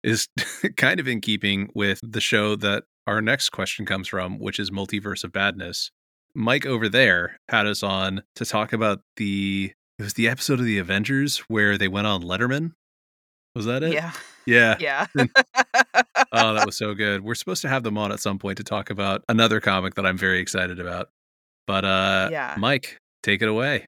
is 0.05 0.29
kind 0.77 1.01
of 1.01 1.09
in 1.09 1.21
keeping 1.21 1.71
with 1.75 2.01
the 2.03 2.21
show 2.21 2.55
that 2.57 2.85
our 3.07 3.21
next 3.21 3.51
question 3.51 3.85
comes 3.87 4.07
from, 4.07 4.39
which 4.39 4.59
is 4.59 4.71
Multiverse 4.71 5.25
of 5.25 5.33
Badness. 5.33 5.91
Mike 6.35 6.67
over 6.67 6.89
there 6.89 7.39
had 7.49 7.67
us 7.67 7.83
on 7.83 8.23
to 8.37 8.45
talk 8.45 8.73
about 8.73 9.01
the 9.17 9.73
it 9.99 10.03
was 10.03 10.15
the 10.15 10.29
episode 10.29 10.59
of 10.59 10.65
the 10.65 10.79
Avengers 10.79 11.39
where 11.49 11.79
they 11.79 11.87
went 11.89 12.07
on 12.07 12.23
Letterman. 12.23 12.73
Was 13.55 13.67
that 13.67 13.85
it? 13.85 13.93
Yeah. 13.93 14.13
Yeah. 14.45 14.77
Yeah. 14.81 15.07
oh, 15.17 16.55
that 16.55 16.67
was 16.67 16.77
so 16.77 16.95
good. 16.95 17.23
We're 17.23 17.37
supposed 17.37 17.63
to 17.63 17.69
have 17.69 17.85
them 17.85 17.97
on 17.97 18.11
at 18.11 18.19
some 18.19 18.41
point 18.41 18.59
to 18.59 18.65
talk 18.65 18.91
about 18.91 19.23
another 19.29 19.61
comic 19.61 19.95
that 19.95 20.05
I'm 20.05 20.19
very 20.19 20.41
excited 20.41 20.81
about. 20.81 21.11
But 21.69 21.85
uh 21.85 22.29
Yeah. 22.33 22.57
Mike, 22.59 22.99
take 23.23 23.41
it 23.43 23.49
away. 23.49 23.87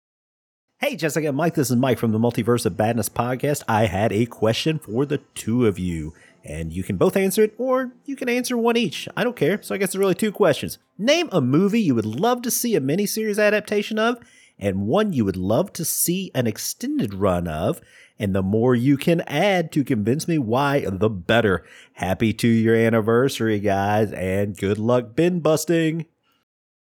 Hey, 0.79 0.95
Jessica 0.95 1.29
and 1.29 1.37
Mike, 1.39 1.55
this 1.55 1.71
is 1.71 1.77
Mike 1.77 1.99
from 1.99 2.13
the 2.13 2.19
Multiverse 2.19 2.67
of 2.67 2.77
Badness 2.77 3.09
podcast. 3.09 3.63
I 3.67 3.87
had 3.87 4.13
a 4.13 4.27
question 4.27 4.79
for 4.79 5.07
the 5.07 5.23
two 5.35 5.67
of 5.67 5.79
you, 5.79 6.13
and 6.45 6.71
you 6.71 6.83
can 6.83 6.99
both 6.99 7.17
answer 7.17 7.43
it, 7.45 7.55
or 7.57 7.93
you 8.05 8.15
can 8.15 8.29
answer 8.29 8.59
one 8.59 8.77
each. 8.77 9.09
I 9.17 9.25
don't 9.25 9.37
care. 9.37 9.63
So 9.63 9.75
I 9.75 9.79
guess 9.79 9.93
there's 9.93 10.01
really 10.01 10.15
two 10.15 10.31
questions. 10.31 10.77
Name 10.99 11.31
a 11.33 11.41
movie 11.41 11.81
you 11.81 11.95
would 11.95 12.05
love 12.05 12.43
to 12.43 12.51
see 12.51 12.77
a 12.77 12.81
miniseries 12.83 13.43
adaptation 13.43 13.99
of, 13.99 14.19
and 14.59 14.87
one 14.87 15.15
you 15.15 15.25
would 15.25 15.39
love 15.39 15.73
to 15.73 15.85
see 15.87 16.31
an 16.35 16.47
extended 16.47 17.15
run 17.15 17.49
of. 17.49 17.81
And 18.19 18.35
the 18.35 18.43
more 18.43 18.75
you 18.75 18.99
can 18.99 19.23
add 19.23 19.73
to 19.73 19.83
convince 19.83 20.29
me 20.29 20.37
why, 20.37 20.85
the 20.87 21.09
better. 21.09 21.65
Happy 21.95 22.35
two 22.35 22.49
year 22.49 22.77
anniversary, 22.77 23.61
guys, 23.61 24.13
and 24.13 24.55
good 24.55 24.77
luck 24.77 25.17
bin 25.17 25.41
busting. 25.41 26.05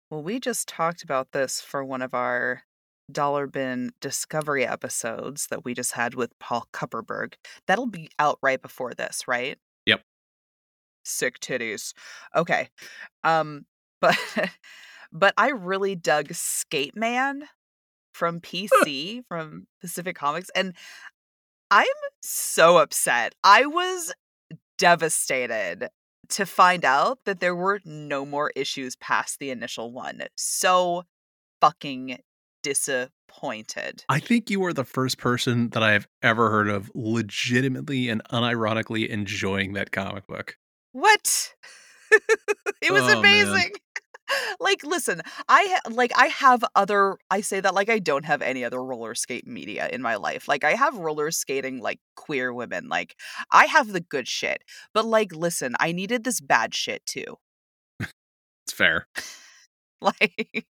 Well, 0.10 0.24
we 0.24 0.42
just 0.42 0.68
talked 0.68 1.04
about 1.04 1.32
this 1.32 1.62
for 1.62 1.86
one 1.86 2.02
of 2.02 2.14
our 2.14 2.64
Dollar 3.12 3.48
Bin 3.48 3.92
Discovery 4.02 4.66
episodes 4.66 5.48
that 5.48 5.64
we 5.64 5.74
just 5.74 5.94
had 5.94 6.16
with 6.16 6.38
Paul 6.40 6.68
Kupperberg. 6.74 7.34
That'll 7.68 7.88
be 7.88 8.10
out 8.20 8.40
right 8.42 8.62
before 8.62 8.94
this, 8.94 9.28
right? 9.28 9.58
Yep. 9.86 10.02
Sick 11.04 11.40
titties. 11.40 11.94
Okay. 12.36 12.70
Um, 13.24 13.66
but 14.02 14.18
but 15.12 15.34
I 15.38 15.50
really 15.50 15.96
dug 15.96 16.34
Skate 16.34 16.96
Man 16.96 17.44
from 18.14 18.40
PC 18.40 19.24
from 19.28 19.68
Pacific 19.82 20.16
Comics, 20.16 20.50
and 20.56 20.76
I'm 21.72 21.86
so 22.22 22.78
upset. 22.78 23.36
I 23.44 23.66
was 23.66 24.14
devastated 24.78 25.90
to 26.30 26.46
find 26.46 26.84
out 26.84 27.20
that 27.26 27.40
there 27.40 27.56
were 27.56 27.80
no 27.86 28.26
more 28.26 28.52
issues 28.56 28.96
past 28.98 29.40
the 29.40 29.50
initial 29.50 29.92
one. 29.92 30.22
So 30.36 31.04
fucking 31.62 32.20
disappointed. 32.64 34.04
I 34.10 34.20
think 34.20 34.50
you 34.50 34.64
are 34.66 34.74
the 34.74 34.84
first 34.84 35.18
person 35.18 35.70
that 35.70 35.84
I 35.84 35.94
have 35.94 36.08
ever 36.22 36.50
heard 36.50 36.68
of 36.70 36.92
legitimately 36.96 38.10
and 38.10 38.24
unironically 38.26 39.08
enjoying 39.08 39.74
that 39.74 39.92
comic 39.92 40.28
book. 40.28 40.58
What? 40.92 41.54
it 42.82 42.92
was 42.92 43.04
Oh, 43.04 43.22
man. 43.22 43.48
amazing. 43.48 43.72
like 44.60 44.84
listen, 44.84 45.22
I 45.48 45.80
like 45.90 46.12
I 46.16 46.28
have 46.28 46.64
other 46.76 47.18
I 47.32 47.42
say 47.42 47.60
that 47.62 47.74
like 47.74 47.90
I 47.90 48.00
don't 48.00 48.26
have 48.26 48.42
any 48.42 48.64
other 48.64 48.84
roller 48.84 49.16
skate 49.16 49.48
media 49.48 49.88
in 49.92 50.02
my 50.02 50.16
life. 50.16 50.48
Like 50.48 50.64
I 50.64 50.74
have 50.74 50.98
roller 50.98 51.32
skating 51.32 51.80
like 51.80 52.00
queer 52.16 52.54
women. 52.54 52.90
Like 52.90 53.16
I 53.52 53.66
have 53.66 53.94
the 53.94 54.02
good 54.02 54.28
shit. 54.28 54.64
But 54.94 55.06
like 55.06 55.34
listen, 55.34 55.76
I 55.80 55.92
needed 55.92 56.24
this 56.24 56.42
bad 56.42 56.74
shit 56.76 57.06
too. 57.06 57.38
It's 58.66 58.74
fair. 58.74 59.08
Like 60.02 60.66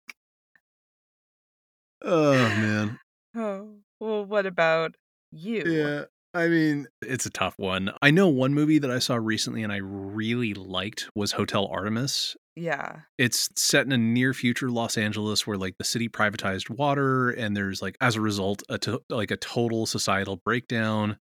Oh 2.04 2.34
man. 2.34 3.00
oh, 3.36 3.76
well 4.00 4.26
what 4.26 4.46
about 4.46 4.96
you? 5.32 5.64
Yeah. 5.66 6.04
I 6.36 6.48
mean, 6.48 6.88
it's 7.04 7.28
a 7.28 7.30
tough 7.30 7.60
one. 7.60 7.92
I 8.02 8.10
know 8.10 8.28
one 8.28 8.56
movie 8.56 8.80
that 8.80 8.90
I 8.90 8.98
saw 8.98 9.16
recently 9.16 9.62
and 9.62 9.72
I 9.72 9.78
really 9.78 10.56
liked 10.56 11.08
was 11.14 11.32
Hotel 11.32 11.68
Artemis. 11.68 12.36
Yeah. 12.56 13.02
It's 13.20 13.50
set 13.56 13.86
in 13.86 13.92
a 13.92 13.98
near 13.98 14.34
future 14.34 14.72
Los 14.72 14.98
Angeles 14.98 15.46
where 15.46 15.58
like 15.58 15.78
the 15.78 15.84
city 15.84 16.10
privatized 16.10 16.72
water 16.72 17.30
and 17.30 17.56
there's 17.56 17.84
like 17.84 17.98
as 18.02 18.16
a 18.16 18.22
result 18.22 18.64
a 18.68 18.80
to- 18.80 19.04
like 19.10 19.30
a 19.32 19.38
total 19.38 19.86
societal 19.86 20.38
breakdown. 20.38 21.18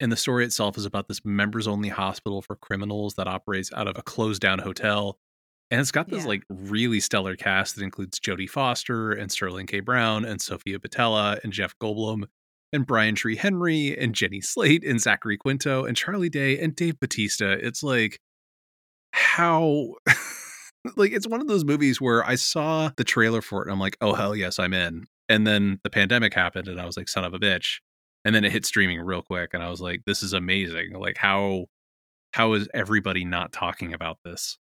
And 0.00 0.10
the 0.12 0.16
story 0.16 0.44
itself 0.44 0.76
is 0.76 0.84
about 0.84 1.08
this 1.08 1.24
members 1.24 1.66
only 1.66 1.88
hospital 1.90 2.42
for 2.42 2.56
criminals 2.56 3.14
that 3.14 3.28
operates 3.28 3.72
out 3.74 3.88
of 3.88 3.96
a 3.98 4.02
closed 4.02 4.40
down 4.42 4.58
hotel. 4.58 5.18
And 5.70 5.80
it's 5.80 5.90
got 5.90 6.08
this 6.08 6.22
Yeah. 6.22 6.28
like 6.28 6.44
really 6.48 7.00
stellar 7.00 7.34
cast 7.36 7.74
that 7.76 7.82
includes 7.82 8.20
Jodie 8.20 8.48
Foster 8.48 9.12
and 9.12 9.30
Sterling 9.32 9.66
K. 9.66 9.80
Brown 9.80 10.24
and 10.24 10.40
Sofia 10.40 10.78
Boutella 10.78 11.42
and 11.42 11.52
Jeff 11.52 11.74
Goldblum 11.80 12.24
and 12.72 12.86
Brian 12.86 13.14
Tyree 13.16 13.36
Henry 13.36 13.96
and 13.98 14.14
Jenny 14.14 14.40
Slate 14.40 14.84
and 14.84 15.00
Zachary 15.00 15.36
Quinto 15.36 15.84
and 15.84 15.96
Charlie 15.96 16.28
Day 16.28 16.58
and 16.58 16.74
Dave 16.76 17.00
Batista. 17.00 17.50
It's 17.52 17.82
like 17.82 18.20
how 19.12 19.94
like 20.96 21.12
it's 21.12 21.26
one 21.26 21.40
of 21.40 21.48
those 21.48 21.64
movies 21.64 22.00
where 22.00 22.24
I 22.24 22.36
saw 22.36 22.90
the 22.96 23.04
trailer 23.04 23.42
for 23.42 23.62
it 23.62 23.66
and 23.66 23.72
I'm 23.72 23.80
like, 23.80 23.96
oh 24.00 24.14
hell 24.14 24.36
yes, 24.36 24.58
I'm 24.58 24.72
in. 24.72 25.06
And 25.28 25.46
then 25.46 25.80
the 25.82 25.90
pandemic 25.90 26.32
happened 26.34 26.68
and 26.68 26.80
I 26.80 26.86
was 26.86 26.96
like, 26.96 27.08
son 27.08 27.24
of 27.24 27.34
a 27.34 27.38
bitch. 27.38 27.78
And 28.24 28.34
then 28.34 28.44
it 28.44 28.52
hit 28.52 28.66
streaming 28.66 29.00
real 29.00 29.22
quick 29.22 29.50
and 29.52 29.62
I 29.62 29.70
was 29.70 29.80
like, 29.80 30.02
this 30.06 30.22
is 30.22 30.32
amazing. 30.32 30.92
Like 30.92 31.16
how 31.16 31.66
how 32.32 32.52
is 32.52 32.68
everybody 32.74 33.24
not 33.24 33.52
talking 33.52 33.94
about 33.94 34.18
this? 34.24 34.58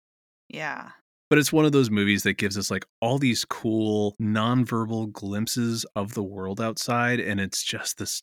Yeah. 0.53 0.89
but 1.29 1.39
it's 1.39 1.53
one 1.53 1.63
of 1.65 1.71
those 1.71 1.89
movies 1.89 2.23
that 2.23 2.33
gives 2.33 2.57
us 2.57 2.69
like 2.69 2.85
all 3.01 3.17
these 3.17 3.45
cool 3.45 4.15
nonverbal 4.21 5.11
glimpses 5.11 5.85
of 5.95 6.13
the 6.13 6.23
world 6.23 6.59
outside 6.59 7.19
and 7.21 7.39
it's 7.39 7.63
just 7.63 7.97
this 7.97 8.21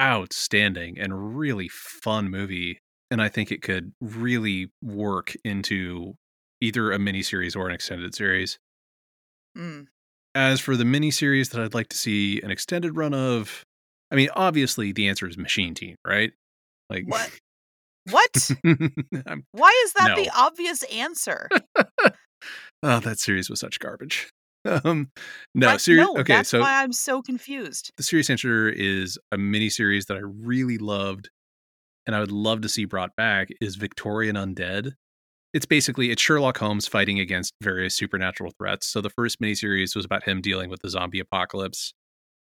outstanding 0.00 0.98
and 0.98 1.36
really 1.38 1.68
fun 1.68 2.30
movie 2.30 2.78
and 3.10 3.20
i 3.22 3.28
think 3.28 3.52
it 3.52 3.62
could 3.62 3.92
really 4.00 4.70
work 4.82 5.34
into 5.44 6.14
either 6.60 6.90
a 6.92 6.98
miniseries 6.98 7.54
or 7.56 7.68
an 7.68 7.74
extended 7.74 8.14
series 8.14 8.58
Mm. 9.56 9.86
as 10.34 10.60
for 10.60 10.76
the 10.76 10.84
miniseries 10.84 11.50
that 11.50 11.60
i'd 11.60 11.74
like 11.74 11.88
to 11.88 11.96
see 11.98 12.40
an 12.40 12.50
extended 12.50 12.96
run 12.96 13.12
of 13.12 13.62
i 14.10 14.14
mean 14.16 14.30
obviously 14.34 14.92
the 14.92 15.08
answer 15.08 15.28
is 15.28 15.36
machine 15.36 15.74
teen 15.74 15.96
right 16.06 16.32
like 16.88 17.04
What? 17.06 17.30
What? 18.10 18.50
Why 19.52 19.82
is 19.84 19.92
that 19.94 20.14
No. 20.16 20.22
the 20.22 20.30
obvious 20.34 20.82
answer? 20.84 21.48
oh 22.82 22.98
that 23.00 23.18
series 23.20 23.48
was 23.48 23.60
such 23.60 23.78
garbage 23.78 24.28
um 24.84 25.10
no 25.54 25.68
I- 25.68 25.76
serious 25.76 26.04
no, 26.06 26.18
okay 26.20 26.34
that's 26.34 26.48
so 26.48 26.60
why 26.60 26.82
I'm 26.82 26.92
so 26.92 27.22
confused. 27.22 27.92
the 27.96 28.02
serious 28.02 28.28
answer 28.30 28.68
is 28.68 29.18
a 29.30 29.38
mini 29.38 29.68
series 29.70 30.06
that 30.06 30.16
I 30.16 30.20
really 30.22 30.78
loved 30.78 31.30
and 32.06 32.16
I 32.16 32.20
would 32.20 32.32
love 32.32 32.60
to 32.62 32.68
see 32.68 32.84
brought 32.84 33.14
back 33.16 33.48
is 33.60 33.76
Victorian 33.76 34.34
Undead. 34.34 34.92
It's 35.54 35.66
basically 35.66 36.10
it's 36.10 36.20
Sherlock 36.20 36.58
Holmes 36.58 36.88
fighting 36.88 37.20
against 37.20 37.52
various 37.62 37.94
supernatural 37.94 38.52
threats. 38.58 38.88
So 38.88 39.00
the 39.00 39.10
first 39.10 39.40
miniseries 39.40 39.94
was 39.94 40.04
about 40.04 40.24
him 40.24 40.40
dealing 40.40 40.68
with 40.70 40.80
the 40.82 40.88
zombie 40.90 41.20
apocalypse, 41.20 41.94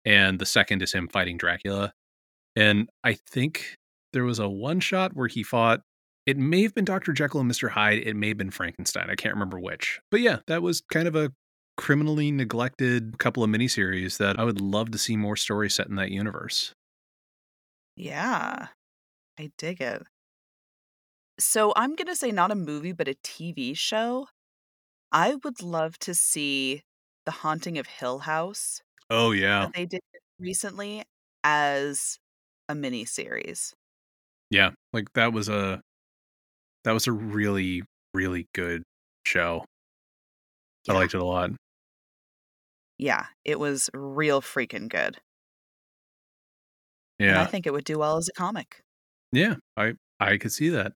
and 0.05 0.39
the 0.39 0.45
second 0.47 0.81
is 0.81 0.91
him 0.93 1.07
fighting 1.07 1.37
Dracula. 1.37 1.93
And 2.55 2.89
I 3.03 3.13
think 3.29 3.75
there 4.13 4.23
was 4.23 4.39
a 4.39 4.49
one 4.49 4.79
shot 4.79 5.15
where 5.15 5.27
he 5.27 5.43
fought. 5.43 5.81
It 6.25 6.37
may 6.37 6.63
have 6.63 6.73
been 6.73 6.85
Dr. 6.85 7.11
Jekyll 7.11 7.41
and 7.41 7.51
Mr. 7.51 7.69
Hyde. 7.69 7.99
It 8.05 8.15
may 8.15 8.29
have 8.29 8.37
been 8.37 8.51
Frankenstein. 8.51 9.09
I 9.09 9.15
can't 9.15 9.33
remember 9.33 9.59
which. 9.59 9.99
But 10.09 10.21
yeah, 10.21 10.39
that 10.47 10.61
was 10.61 10.81
kind 10.81 11.07
of 11.07 11.15
a 11.15 11.31
criminally 11.75 12.31
neglected 12.31 13.17
couple 13.19 13.43
of 13.43 13.49
miniseries 13.49 14.17
that 14.19 14.39
I 14.39 14.43
would 14.43 14.61
love 14.61 14.91
to 14.91 14.97
see 14.97 15.17
more 15.17 15.35
stories 15.35 15.73
set 15.73 15.87
in 15.87 15.95
that 15.95 16.11
universe. 16.11 16.73
Yeah. 17.95 18.67
I 19.39 19.51
dig 19.57 19.81
it. 19.81 20.03
So 21.39 21.73
I'm 21.75 21.95
going 21.95 22.07
to 22.07 22.15
say 22.15 22.31
not 22.31 22.51
a 22.51 22.55
movie, 22.55 22.91
but 22.91 23.07
a 23.07 23.15
TV 23.23 23.77
show. 23.77 24.27
I 25.11 25.35
would 25.43 25.61
love 25.63 25.99
to 25.99 26.15
see 26.15 26.83
The 27.25 27.31
Haunting 27.31 27.77
of 27.77 27.87
Hill 27.87 28.19
House 28.19 28.81
Oh 29.09 29.31
yeah. 29.31 29.69
they 29.73 29.85
did 29.85 30.01
recently 30.39 31.03
as 31.43 32.19
a 32.69 32.75
mini 32.75 33.05
series. 33.05 33.73
Yeah. 34.53 34.69
Like 34.93 35.11
that 35.13 35.33
was 35.33 35.49
a 35.49 35.81
that 36.83 36.91
was 36.91 37.07
a 37.07 37.11
really, 37.11 37.81
really 38.13 38.47
good 38.53 38.83
show. 39.25 39.65
I 40.87 40.93
liked 40.93 41.15
it 41.15 41.21
a 41.21 41.25
lot. 41.25 41.49
Yeah, 42.99 43.25
it 43.43 43.59
was 43.59 43.89
real 43.95 44.41
freaking 44.41 44.89
good. 44.89 45.17
And 47.19 47.37
I 47.37 47.45
think 47.45 47.65
it 47.65 47.73
would 47.73 47.85
do 47.85 47.97
well 47.97 48.17
as 48.17 48.27
a 48.29 48.33
comic. 48.33 48.81
Yeah. 49.31 49.55
I 49.75 49.93
I 50.19 50.37
could 50.37 50.51
see 50.51 50.69
that. 50.69 50.91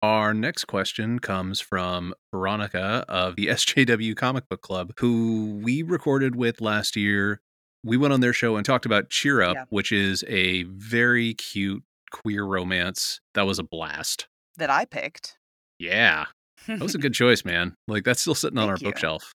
Our 0.00 0.32
next 0.32 0.64
question 0.64 1.18
comes 1.18 1.60
from 1.60 2.14
Veronica 2.32 3.04
of 3.08 3.36
the 3.36 3.46
SJW 3.48 4.16
Comic 4.16 4.48
Book 4.48 4.62
Club, 4.62 4.92
who 4.98 5.60
we 5.62 5.82
recorded 5.82 6.36
with 6.36 6.60
last 6.62 6.96
year. 6.96 7.40
We 7.84 7.98
went 7.98 8.14
on 8.14 8.20
their 8.20 8.32
show 8.32 8.56
and 8.56 8.64
talked 8.64 8.86
about 8.86 9.10
Cheer 9.10 9.42
Up, 9.42 9.56
Yeah. 9.56 9.64
which 9.68 9.92
is 9.92 10.24
a 10.26 10.62
very 10.64 11.34
cute 11.34 11.82
queer 12.14 12.44
romance. 12.44 13.20
That 13.34 13.46
was 13.46 13.58
a 13.58 13.64
blast. 13.64 14.28
That 14.56 14.70
I 14.70 14.84
picked. 14.84 15.36
Yeah. 15.78 16.26
That 16.68 16.80
was 16.80 16.94
a 16.94 16.98
good 16.98 17.12
choice, 17.22 17.44
man. 17.44 17.74
Like 17.88 18.04
that's 18.04 18.20
still 18.20 18.34
sitting 18.36 18.58
on 18.58 18.68
our 18.68 18.76
you. 18.78 18.86
bookshelf. 18.86 19.32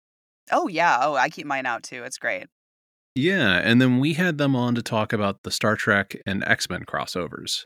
oh 0.50 0.66
yeah, 0.68 0.98
oh 1.02 1.14
I 1.14 1.28
keep 1.28 1.46
mine 1.46 1.66
out 1.66 1.82
too. 1.84 2.02
It's 2.02 2.18
great. 2.18 2.46
Yeah, 3.14 3.60
and 3.62 3.80
then 3.80 4.00
we 4.00 4.14
had 4.14 4.38
them 4.38 4.56
on 4.56 4.74
to 4.74 4.82
talk 4.82 5.12
about 5.12 5.44
the 5.44 5.52
Star 5.52 5.76
Trek 5.76 6.16
and 6.26 6.42
X-Men 6.44 6.82
crossovers. 6.84 7.64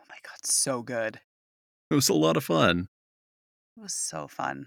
Oh 0.00 0.04
my 0.08 0.16
god, 0.24 0.44
so 0.44 0.82
good. 0.82 1.20
It 1.90 1.94
was 1.94 2.08
a 2.08 2.14
lot 2.14 2.36
of 2.36 2.42
fun. 2.44 2.88
It 3.76 3.82
was 3.82 3.94
so 3.94 4.26
fun. 4.26 4.66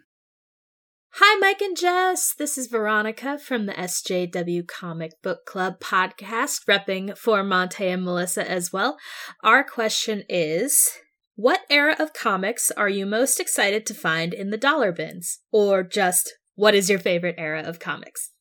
Hi, 1.18 1.38
Mike 1.38 1.62
and 1.62 1.78
Jess. 1.78 2.34
This 2.34 2.58
is 2.58 2.66
Veronica 2.66 3.38
from 3.38 3.68
the 3.68 3.74
SJW 3.74 4.68
Comic 4.68 5.22
Book 5.22 5.46
Club 5.46 5.80
podcast, 5.80 6.66
repping 6.68 7.16
for 7.16 7.44
Monte 7.44 7.86
and 7.86 8.04
Melissa 8.04 8.50
as 8.50 8.74
well. 8.74 8.98
Our 9.44 9.64
question 9.64 10.24
is 10.28 10.90
What 11.36 11.60
era 11.70 11.96
of 12.00 12.14
comics 12.14 12.72
are 12.72 12.90
you 12.90 13.06
most 13.06 13.40
excited 13.40 13.86
to 13.86 13.94
find 13.94 14.34
in 14.34 14.50
the 14.50 14.58
dollar 14.58 14.92
bins? 14.92 15.38
Or 15.52 15.84
just, 15.84 16.34
what 16.56 16.74
is 16.74 16.90
your 16.90 16.98
favorite 16.98 17.36
era 17.38 17.62
of 17.62 17.78
comics? 17.78 18.32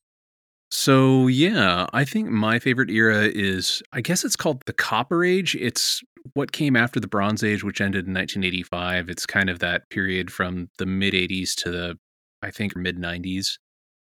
So, 0.71 1.27
yeah, 1.27 1.85
I 1.93 2.07
think 2.07 2.31
my 2.31 2.59
favorite 2.59 2.89
era 2.89 3.29
is 3.31 3.83
I 3.93 4.01
guess 4.01 4.25
it's 4.25 4.35
called 4.35 4.63
the 4.65 4.73
Copper 4.73 5.23
Age. 5.27 5.55
It's 5.57 6.01
what 6.33 6.53
came 6.53 6.77
after 6.77 7.01
the 7.01 7.07
Bronze 7.07 7.45
Age, 7.45 7.63
which 7.63 7.83
ended 7.83 8.07
in 8.07 8.15
1985. 8.15 9.11
It's 9.11 9.27
kind 9.27 9.51
of 9.51 9.59
that 9.59 9.91
period 9.91 10.33
from 10.33 10.71
the 10.79 10.87
mid 10.87 11.13
80s 11.13 11.55
to 11.57 11.71
the 11.71 11.99
I 12.43 12.51
think 12.51 12.77
mid 12.77 12.99
90s. 12.99 13.59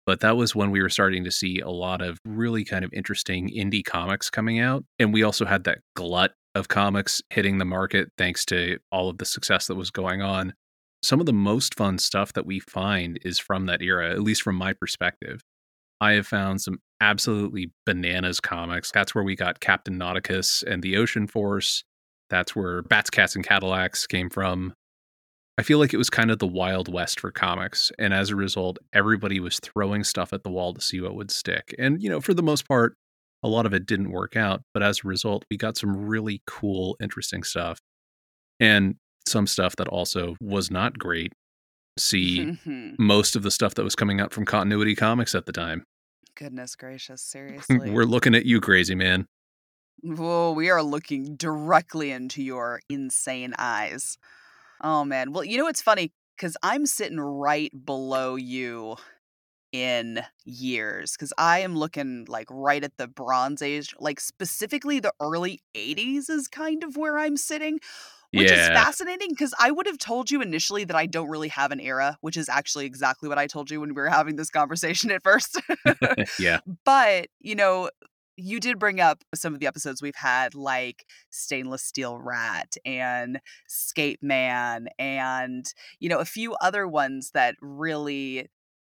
But 0.05 0.21
that 0.21 0.37
was 0.37 0.55
when 0.55 0.71
we 0.71 0.81
were 0.81 0.89
starting 0.89 1.25
to 1.25 1.31
see 1.31 1.59
a 1.59 1.69
lot 1.69 2.01
of 2.01 2.17
really 2.25 2.63
kind 2.63 2.85
of 2.85 2.93
interesting 2.93 3.49
indie 3.49 3.83
comics 3.83 4.29
coming 4.29 4.59
out. 4.59 4.85
And 4.99 5.13
we 5.13 5.23
also 5.23 5.45
had 5.45 5.65
that 5.65 5.79
glut 5.95 6.31
of 6.55 6.69
comics 6.69 7.21
hitting 7.29 7.57
the 7.57 7.65
market 7.65 8.09
thanks 8.17 8.45
to 8.45 8.77
all 8.91 9.09
of 9.09 9.17
the 9.17 9.25
success 9.25 9.67
that 9.67 9.75
was 9.75 9.91
going 9.91 10.21
on. 10.21 10.53
Some 11.03 11.19
of 11.19 11.25
the 11.25 11.33
most 11.33 11.75
fun 11.75 11.97
stuff 11.97 12.33
that 12.33 12.45
we 12.45 12.59
find 12.61 13.19
is 13.23 13.37
from 13.37 13.65
that 13.65 13.81
era, 13.81 14.09
at 14.09 14.21
least 14.21 14.41
from 14.41 14.55
my 14.55 14.73
perspective. 14.73 15.41
I 15.99 16.13
have 16.13 16.27
found 16.27 16.61
some 16.61 16.79
absolutely 17.01 17.71
bananas 17.85 18.39
comics. 18.39 18.91
That's 18.91 19.13
where 19.13 19.23
we 19.23 19.35
got 19.35 19.59
Captain 19.59 19.99
Nauticus 19.99 20.63
and 20.63 20.81
the 20.81 20.97
Ocean 20.97 21.27
Force. 21.27 21.83
That's 22.29 22.55
where 22.55 22.81
Bats, 22.83 23.09
Cats, 23.09 23.35
and 23.35 23.45
Cadillacs 23.45 24.07
came 24.07 24.29
from. 24.29 24.73
I 25.57 25.63
feel 25.63 25.79
like 25.79 25.93
it 25.93 25.97
was 25.97 26.09
kind 26.09 26.29
of 26.29 26.37
the 26.37 26.47
Wild 26.47 26.91
West 26.91 27.19
for 27.19 27.31
comics. 27.31 27.91
And 27.97 28.13
as 28.13 28.29
a 28.29 28.35
result, 28.35 28.77
everybody 28.93 29.39
was 29.39 29.59
throwing 29.59 30.03
stuff 30.03 30.31
at 30.31 30.43
the 30.43 30.51
wall 30.51 30.73
to 30.73 30.81
see 30.81 31.01
what 31.01 31.15
would 31.15 31.31
stick. 31.31 31.73
And, 31.79 32.01
you 32.01 32.09
know, 32.09 32.21
for 32.21 32.35
the 32.35 32.43
most 32.43 32.67
part, 32.67 32.95
a 33.41 33.47
lot 33.47 33.65
of 33.65 33.73
it 33.73 33.87
didn't 33.87 34.11
work 34.11 34.35
out. 34.35 34.61
But 34.73 34.83
as 34.83 35.01
a 35.03 35.07
result, 35.07 35.45
we 35.49 35.57
got 35.57 35.75
some 35.75 35.95
really 35.95 36.43
cool, 36.45 36.95
interesting 37.01 37.43
stuff. 37.43 37.79
And 38.59 38.95
some 39.27 39.47
stuff 39.47 39.75
that 39.77 39.87
also 39.87 40.35
was 40.39 40.69
not 40.69 40.97
great. 40.97 41.33
See 41.97 42.39
mm-hmm. 42.39 42.91
most 42.99 43.35
of 43.35 43.41
the 43.41 43.51
stuff 43.51 43.73
that 43.75 43.83
was 43.83 43.95
coming 43.95 44.21
out 44.21 44.33
from 44.33 44.45
Continuity 44.45 44.95
Comics 44.95 45.33
at 45.33 45.47
the 45.47 45.51
time. 45.51 45.83
Goodness 46.35 46.75
gracious, 46.75 47.21
seriously. 47.23 47.89
We're 47.89 48.05
looking 48.05 48.35
at 48.35 48.45
you, 48.45 48.61
crazy 48.61 48.93
man. 48.93 49.25
Whoa, 50.03 50.51
we 50.51 50.69
are 50.69 50.83
looking 50.83 51.35
directly 51.35 52.11
into 52.11 52.43
your 52.43 52.81
insane 52.87 53.55
eyes. 53.57 54.19
Oh 54.81 55.03
man. 55.03 55.31
Well, 55.31 55.43
you 55.43 55.57
know 55.57 55.65
what's 55.65 55.81
funny? 55.81 56.11
Because 56.35 56.55
I'm 56.61 56.85
sitting 56.85 57.19
right 57.19 57.71
below 57.85 58.35
you 58.35 58.97
in 59.71 60.21
years. 60.45 61.13
Because 61.13 61.33
I 61.37 61.59
am 61.59 61.75
looking 61.75 62.25
like 62.27 62.47
right 62.49 62.83
at 62.83 62.97
the 62.97 63.07
Bronze 63.07 63.61
Age, 63.61 63.95
like 63.99 64.19
specifically 64.19 64.99
the 64.99 65.13
early 65.19 65.61
80s 65.75 66.29
is 66.29 66.47
kind 66.47 66.83
of 66.83 66.95
where 66.97 67.17
I'm 67.17 67.37
sitting. 67.37 67.79
Which 68.33 68.51
is 68.51 68.67
fascinating 68.67 69.29
because 69.29 69.53
I 69.57 69.71
would 69.71 69.87
have 69.87 69.97
told 69.97 70.29
you 70.29 70.41
initially 70.41 70.83
that 70.83 70.97
I 70.97 71.05
don't 71.05 71.29
really 71.29 71.47
have 71.47 71.71
an 71.71 71.79
era, 71.79 72.17
which 72.19 72.35
is 72.35 72.49
actually 72.49 72.85
exactly 72.85 73.29
what 73.29 73.37
I 73.37 73.47
told 73.47 73.71
you 73.71 73.79
when 73.79 73.95
we 73.95 74.01
were 74.01 74.09
having 74.09 74.35
this 74.35 74.49
conversation 74.49 75.11
at 75.11 75.23
first. 75.23 75.59
yeah. 76.39 76.59
But, 76.83 77.27
you 77.39 77.55
know, 77.55 77.89
you 78.37 78.59
did 78.59 78.79
bring 78.79 78.99
up 78.99 79.23
some 79.35 79.53
of 79.53 79.59
the 79.59 79.67
episodes 79.67 80.01
we've 80.01 80.15
had, 80.15 80.55
like 80.55 81.05
Stainless 81.31 81.83
Steel 81.83 82.19
Rat 82.19 82.75
and 82.85 83.39
Skate 83.67 84.21
Man, 84.21 84.87
and, 84.99 85.65
you 85.99 86.07
know, 86.07 86.19
a 86.19 86.25
few 86.25 86.53
other 86.55 86.87
ones 86.87 87.31
that 87.33 87.55
really 87.61 88.47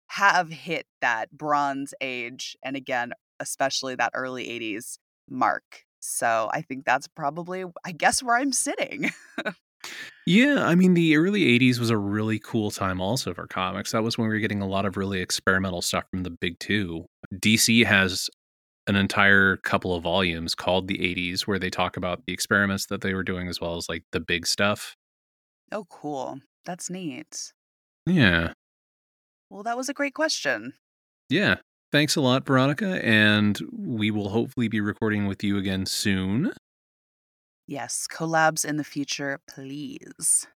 have 0.08 0.50
hit 0.50 0.86
that 1.00 1.30
Bronze 1.30 1.94
Age. 2.00 2.56
And 2.64 2.76
again, 2.76 3.12
especially 3.40 3.94
that 3.94 4.12
early 4.14 4.46
80s 4.46 4.98
mark. 5.28 5.84
So 6.00 6.50
I 6.52 6.62
think 6.62 6.84
that's 6.84 7.08
probably, 7.08 7.64
I 7.84 7.92
guess, 7.92 8.22
where 8.22 8.36
I'm 8.36 8.52
sitting. 8.52 9.10
Yeah, 10.26 10.66
I 10.66 10.74
mean, 10.74 10.94
the 10.94 11.16
early 11.16 11.42
80s 11.56 11.78
was 11.78 11.90
a 11.90 11.96
really 11.96 12.40
cool 12.40 12.72
time 12.72 13.00
also 13.00 13.32
for 13.32 13.46
comics. 13.46 13.92
That 13.92 14.02
was 14.02 14.18
when 14.18 14.26
we 14.26 14.34
were 14.34 14.40
getting 14.40 14.60
a 14.60 14.66
lot 14.66 14.84
of 14.84 14.96
really 14.96 15.20
experimental 15.20 15.82
stuff 15.82 16.04
from 16.10 16.24
the 16.24 16.30
big 16.30 16.58
two. 16.58 17.06
DC 17.32 17.84
has 17.86 18.28
an 18.86 18.96
entire 18.96 19.56
couple 19.58 19.94
of 19.94 20.02
volumes 20.02 20.54
called 20.54 20.88
the 20.88 20.98
80s 20.98 21.42
where 21.42 21.58
they 21.58 21.70
talk 21.70 21.96
about 21.96 22.24
the 22.26 22.32
experiments 22.32 22.86
that 22.86 23.00
they 23.00 23.14
were 23.14 23.24
doing 23.24 23.48
as 23.48 23.60
well 23.60 23.76
as 23.76 23.88
like 23.88 24.04
the 24.12 24.20
big 24.20 24.46
stuff. 24.46 24.94
oh, 25.72 25.84
cool. 25.90 26.38
That's 26.64 26.90
neat. 26.90 27.52
Yeah. 28.06 28.52
Well, 29.50 29.62
that 29.64 29.76
was 29.76 29.88
a 29.88 29.94
great 29.94 30.14
question. 30.14 30.74
Yeah. 31.28 31.56
Thanks 31.92 32.16
a 32.16 32.20
lot, 32.20 32.46
Veronica. 32.46 33.04
And 33.04 33.58
we 33.72 34.10
will 34.10 34.28
hopefully 34.30 34.68
be 34.68 34.80
recording 34.80 35.26
with 35.26 35.42
you 35.44 35.56
again 35.58 35.86
soon. 35.86 36.52
Yes, 37.68 38.06
collabs 38.10 38.64
in 38.64 38.76
the 38.76 38.84
future, 38.84 39.40
please. 39.48 40.46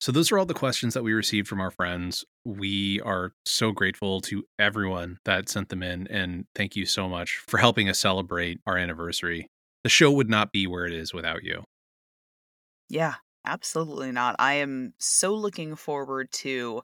So, 0.00 0.12
those 0.12 0.32
are 0.32 0.38
all 0.38 0.46
the 0.46 0.54
questions 0.54 0.94
that 0.94 1.02
we 1.02 1.12
received 1.12 1.46
from 1.46 1.60
our 1.60 1.70
friends. 1.70 2.24
We 2.44 3.00
are 3.02 3.32
so 3.44 3.70
grateful 3.70 4.20
to 4.22 4.44
everyone 4.58 5.18
that 5.26 5.48
sent 5.48 5.68
them 5.68 5.82
in. 5.82 6.06
And 6.08 6.46
thank 6.54 6.74
you 6.74 6.86
so 6.86 7.08
much 7.08 7.36
for 7.36 7.58
helping 7.58 7.88
us 7.88 7.98
celebrate 7.98 8.60
our 8.66 8.78
anniversary. 8.78 9.46
The 9.84 9.90
show 9.90 10.10
would 10.10 10.30
not 10.30 10.52
be 10.52 10.66
where 10.66 10.86
it 10.86 10.92
is 10.92 11.12
without 11.12 11.44
you. 11.44 11.64
Yeah, 12.88 13.16
absolutely 13.46 14.12
not. 14.12 14.36
I 14.38 14.54
am 14.54 14.94
so 14.98 15.34
looking 15.34 15.76
forward 15.76 16.30
to 16.32 16.82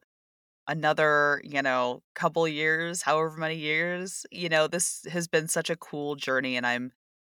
another, 0.68 1.42
you 1.44 1.62
know, 1.62 2.02
couple 2.14 2.48
years, 2.48 3.02
however 3.02 3.36
many 3.38 3.56
years. 3.56 4.26
You 4.32 4.48
know, 4.50 4.68
this 4.68 5.04
has 5.10 5.28
been 5.28 5.48
such 5.48 5.70
a 5.70 5.76
cool 5.76 6.16
journey, 6.16 6.56
and 6.56 6.66
I'm 6.66 6.92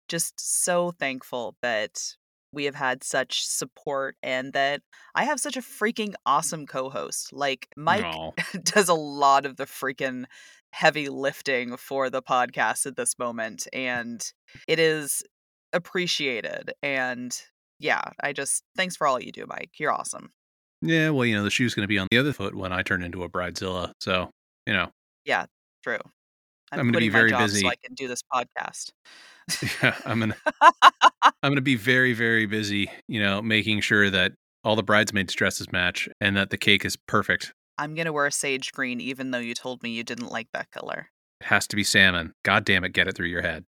just 0.08 0.40
so 0.40 0.92
thankful 0.92 1.56
that 1.62 2.16
we 2.52 2.64
have 2.64 2.74
had 2.74 3.02
such 3.02 3.44
support 3.46 4.16
and 4.22 4.52
that 4.52 4.82
I 5.14 5.24
have 5.24 5.40
such 5.40 5.56
a 5.56 5.62
freaking 5.62 6.14
awesome 6.26 6.66
co 6.66 6.90
host. 6.90 7.32
Like, 7.32 7.68
Mike 7.76 8.04
does 8.62 8.88
a 8.88 8.94
lot 8.94 9.46
of 9.46 9.56
the 9.56 9.64
freaking 9.64 10.24
heavy 10.72 11.08
lifting 11.08 11.76
for 11.76 12.10
the 12.10 12.22
podcast 12.22 12.86
at 12.86 12.96
this 12.96 13.18
moment, 13.18 13.66
and 13.72 14.24
it 14.68 14.78
is 14.78 15.22
appreciated. 15.72 16.72
And 16.82 17.36
yeah, 17.78 18.02
I 18.22 18.32
just 18.32 18.62
thanks 18.76 18.96
for 18.96 19.06
all 19.06 19.20
you 19.20 19.32
do, 19.32 19.46
Mike. 19.48 19.70
You're 19.78 19.92
awesome. 19.92 20.32
Yeah, 20.80 21.10
well, 21.10 21.24
you 21.24 21.36
know, 21.36 21.44
the 21.44 21.50
shoe's 21.50 21.74
going 21.74 21.84
to 21.84 21.88
be 21.88 21.98
on 21.98 22.08
the 22.10 22.18
other 22.18 22.32
foot 22.32 22.54
when 22.54 22.72
I 22.72 22.82
turn 22.82 23.02
into 23.02 23.22
a 23.22 23.28
bridezilla. 23.28 23.92
So, 24.00 24.30
you 24.66 24.72
know, 24.72 24.90
Yeah, 25.24 25.46
true. 25.84 25.98
I'm, 26.72 26.80
I'm 26.80 26.86
gonna 26.86 26.98
be 26.98 27.10
quitting 27.10 27.28
very 27.30 27.44
busy. 27.44 27.60
so 27.60 27.68
I 27.68 27.74
can 27.84 27.94
do 27.94 28.08
this 28.08 28.22
podcast. 28.32 28.90
yeah, 29.82 29.96
I'm 30.04 30.20
gonna 30.20 30.36
I'm 31.22 31.50
gonna 31.50 31.60
be 31.60 31.76
very, 31.76 32.12
very 32.12 32.46
busy, 32.46 32.90
you 33.08 33.20
know, 33.20 33.42
making 33.42 33.80
sure 33.80 34.10
that 34.10 34.32
all 34.64 34.76
the 34.76 34.82
bridesmaids' 34.82 35.34
dresses 35.34 35.70
match 35.72 36.08
and 36.20 36.36
that 36.36 36.50
the 36.50 36.58
cake 36.58 36.84
is 36.84 36.96
perfect. 36.96 37.52
I'm 37.78 37.94
gonna 37.94 38.12
wear 38.12 38.30
sage 38.30 38.72
green, 38.72 39.00
even 39.00 39.30
though 39.30 39.38
you 39.38 39.54
told 39.54 39.82
me 39.82 39.90
you 39.90 40.04
didn't 40.04 40.30
like 40.30 40.48
that 40.52 40.70
color. 40.70 41.08
It 41.40 41.46
has 41.46 41.66
to 41.68 41.76
be 41.76 41.84
salmon. 41.84 42.34
God 42.44 42.64
damn 42.64 42.84
it, 42.84 42.92
get 42.92 43.08
it 43.08 43.16
through 43.16 43.26
your 43.26 43.42
head. 43.42 43.64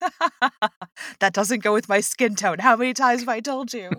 that 1.20 1.32
doesn't 1.32 1.62
go 1.62 1.72
with 1.72 1.88
my 1.88 2.00
skin 2.00 2.34
tone. 2.34 2.58
How 2.58 2.76
many 2.76 2.92
times 2.92 3.20
have 3.20 3.28
I 3.28 3.40
told 3.40 3.72
you? 3.72 3.90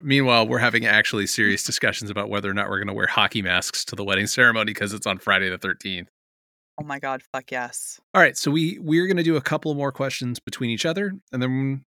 Meanwhile, 0.00 0.48
we're 0.48 0.58
having 0.58 0.84
actually 0.84 1.26
serious 1.26 1.62
discussions 1.62 2.10
about 2.10 2.28
whether 2.28 2.50
or 2.50 2.54
not 2.54 2.68
we're 2.68 2.78
going 2.78 2.88
to 2.88 2.92
wear 2.92 3.06
hockey 3.06 3.40
masks 3.40 3.84
to 3.86 3.96
the 3.96 4.02
wedding 4.04 4.26
ceremony 4.26 4.66
because 4.66 4.92
it's 4.92 5.06
on 5.06 5.18
Friday 5.18 5.48
the 5.48 5.58
13th. 5.58 6.08
Oh 6.82 6.84
my 6.84 6.98
god, 6.98 7.22
fuck 7.32 7.52
yes. 7.52 8.00
All 8.12 8.20
right, 8.20 8.36
so 8.36 8.50
we 8.50 8.76
we're 8.80 9.06
going 9.06 9.16
to 9.16 9.22
do 9.22 9.36
a 9.36 9.40
couple 9.40 9.72
more 9.74 9.92
questions 9.92 10.40
between 10.40 10.68
each 10.68 10.84
other 10.84 11.12
and 11.30 11.40
then 11.40 11.84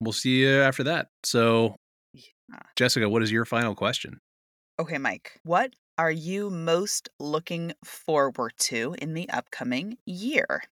we'll 0.00 0.14
see 0.14 0.40
you 0.40 0.62
after 0.62 0.82
that. 0.84 1.08
So, 1.22 1.76
Yeah. 2.14 2.60
Jessica, 2.76 3.10
what 3.10 3.22
is 3.22 3.30
your 3.30 3.44
final 3.44 3.74
question? 3.74 4.20
Okay, 4.80 4.96
Mike, 4.96 5.38
what 5.42 5.74
are 5.98 6.10
you 6.10 6.48
most 6.48 7.10
looking 7.20 7.74
forward 7.84 8.54
to 8.60 8.96
in 9.02 9.12
the 9.12 9.28
upcoming 9.28 9.98
year? 10.06 10.62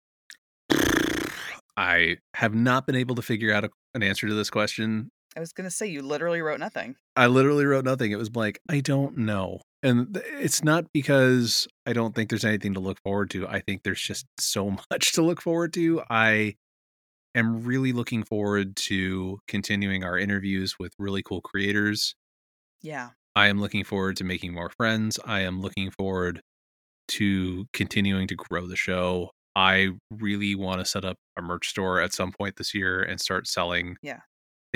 I 1.76 2.16
have 2.32 2.54
not 2.54 2.86
been 2.86 2.96
able 2.96 3.16
to 3.16 3.22
figure 3.22 3.52
out 3.52 3.64
a, 3.64 3.70
an 3.94 4.02
answer 4.02 4.26
to 4.26 4.32
this 4.32 4.48
question. 4.48 5.10
I 5.36 5.40
was 5.40 5.52
going 5.52 5.68
to 5.68 5.70
say 5.70 5.86
you 5.86 6.00
literally 6.00 6.40
wrote 6.40 6.60
nothing. 6.60 6.96
I 7.14 7.26
literally 7.26 7.66
wrote 7.66 7.84
nothing. 7.84 8.10
It 8.10 8.16
was 8.16 8.30
blank. 8.30 8.58
I 8.70 8.80
don't 8.80 9.18
know. 9.18 9.60
And 9.82 10.20
it's 10.24 10.64
not 10.64 10.86
because 10.94 11.68
I 11.84 11.92
don't 11.92 12.14
think 12.14 12.30
there's 12.30 12.44
anything 12.44 12.74
to 12.74 12.80
look 12.80 12.98
forward 13.02 13.30
to. 13.30 13.46
I 13.46 13.60
think 13.60 13.82
there's 13.82 14.00
just 14.00 14.24
so 14.40 14.70
much 14.90 15.12
to 15.12 15.22
look 15.22 15.42
forward 15.42 15.74
to. 15.74 16.02
I 16.08 16.54
am 17.34 17.64
really 17.64 17.92
looking 17.92 18.24
forward 18.24 18.76
to 18.76 19.38
continuing 19.46 20.04
our 20.04 20.18
interviews 20.18 20.76
with 20.78 20.92
really 20.98 21.22
cool 21.22 21.42
creators. 21.42 22.14
Yeah. 22.82 23.10
I 23.34 23.48
am 23.48 23.60
looking 23.60 23.84
forward 23.84 24.16
to 24.16 24.24
making 24.24 24.54
more 24.54 24.70
friends. 24.70 25.18
I 25.24 25.40
am 25.40 25.60
looking 25.60 25.90
forward 25.90 26.40
to 27.08 27.66
continuing 27.74 28.26
to 28.28 28.34
grow 28.34 28.66
the 28.66 28.76
show. 28.76 29.30
I 29.54 29.90
really 30.10 30.54
want 30.54 30.80
to 30.80 30.86
set 30.86 31.04
up 31.04 31.16
a 31.38 31.42
merch 31.42 31.68
store 31.68 32.00
at 32.00 32.14
some 32.14 32.32
point 32.32 32.56
this 32.56 32.74
year 32.74 33.02
and 33.02 33.20
start 33.20 33.46
selling 33.46 33.96
Yeah. 34.02 34.20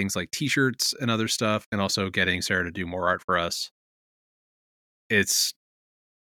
Things 0.01 0.17
like 0.17 0.31
t-shirts 0.31 0.95
and 0.99 1.11
other 1.11 1.29
stuff 1.29 1.67
and 1.71 1.81
also 1.81 2.09
getting 2.09 2.41
Sarah 2.41 2.65
to 2.65 2.71
do 2.71 2.87
more 2.87 3.07
art 3.07 3.23
for 3.23 3.37
us. 3.37 3.71
It's 5.11 5.53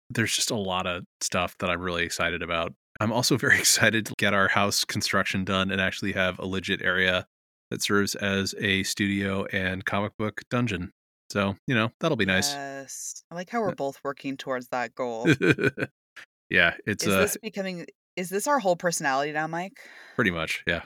there's 0.10 0.34
just 0.34 0.50
a 0.50 0.56
lot 0.56 0.88
of 0.88 1.04
stuff 1.20 1.58
that 1.60 1.70
I'm 1.70 1.82
really 1.82 2.04
excited 2.04 2.42
about. 2.42 2.74
I'm 3.02 3.12
also 3.12 3.38
very 3.46 3.60
excited 3.60 4.06
to 4.06 4.14
get 4.18 4.34
our 4.34 4.48
house 4.48 4.86
construction 4.86 5.44
done 5.44 5.72
and 5.72 5.82
actually 5.82 6.14
have 6.14 6.40
a 6.40 6.46
legit 6.46 6.82
area 6.82 7.28
that 7.70 7.82
serves 7.82 8.16
as 8.16 8.56
a 8.60 8.84
studio 8.84 9.46
and 9.52 9.84
comic 9.84 10.14
book 10.18 10.42
dungeon. 10.50 10.92
So, 11.32 11.56
you 11.68 11.76
know, 11.76 11.92
that'll 12.00 12.16
be 12.16 12.26
nice. 12.26 12.54
Yes. 12.54 13.24
I 13.30 13.36
like 13.36 13.50
how 13.50 13.60
we're 13.60 13.76
both 13.76 14.00
working 14.06 14.38
towards 14.38 14.70
that 14.70 14.96
goal. 14.96 15.28
yeah, 16.50 16.76
it's 16.86 17.06
is 17.06 17.14
uh 17.14 17.22
this 17.22 17.38
becoming 17.42 17.88
is 18.16 18.30
this 18.30 18.48
our 18.48 18.60
whole 18.60 18.78
personality 18.78 19.34
now, 19.34 19.48
Mike? 19.48 19.78
pretty 20.16 20.32
much. 20.32 20.64
Yeah. 20.66 20.84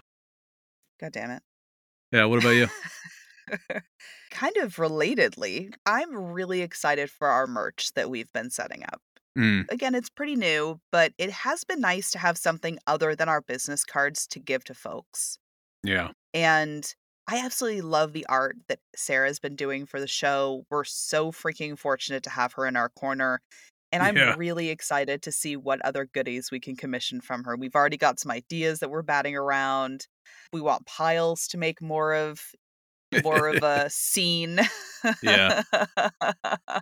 God 0.99 1.11
damn 1.11 1.29
it. 1.29 1.43
Yeah, 2.11 2.25
what 2.25 2.39
about 2.39 2.49
you? 2.51 2.67
kind 4.31 4.57
of 4.57 4.75
relatedly, 4.75 5.73
I'm 5.85 6.15
really 6.15 6.61
excited 6.61 7.09
for 7.09 7.27
our 7.27 7.47
merch 7.47 7.93
that 7.93 8.09
we've 8.09 8.31
been 8.33 8.49
setting 8.49 8.83
up. 8.83 9.01
Mm, 9.37 9.69
Again, 9.69 9.95
it's 9.95 10.09
pretty 10.09 10.35
new, 10.35 10.79
but 10.91 11.13
it 11.17 11.31
has 11.31 11.63
been 11.63 11.81
nice 11.81 12.11
to 12.11 12.19
have 12.19 12.37
something 12.37 12.79
other 12.87 13.15
than 13.15 13.29
our 13.29 13.41
business 13.41 13.85
cards 13.85 14.27
to 14.27 14.39
give 14.39 14.63
to 14.65 14.73
folks. 14.73 15.39
yeah. 15.83 16.11
And 16.33 16.93
I 17.27 17.45
absolutely 17.45 17.81
love 17.81 18.13
the 18.13 18.25
art 18.27 18.57
that 18.67 18.79
Sarah's 18.95 19.39
been 19.39 19.55
doing 19.55 19.85
for 19.85 19.99
the 19.99 20.07
show. 20.07 20.65
We're 20.69 20.83
so 20.83 21.31
freaking 21.31 21.77
fortunate 21.77 22.23
to 22.23 22.29
have 22.31 22.53
her 22.53 22.65
in 22.65 22.75
our 22.75 22.89
corner. 22.89 23.41
And 23.91 24.03
I'm 24.03 24.21
Yeah. 24.21 24.35
really 24.35 24.69
excited 24.69 25.21
to 25.23 25.31
see 25.31 25.55
what 25.57 25.81
other 25.83 26.05
goodies 26.05 26.51
we 26.51 26.59
can 26.59 26.75
commission 26.75 27.21
from 27.21 27.43
her. 27.45 27.55
We've 27.57 27.75
already 27.75 27.97
got 27.97 28.19
some 28.19 28.31
ideas 28.31 28.79
that 28.79 28.89
we're 28.91 29.01
batting 29.01 29.35
around. 29.35 30.07
We 30.53 30.61
want 30.61 30.85
piles 30.85 31.47
to 31.49 31.57
make 31.57 31.81
more 31.81 32.13
of 32.13 32.41
more 33.23 33.47
of 33.47 33.63
a 33.63 33.89
scene. 33.89 34.59
Yeah. 35.21 35.53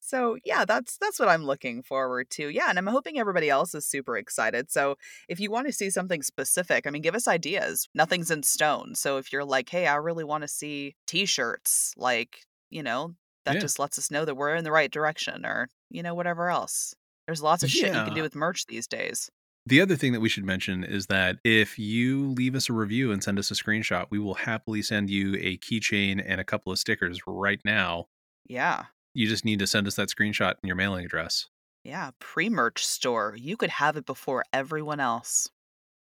so 0.00 0.36
yeah, 0.44 0.64
that's 0.66 0.98
that's 0.98 1.18
what 1.18 1.28
I'm 1.30 1.44
looking 1.44 1.82
forward 1.82 2.28
to. 2.32 2.48
Yeah, 2.50 2.66
and 2.68 2.78
I'm 2.78 2.86
hoping 2.86 3.18
everybody 3.18 3.48
else 3.48 3.74
is 3.74 3.86
super 3.86 4.16
excited. 4.18 4.70
So 4.70 4.96
if 5.28 5.40
you 5.40 5.50
want 5.50 5.66
to 5.66 5.72
see 5.72 5.88
something 5.90 6.22
specific, 6.22 6.86
I 6.86 6.90
mean, 6.90 7.00
give 7.02 7.14
us 7.14 7.26
ideas. 7.26 7.88
Nothing's 7.94 8.30
in 8.30 8.42
stone. 8.42 8.94
So 8.96 9.16
if 9.16 9.32
you're 9.32 9.44
like, 9.46 9.70
hey, 9.70 9.86
I 9.86 9.96
really 9.96 10.24
want 10.24 10.42
to 10.42 10.48
see 10.48 10.94
t-shirts, 11.06 11.94
like, 11.96 12.40
you 12.70 12.82
know, 12.82 13.14
that 13.44 13.54
Yeah. 13.54 13.60
just 13.60 13.78
lets 13.78 13.98
us 13.98 14.10
know 14.10 14.24
that 14.24 14.34
we're 14.36 14.54
in 14.54 14.64
the 14.64 14.72
right 14.72 14.90
direction 14.90 15.44
or, 15.44 15.68
you 15.90 16.02
know, 16.02 16.14
whatever 16.14 16.50
else. 16.50 16.94
There's 17.26 17.42
lots 17.42 17.62
of 17.62 17.70
shit 17.70 17.88
you 17.94 18.04
can 18.04 18.14
do 18.14 18.22
with 18.22 18.34
merch 18.34 18.66
these 18.66 18.86
days. 18.86 19.30
The 19.66 19.80
other 19.80 19.96
thing 19.96 20.12
that 20.12 20.20
we 20.20 20.28
should 20.28 20.44
mention 20.44 20.84
is 20.84 21.06
that 21.06 21.38
if 21.42 21.78
you 21.78 22.28
leave 22.32 22.54
us 22.54 22.68
a 22.68 22.74
review 22.74 23.12
and 23.12 23.24
send 23.24 23.38
us 23.38 23.50
a 23.50 23.54
screenshot, 23.54 24.06
we 24.10 24.18
will 24.18 24.34
happily 24.34 24.82
send 24.82 25.08
you 25.08 25.36
a 25.40 25.56
keychain 25.58 26.22
and 26.24 26.38
a 26.40 26.44
couple 26.44 26.70
of 26.70 26.78
stickers 26.78 27.20
right 27.26 27.60
now. 27.64 28.06
Yeah. 28.46 28.84
You 29.14 29.26
just 29.26 29.44
need 29.44 29.60
to 29.60 29.66
send 29.66 29.86
us 29.86 29.94
that 29.96 30.08
screenshot 30.10 30.50
and 30.62 30.68
your 30.68 30.76
mailing 30.76 31.04
address. 31.06 31.46
Yeah, 31.82 32.10
pre-merch 32.18 32.84
store. 32.84 33.34
You 33.38 33.56
could 33.56 33.70
have 33.70 33.96
it 33.96 34.04
before 34.04 34.44
everyone 34.52 35.00
else. 35.00 35.48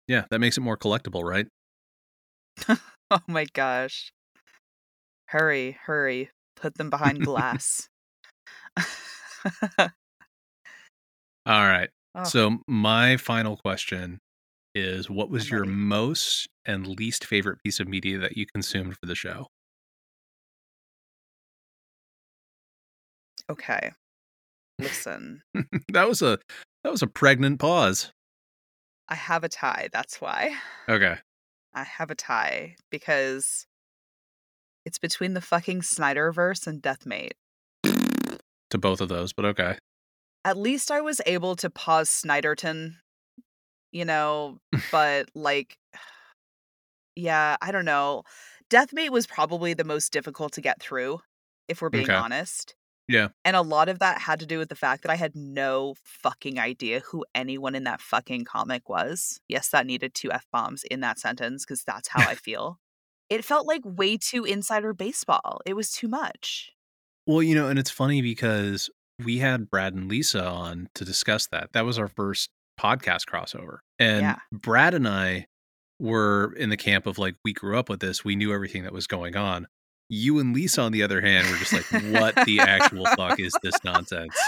Yeah, 0.06 0.24
that 0.30 0.38
makes 0.38 0.56
it 0.58 0.62
more 0.62 0.76
collectible, 0.76 1.22
right? 1.22 1.46
Oh 3.10 3.20
my 3.28 3.44
gosh. 3.54 4.12
Hurry, 5.26 5.78
hurry. 5.82 6.30
Put 6.56 6.76
them 6.76 6.90
behind 6.90 7.22
glass. 7.24 7.88
All 11.46 11.62
right. 11.66 11.90
Oh. 12.14 12.24
So, 12.24 12.58
my 12.66 13.16
final 13.16 13.56
question 13.56 14.18
is 14.74 15.08
what 15.08 15.30
was 15.30 15.50
your 15.50 15.64
most 15.64 16.48
and 16.66 16.86
least 16.86 17.24
favorite 17.24 17.58
piece 17.64 17.80
of 17.80 17.88
media 17.88 18.18
that 18.18 18.36
you 18.36 18.46
consumed 18.46 18.96
for 18.98 19.06
the 19.06 19.14
show? 19.14 19.46
okay. 23.50 23.92
Listen, 24.78 25.42
that 25.92 26.06
was 26.08 26.20
a 26.20 26.38
that 26.84 26.90
was 26.90 27.02
a 27.02 27.06
pregnant 27.06 27.58
pause. 27.58 28.12
I 29.08 29.14
have 29.14 29.44
a 29.44 29.48
tie. 29.48 29.88
That's 29.92 30.20
why. 30.20 30.54
Okay. 30.88 31.16
I 31.72 31.84
have 31.84 32.10
a 32.10 32.14
tie 32.14 32.76
because 32.90 33.66
it's 34.86 34.98
between 34.98 35.34
the 35.34 35.40
fucking 35.42 35.82
Snyderverse 35.82 36.66
and 36.66 36.80
Deathmate. 36.80 37.32
To 38.70 38.78
both 38.78 39.00
of 39.00 39.08
those, 39.08 39.32
but 39.32 39.44
okay. 39.44 39.78
At 40.44 40.56
least 40.56 40.90
I 40.90 41.00
was 41.00 41.20
able 41.26 41.56
to 41.56 41.68
pause 41.68 42.08
Snyderton, 42.08 42.94
you 43.92 44.04
know, 44.04 44.58
but 44.92 45.28
like, 45.34 45.76
yeah, 47.16 47.56
I 47.60 47.72
don't 47.72 47.84
know. 47.84 48.22
Deathmate 48.70 49.10
was 49.10 49.26
probably 49.26 49.74
the 49.74 49.84
most 49.84 50.12
difficult 50.12 50.52
to 50.54 50.60
get 50.60 50.80
through, 50.80 51.20
if 51.68 51.82
we're 51.82 51.90
being 51.90 52.04
Okay. 52.04 52.14
honest. 52.14 52.74
Yeah. 53.08 53.28
And 53.44 53.54
a 53.54 53.62
lot 53.62 53.88
of 53.88 54.00
that 54.00 54.20
had 54.20 54.40
to 54.40 54.46
do 54.46 54.58
with 54.58 54.68
the 54.68 54.74
fact 54.74 55.02
that 55.02 55.12
I 55.12 55.14
had 55.14 55.36
no 55.36 55.94
fucking 56.02 56.58
idea 56.58 57.00
who 57.00 57.24
anyone 57.34 57.76
in 57.76 57.84
that 57.84 58.00
fucking 58.00 58.44
comic 58.44 58.88
was. 58.88 59.40
Yes, 59.48 59.68
that 59.68 59.86
needed 59.86 60.14
two 60.14 60.32
F 60.32 60.46
bombs 60.52 60.82
in 60.84 61.00
that 61.00 61.20
sentence 61.20 61.64
because 61.64 61.84
that's 61.84 62.08
how 62.08 62.24
I 62.24 62.34
feel. 62.46 62.80
It 63.28 63.44
felt 63.44 63.66
like 63.66 63.82
way 63.84 64.16
too 64.16 64.44
insider 64.44 64.92
baseball. 64.92 65.60
It 65.66 65.74
was 65.74 65.90
too 65.90 66.08
much. 66.08 66.72
Well, 67.26 67.42
you 67.42 67.54
know, 67.54 67.68
and 67.68 67.78
it's 67.78 67.90
funny 67.90 68.22
because 68.22 68.88
we 69.24 69.38
had 69.38 69.70
Brad 69.70 69.94
and 69.94 70.08
Lisa 70.08 70.44
on 70.46 70.88
to 70.94 71.04
discuss 71.04 71.46
that. 71.48 71.72
That 71.72 71.84
was 71.84 71.98
our 71.98 72.08
first 72.08 72.50
podcast 72.80 73.24
crossover. 73.26 73.78
And 73.98 74.20
Yeah. 74.20 74.36
Brad 74.52 74.94
and 74.94 75.08
I 75.08 75.46
were 75.98 76.54
in 76.56 76.68
the 76.68 76.76
camp 76.76 77.06
of 77.06 77.18
like, 77.18 77.34
we 77.44 77.52
grew 77.52 77.78
up 77.78 77.88
with 77.88 78.00
this, 78.00 78.24
we 78.24 78.36
knew 78.36 78.52
everything 78.52 78.84
that 78.84 78.92
was 78.92 79.06
going 79.06 79.36
on. 79.36 79.66
You 80.08 80.38
and 80.38 80.54
Lisa, 80.54 80.82
on 80.82 80.92
the 80.92 81.02
other 81.02 81.20
hand, 81.20 81.48
were 81.48 81.56
just 81.56 81.72
like, 81.72 81.86
what 82.12 82.46
the 82.46 82.60
actual 82.60 83.06
fuck 83.16 83.40
is 83.40 83.56
this 83.62 83.74
nonsense? 83.82 84.36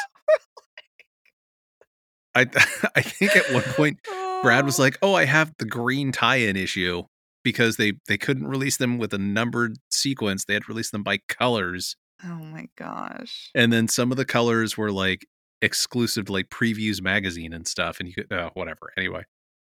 I 2.35 2.43
I 2.95 3.03
think 3.03 3.35
at 3.35 3.53
one 3.53 3.63
point 3.63 3.99
Brad 4.43 4.65
was 4.65 4.79
oh. 4.79 4.83
like, 4.83 4.99
"Oh, 5.03 5.15
I 5.15 5.25
have 5.25 5.53
the 5.59 5.65
green 5.65 6.13
tie-in 6.13 6.57
issue 6.57 7.05
because 7.45 7.77
they 7.77 7.95
they 8.09 8.19
couldn't 8.19 8.47
release 8.49 8.77
them 8.77 8.99
with 8.99 9.13
a 9.15 9.19
numbered 9.19 9.77
sequence. 9.91 10.45
They 10.45 10.55
had 10.55 10.65
to 10.65 10.69
release 10.73 10.91
them 10.91 11.03
by 11.03 11.19
colors, 11.29 11.97
Oh 12.25 12.35
my 12.39 12.67
gosh. 12.77 13.51
and 13.55 13.73
then 13.73 13.89
some 13.89 14.11
of 14.11 14.17
the 14.17 14.25
colors 14.25 14.77
were 14.77 14.91
like 14.93 15.27
exclusive 15.63 16.27
to 16.27 16.33
like 16.33 16.49
Previews 16.51 17.03
magazine 17.03 17.53
and 17.53 17.67
stuff. 17.67 17.99
And 18.01 18.09
you 18.09 18.15
could 18.15 18.33
uh, 18.33 18.51
whatever. 18.55 18.93
Anyway, 18.97 19.25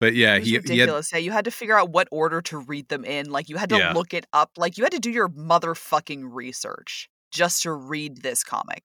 but 0.01 0.15
yeah, 0.15 0.37
It 0.37 0.41
was 0.41 0.45
he, 0.47 0.51
he 0.51 0.55
had 0.57 0.65
ridiculous. 0.71 1.13
Yeah, 1.13 1.19
you 1.19 1.33
had 1.33 1.45
to 1.47 1.51
figure 1.51 1.79
out 1.79 1.91
what 1.91 2.09
order 2.11 2.41
to 2.43 2.59
read 2.59 2.89
them 2.89 3.05
in. 3.05 3.31
Like 3.31 3.49
you 3.49 3.57
had 3.57 3.69
to 3.71 3.77
Yeah. 3.79 3.93
look 3.93 4.13
it 4.15 4.27
up. 4.33 4.51
Like 4.57 4.77
you 4.79 4.85
had 4.85 4.93
to 4.93 4.99
do 5.01 5.11
your 5.11 5.29
motherfucking 5.29 6.29
research 6.33 7.09
just 7.31 7.63
to 7.63 7.73
read 7.73 8.23
this 8.23 8.43
comic. 8.43 8.83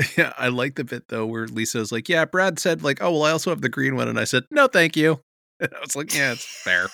yeah. 0.16 0.32
I 0.38 0.48
like 0.48 0.74
the 0.76 0.84
bit 0.84 1.08
though 1.08 1.26
where 1.26 1.46
Lisa's 1.46 1.92
like, 1.92 2.08
"Yeah, 2.08 2.24
Brad 2.24 2.58
said 2.58 2.82
like, 2.82 3.02
oh 3.02 3.12
well, 3.12 3.24
I 3.24 3.30
also 3.32 3.50
have 3.50 3.60
the 3.60 3.68
green 3.68 3.96
one," 3.96 4.08
and 4.08 4.18
I 4.18 4.24
said, 4.24 4.44
"No, 4.50 4.66
thank 4.66 4.96
you." 4.96 5.20
And 5.62 5.68
I 5.76 5.80
was 5.80 5.94
like, 5.94 6.14
"Yeah, 6.14 6.32
it's 6.32 6.44
fair." 6.44 6.88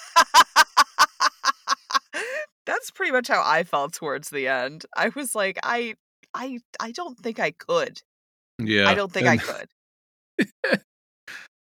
That's 2.66 2.90
pretty 2.90 3.12
much 3.12 3.28
how 3.28 3.42
I 3.44 3.62
felt 3.64 3.94
towards 3.94 4.30
the 4.30 4.48
end. 4.48 4.84
I 4.96 5.10
was 5.14 5.34
like, 5.34 5.58
I 5.62 5.94
I 6.34 6.58
I 6.80 6.92
don't 6.92 7.18
think 7.18 7.40
I 7.40 7.52
could. 7.52 8.00
Yeah, 8.58 8.88
I 8.88 8.94
don't 8.94 9.12
think 9.12 9.26
I 9.26 9.36
could. 9.36 9.68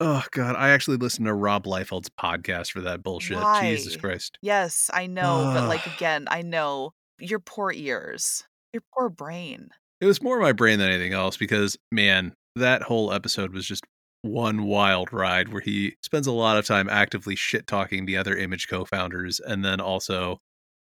Oh 0.03 0.24
god, 0.30 0.57
I 0.57 0.70
actually 0.70 0.97
listened 0.97 1.26
to 1.26 1.34
Rob 1.34 1.64
Liefeld's 1.64 2.09
podcast 2.09 2.72
for 2.72 2.80
that 2.80 3.03
bullshit. 3.03 3.38
Jesus 3.61 3.97
Christ. 3.97 4.38
Yes, 4.41 4.91
I 4.95 5.07
know, 5.07 5.53
but 5.55 5.68
like 5.68 5.86
ah. 5.86 5.93
again, 5.95 6.26
I 6.30 6.41
know 6.41 6.93
your 7.18 7.38
poor 7.38 7.70
ears. 7.70 8.45
Your 8.72 8.82
poor 8.95 9.11
brain. 9.11 9.68
It 10.01 10.07
was 10.07 10.22
more 10.22 10.41
my 10.41 10.53
brain 10.53 10.78
than 10.78 10.88
anything 10.88 11.12
else 11.12 11.36
because, 11.36 11.76
man, 11.93 12.32
that 12.57 12.82
whole 12.82 13.12
episode 13.12 13.53
was 13.53 13.66
just 13.66 13.84
one 14.22 14.64
wild 14.64 15.12
ride 15.12 15.53
where 15.53 15.61
he 15.61 15.97
spends 16.03 16.26
a 16.26 16.32
lot 16.32 16.57
of 16.57 16.64
time 16.64 16.88
actively 16.88 17.36
shit 17.36 17.66
talking 17.66 18.07
the 18.07 18.16
other 18.16 18.34
image 18.36 18.68
co-founders 18.68 19.38
and 19.41 19.62
then 19.64 19.80
also 19.80 20.38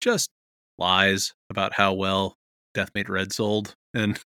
just 0.01 0.29
lies 0.77 1.33
about 1.49 1.73
how 1.73 1.93
well 1.93 2.35
Deathmate 2.75 3.09
Red 3.09 3.31
sold 3.33 3.75
and 3.93 4.19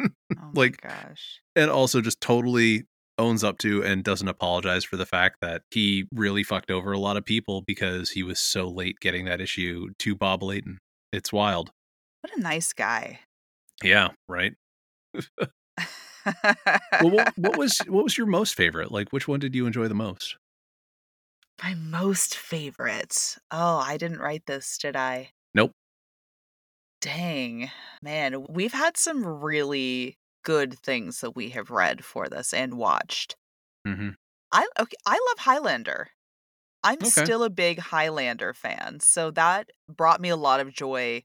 Oh 0.00 0.08
like 0.54 0.80
gosh. 0.80 1.40
and 1.56 1.70
also 1.70 2.00
just 2.00 2.20
totally 2.20 2.84
owns 3.18 3.44
up 3.44 3.58
to 3.58 3.82
and 3.84 4.02
doesn't 4.02 4.28
apologize 4.28 4.84
for 4.84 4.96
the 4.96 5.04
fact 5.06 5.36
that 5.42 5.62
he 5.70 6.06
really 6.14 6.42
fucked 6.42 6.70
over 6.70 6.92
a 6.92 6.98
lot 6.98 7.16
of 7.16 7.24
people 7.24 7.62
because 7.66 8.10
he 8.10 8.22
was 8.22 8.38
so 8.40 8.68
late 8.68 8.96
getting 9.00 9.26
that 9.26 9.40
issue 9.40 9.88
to 9.98 10.14
Bob 10.14 10.42
Layton. 10.42 10.78
It's 11.12 11.32
wild. 11.32 11.70
What 12.22 12.36
a 12.36 12.40
nice 12.40 12.72
guy. 12.72 13.20
Yeah, 13.82 14.08
right. 14.28 14.54
Well, 17.00 17.10
what, 17.10 17.32
what 17.36 17.56
was 17.58 17.78
what 17.88 18.04
was 18.04 18.16
your 18.16 18.28
most 18.28 18.54
favorite? 18.54 18.92
Like, 18.92 19.12
which 19.12 19.26
one 19.26 19.40
did 19.40 19.54
you 19.56 19.66
enjoy 19.66 19.88
the 19.88 19.94
most? 19.94 20.36
My 21.62 21.74
most 21.74 22.36
favorite. 22.36 23.38
Oh, 23.50 23.76
I 23.76 23.96
didn't 23.96 24.18
write 24.18 24.46
this, 24.46 24.76
did 24.78 24.96
I? 24.96 25.30
Nope. 25.54 25.72
Dang. 27.00 27.70
Man, 28.02 28.44
we've 28.48 28.72
had 28.72 28.96
some 28.96 29.24
really 29.24 30.16
good 30.44 30.78
things 30.78 31.20
that 31.20 31.36
we 31.36 31.50
have 31.50 31.70
read 31.70 32.04
for 32.04 32.28
this 32.28 32.52
and 32.52 32.74
watched. 32.74 33.36
Mm-hmm. 33.86 34.10
I 34.52 34.66
okay, 34.78 34.96
I 35.06 35.12
love 35.28 35.38
Highlander. 35.38 36.08
I'm 36.82 36.98
Okay. 36.98 37.08
still 37.08 37.44
a 37.44 37.50
big 37.50 37.78
Highlander 37.78 38.54
fan, 38.54 39.00
so 39.00 39.30
that 39.32 39.70
brought 39.88 40.20
me 40.20 40.28
a 40.30 40.36
lot 40.36 40.60
of 40.60 40.72
joy 40.72 41.22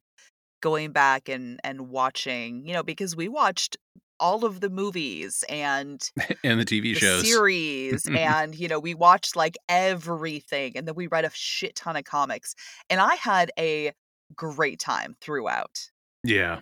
going 0.61 0.91
back 0.91 1.29
and 1.29 1.59
and 1.63 1.89
watching, 1.89 2.65
you 2.65 2.73
know, 2.73 2.83
because 2.83 3.15
we 3.15 3.27
watched 3.27 3.77
all 4.19 4.45
of 4.45 4.59
the 4.59 4.69
movies 4.69 5.43
and 5.49 6.09
and 6.43 6.59
the 6.59 6.65
TV 6.65 6.93
the 6.93 6.99
shows. 6.99 7.21
series 7.27 8.05
and 8.15 8.55
you 8.55 8.67
know 8.67 8.79
we 8.79 8.93
watched 8.93 9.35
like 9.35 9.57
everything 9.69 10.77
and 10.77 10.87
then 10.87 10.95
we 10.95 11.07
read 11.07 11.25
a 11.25 11.31
shit 11.33 11.75
ton 11.75 11.95
of 11.95 12.03
comics 12.03 12.55
and 12.89 12.99
i 12.99 13.15
had 13.15 13.51
a 13.59 13.91
great 14.35 14.79
time 14.79 15.15
throughout 15.21 15.89
Yeah, 16.23 16.59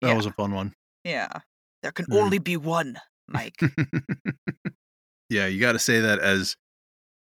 that 0.00 0.08
Yeah. 0.08 0.14
was 0.14 0.26
a 0.26 0.32
fun 0.32 0.52
one. 0.52 0.74
yeah 1.04 1.28
there 1.82 1.92
can 1.92 2.06
Mm. 2.06 2.22
only 2.22 2.38
be 2.38 2.56
one 2.56 2.98
mike 3.28 3.60
yeah, 5.30 5.46
you 5.46 5.60
got 5.60 5.72
to 5.72 5.78
say 5.78 6.00
that 6.00 6.18
as 6.18 6.56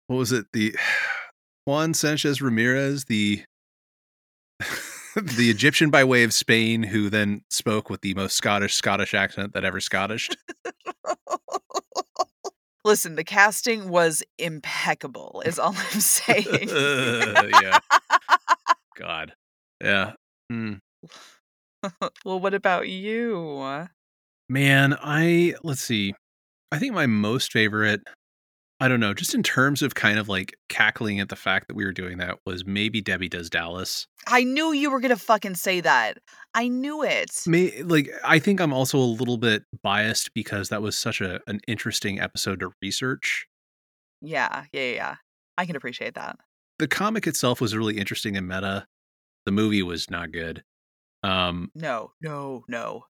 what 0.06 0.16
was 0.16 0.32
it? 0.32 0.46
The 0.52 0.76
Juan 1.66 1.94
Sanchez 1.94 2.42
Ramirez, 2.42 3.06
the 3.06 3.42
the 5.36 5.50
Egyptian 5.50 5.90
by 5.90 6.04
way 6.04 6.24
of 6.24 6.34
Spain, 6.34 6.82
who 6.82 7.10
then 7.10 7.42
spoke 7.50 7.90
with 7.90 8.00
the 8.00 8.14
most 8.14 8.36
Scottish 8.36 8.74
Scottish 8.74 9.14
accent 9.14 9.52
that 9.54 9.64
ever 9.64 9.80
Scottished. 9.80 10.36
listen 12.84 13.14
the 13.14 13.24
casting 13.24 13.88
was 13.88 14.22
impeccable 14.38 15.42
is 15.46 15.58
all 15.58 15.74
i'm 15.74 16.00
saying 16.00 16.68
yeah. 16.68 17.78
God. 18.94 19.32
Yeah. 19.82 20.12
Mm. 20.52 20.80
well 22.26 22.38
what 22.38 22.52
about 22.52 22.86
you 22.86 23.88
Man, 24.48 24.94
I 25.00 25.54
let's 25.62 25.80
see. 25.80 26.14
I 26.70 26.78
think 26.78 26.94
my 26.94 27.06
most 27.06 27.52
favorite, 27.52 28.02
I 28.80 28.88
don't 28.88 29.00
know, 29.00 29.14
just 29.14 29.34
in 29.34 29.42
terms 29.42 29.82
of 29.82 29.94
kind 29.94 30.18
of 30.18 30.28
like 30.28 30.56
cackling 30.68 31.20
at 31.20 31.28
the 31.28 31.36
fact 31.36 31.68
that 31.68 31.74
we 31.76 31.84
were 31.84 31.92
doing 31.92 32.18
that 32.18 32.38
was 32.44 32.66
maybe 32.66 33.00
Debbie 33.00 33.28
Does 33.28 33.48
Dallas. 33.48 34.06
i 34.26 34.42
knew 34.42 34.72
you 34.72 34.90
were 34.90 35.00
gonna 35.00 35.16
fucking 35.16 35.54
say 35.54 35.80
that 35.80 36.18
i 36.54 36.66
knew 36.68 37.02
it 37.02 37.30
May 37.46 37.82
like 37.82 38.10
I 38.24 38.38
think 38.38 38.60
I'm 38.60 38.72
also 38.72 38.98
a 38.98 39.14
little 39.20 39.38
bit 39.38 39.62
biased 39.82 40.34
because 40.34 40.68
that 40.70 40.82
was 40.82 40.96
such 40.98 41.20
a 41.20 41.40
an 41.46 41.60
interesting 41.68 42.18
episode 42.20 42.60
to 42.60 42.70
research. 42.82 43.46
yeah 44.20 44.64
yeah 44.72 44.80
yeah, 44.82 44.92
yeah 44.94 45.14
i 45.56 45.66
can 45.66 45.76
appreciate 45.76 46.14
that 46.14 46.36
The 46.78 46.88
comic 46.88 47.26
itself 47.28 47.60
was 47.60 47.76
really 47.76 47.96
interesting 47.98 48.36
and 48.36 48.48
meta. 48.48 48.86
The 49.46 49.52
movie 49.52 49.82
was 49.82 50.10
not 50.10 50.32
good. 50.32 50.64
Um 51.22 51.70
no 51.74 52.10
no 52.20 52.64
no 52.68 53.04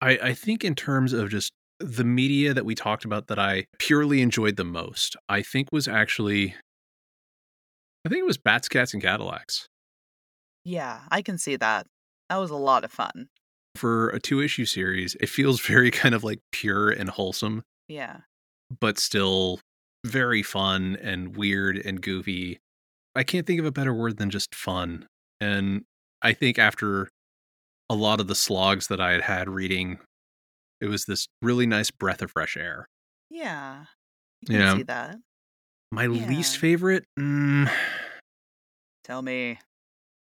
I, 0.00 0.18
I 0.30 0.34
think 0.34 0.64
in 0.64 0.74
terms 0.74 1.12
of 1.12 1.28
just 1.30 1.52
the 1.82 2.04
media 2.04 2.54
that 2.54 2.64
we 2.64 2.74
talked 2.74 3.04
about 3.04 3.26
that 3.26 3.38
I 3.38 3.66
purely 3.78 4.22
enjoyed 4.22 4.56
the 4.56 4.64
most, 4.64 5.16
I 5.28 5.42
think 5.42 5.72
was 5.72 5.86
actually 5.88 6.54
I 8.04 8.08
think 8.08 8.20
it 8.20 8.26
was 8.26 8.38
Bats, 8.38 8.68
Cats, 8.68 8.92
and 8.94 9.02
Cadillacs. 9.02 9.66
yeah 10.64 11.00
i 11.10 11.22
can 11.22 11.38
see 11.38 11.56
that 11.56 11.86
that 12.28 12.36
was 12.36 12.50
a 12.50 12.56
lot 12.56 12.84
of 12.84 12.90
fun 12.92 13.28
For 13.74 14.10
a 14.10 14.20
two 14.20 14.40
issue 14.40 14.64
series, 14.66 15.16
it 15.20 15.28
feels 15.28 15.60
very 15.72 15.90
kind 15.90 16.14
of 16.14 16.22
like 16.24 16.40
pure 16.52 16.90
and 16.90 17.08
wholesome, 17.10 17.62
yeah 17.88 18.20
but 18.80 18.98
still 18.98 19.60
very 20.04 20.42
fun 20.42 20.96
and 21.02 21.36
weird 21.36 21.76
and 21.76 22.00
goofy. 22.00 22.58
I 23.14 23.22
can't 23.22 23.46
think 23.46 23.60
of 23.60 23.66
a 23.66 23.70
better 23.72 23.92
word 23.94 24.16
than 24.16 24.30
just 24.30 24.54
fun. 24.54 25.06
And 25.40 25.84
I 26.22 26.32
think 26.32 26.58
after 26.58 27.08
a 27.90 27.94
lot 27.94 28.18
of 28.20 28.26
the 28.28 28.34
slogs 28.34 28.88
that 28.88 29.00
I 29.00 29.12
had 29.12 29.20
had 29.22 29.48
reading, 29.50 29.98
it 30.82 30.88
was 30.88 31.04
this 31.06 31.28
really 31.40 31.64
nice 31.66 31.90
breath 31.90 32.20
of 32.20 32.32
fresh 32.32 32.56
air. 32.56 32.86
Yeah. 33.30 33.84
You 34.42 34.46
can 34.48 34.56
Yeah. 34.56 34.76
see 34.76 34.82
that. 34.82 35.16
My 35.92 36.06
least 36.08 36.58
favorite, 36.58 37.04
mm, 37.18 37.70
Tell 39.04 39.22
me. 39.22 39.58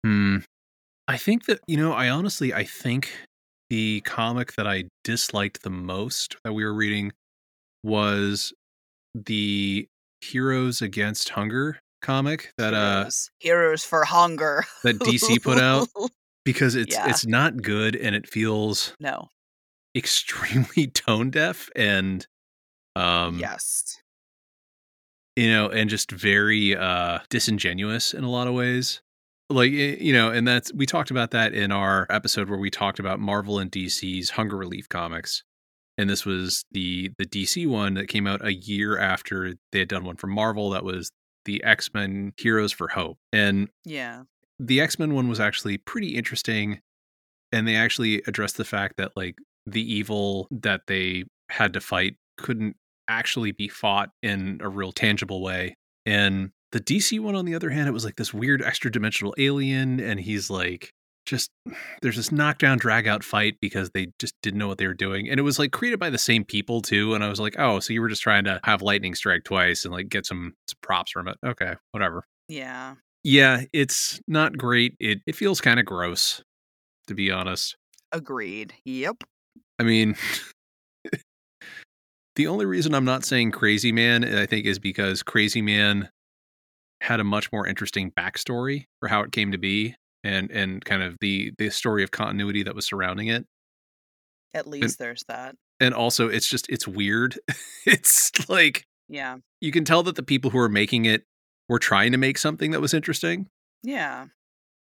hmm, 0.05 0.37
I 1.07 1.17
think 1.17 1.45
that 1.45 1.59
you 1.67 1.77
know, 1.77 1.93
I 1.93 2.09
honestly, 2.09 2.53
I 2.53 2.63
think 2.65 3.11
the 3.69 4.01
comic 4.01 4.53
that 4.55 4.67
I 4.67 4.85
disliked 5.03 5.61
the 5.63 5.69
most 5.69 6.35
that 6.43 6.53
we 6.53 6.63
were 6.65 6.73
reading 6.73 7.11
was 7.83 8.53
the 9.13 9.87
Heroes 10.21 10.81
Against 10.81 11.29
Hunger 11.29 11.79
comic 12.01 12.51
that 12.57 12.73
uh 12.73 12.97
Heroes. 12.99 13.29
Heroes 13.39 13.85
for 13.85 14.03
hunger. 14.05 14.65
that 14.83 14.97
DC 14.99 15.41
put 15.43 15.59
out 15.59 15.87
because 16.45 16.75
it's 16.75 16.95
Yeah. 16.95 17.09
it's 17.09 17.25
not 17.25 17.61
good 17.61 17.95
and 17.95 18.15
it 18.15 18.27
feels 18.27 18.93
no. 18.99 19.29
Extremely 19.99 20.87
tone 20.93 21.29
deaf 21.29 21.69
and 21.75 22.25
um 22.95 23.37
yes. 23.37 23.97
you 25.35 25.49
know 25.49 25.69
and 25.69 25.89
just 25.89 26.11
very 26.11 26.75
uh 26.75 27.19
disingenuous 27.29 28.13
in 28.13 28.23
a 28.23 28.29
lot 28.29 28.47
of 28.47 28.53
ways 28.53 29.01
like 29.49 29.71
you 29.71 30.13
know 30.13 30.31
and 30.31 30.47
that's 30.47 30.73
we 30.73 30.85
talked 30.85 31.11
about 31.11 31.31
that 31.31 31.53
in 31.53 31.71
our 31.71 32.07
episode 32.09 32.49
where 32.49 32.59
we 32.59 32.69
talked 32.69 32.99
about 32.99 33.19
Marvel 33.19 33.59
and 33.59 33.71
DC's 33.71 34.31
hunger 34.31 34.57
relief 34.57 34.87
comics 34.89 35.43
and 35.97 36.09
this 36.09 36.25
was 36.25 36.63
the 36.71 37.11
the 37.17 37.25
DC 37.25 37.67
one 37.67 37.93
that 37.95 38.07
came 38.07 38.25
out 38.27 38.43
a 38.45 38.53
year 38.53 38.97
after 38.97 39.53
they 39.71 39.79
had 39.79 39.87
done 39.89 40.03
one 40.05 40.15
for 40.15 40.27
Marvel 40.27 40.69
that 40.71 40.83
was 40.83 41.11
the 41.45 41.63
X-Men 41.63 42.33
Heroes 42.37 42.71
for 42.71 42.87
Hope 42.89 43.17
and 43.33 43.69
Yeah. 43.85 44.23
the 44.59 44.81
X-Men 44.81 45.13
one 45.13 45.29
was 45.29 45.39
actually 45.39 45.77
pretty 45.77 46.15
interesting 46.15 46.79
and 47.51 47.67
they 47.67 47.75
actually 47.75 48.21
addressed 48.27 48.57
the 48.57 48.65
fact 48.65 48.97
that 48.97 49.13
like 49.15 49.35
the 49.65 49.81
evil 49.93 50.47
that 50.51 50.81
they 50.87 51.25
had 51.49 51.73
to 51.73 51.81
fight 51.81 52.15
couldn't 52.37 52.75
actually 53.07 53.51
be 53.51 53.67
fought 53.67 54.09
in 54.21 54.59
a 54.61 54.69
real 54.69 54.91
tangible 54.91 55.41
way. 55.41 55.75
And 56.05 56.51
the 56.71 56.79
DC 56.79 57.19
one 57.19 57.35
on 57.35 57.45
the 57.45 57.55
other 57.55 57.69
hand 57.71 57.87
it 57.89 57.91
was 57.91 58.05
like 58.05 58.15
this 58.17 58.33
weird 58.33 58.61
extra 58.61 58.91
dimensional 58.91 59.33
alien 59.39 59.99
and 59.99 60.19
he's 60.19 60.49
like 60.51 60.93
just 61.25 61.49
there's 62.01 62.15
this 62.15 62.31
knockdown 62.31 62.77
drag 62.77 63.07
out 63.07 63.23
fight 63.23 63.55
because 63.59 63.89
they 63.91 64.07
just 64.19 64.35
didn't 64.43 64.59
know 64.59 64.67
what 64.67 64.77
they 64.77 64.85
were 64.87 64.93
doing 64.93 65.27
and 65.29 65.39
it 65.39 65.43
was 65.43 65.57
like 65.57 65.71
created 65.71 65.99
by 65.99 66.11
the 66.11 66.17
same 66.19 66.45
people 66.45 66.81
too 66.81 67.15
and 67.15 67.23
I 67.23 67.29
was 67.29 67.39
like 67.39 67.55
oh 67.57 67.79
so 67.79 67.91
you 67.93 68.01
were 68.01 68.07
just 68.09 68.21
trying 68.21 68.43
to 68.43 68.59
have 68.63 68.83
lightning 68.83 69.15
strike 69.15 69.43
twice 69.43 69.83
and 69.83 69.91
like 69.93 70.09
get 70.09 70.27
some, 70.27 70.53
some 70.67 70.77
props 70.83 71.11
from 71.11 71.27
it 71.27 71.37
okay 71.43 71.73
whatever 71.91 72.25
Yeah. 72.47 72.95
yeah, 73.23 73.63
it's 73.73 74.21
not 74.27 74.55
great. 74.57 74.95
It 74.99 75.19
it 75.25 75.35
feels 75.35 75.59
kind 75.61 75.79
of 75.79 75.85
gross, 75.87 76.43
to 77.07 77.15
be 77.15 77.31
honest. 77.31 77.75
Agreed. 78.11 78.73
Yep. 78.85 79.23
I 79.79 79.83
mean, 79.83 80.15
the 82.35 82.47
only 82.47 82.65
reason 82.65 82.93
I'm 82.93 83.05
not 83.05 83.25
saying 83.25 83.51
Crazy 83.51 83.91
Man, 83.91 84.23
I 84.23 84.45
think, 84.45 84.65
is 84.65 84.79
because 84.79 85.23
Crazy 85.23 85.61
Man 85.61 86.09
had 87.01 87.19
a 87.19 87.23
much 87.23 87.51
more 87.51 87.65
interesting 87.65 88.11
backstory 88.11 88.85
for 88.99 89.07
how 89.07 89.21
it 89.21 89.31
came 89.31 89.51
to 89.51 89.57
be, 89.57 89.95
and 90.23 90.51
and 90.51 90.83
kind 90.83 91.01
of 91.01 91.17
the 91.21 91.53
the 91.57 91.69
story 91.69 92.03
of 92.03 92.11
continuity 92.11 92.63
that 92.63 92.75
was 92.75 92.85
surrounding 92.85 93.27
it. 93.27 93.45
At 94.53 94.67
least 94.67 94.99
there's 94.99 95.23
that. 95.27 95.55
And 95.79 95.93
also, 95.93 96.27
it's 96.27 96.47
just 96.47 96.67
it's 96.69 96.87
weird. 96.87 97.37
it's 97.85 98.49
like 98.49 98.83
Yeah. 99.07 99.37
you 99.61 99.71
can 99.71 99.85
tell 99.85 100.03
that 100.03 100.15
the 100.15 100.23
people 100.23 100.51
who 100.51 100.57
are 100.59 100.69
making 100.69 101.05
it 101.05 101.23
were 101.69 101.79
trying 101.79 102.11
to 102.11 102.17
make 102.17 102.37
something 102.37 102.71
that 102.71 102.81
was 102.81 102.93
interesting, 102.93 103.47
Yeah. 103.83 104.25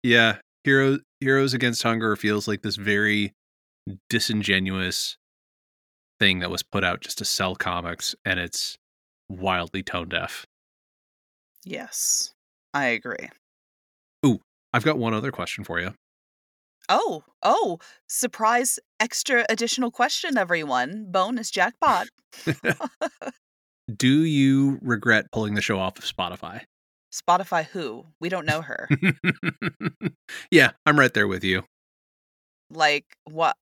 Yeah, 0.03 0.37
Heroes 0.63 0.99
Heroes 1.21 1.53
Against 1.55 1.81
Hunger 1.81 2.15
feels 2.15 2.47
like 2.47 2.61
this 2.61 2.75
very 2.75 3.31
disingenuous 4.09 5.17
thing 6.19 6.39
that 6.39 6.49
was 6.49 6.63
put 6.63 6.83
out 6.83 7.01
just 7.01 7.17
to 7.19 7.25
sell 7.25 7.55
comics 7.55 8.15
and 8.23 8.39
it's 8.39 8.77
wildly 9.29 9.83
tone 9.83 10.09
deaf. 10.09 10.45
Yes. 11.63 12.33
I 12.73 12.85
agree. 12.87 13.29
Ooh, 14.25 14.39
I've 14.73 14.83
got 14.83 14.97
one 14.97 15.13
other 15.13 15.31
question 15.31 15.63
for 15.63 15.79
you. 15.79 15.93
Oh, 16.87 17.23
oh, 17.41 17.79
surprise 18.07 18.79
extra 18.99 19.45
additional 19.49 19.89
question, 19.91 20.37
everyone. 20.37 21.07
Bonus 21.09 21.49
jackpot. 21.49 22.07
Do 23.95 24.23
you 24.23 24.79
regret 24.81 25.31
pulling 25.31 25.55
the 25.55 25.61
show 25.61 25.79
off 25.79 25.97
of 25.97 26.05
Spotify? 26.05 26.61
Spotify 27.13 27.65
who? 27.65 28.05
We 28.19 28.29
don't 28.29 28.45
know 28.45 28.61
her. 28.61 28.89
yeah, 30.51 30.71
I'm 30.85 30.99
right 30.99 31.13
there 31.13 31.27
with 31.27 31.43
you. 31.43 31.63
like 32.69 33.05
what 33.25 33.55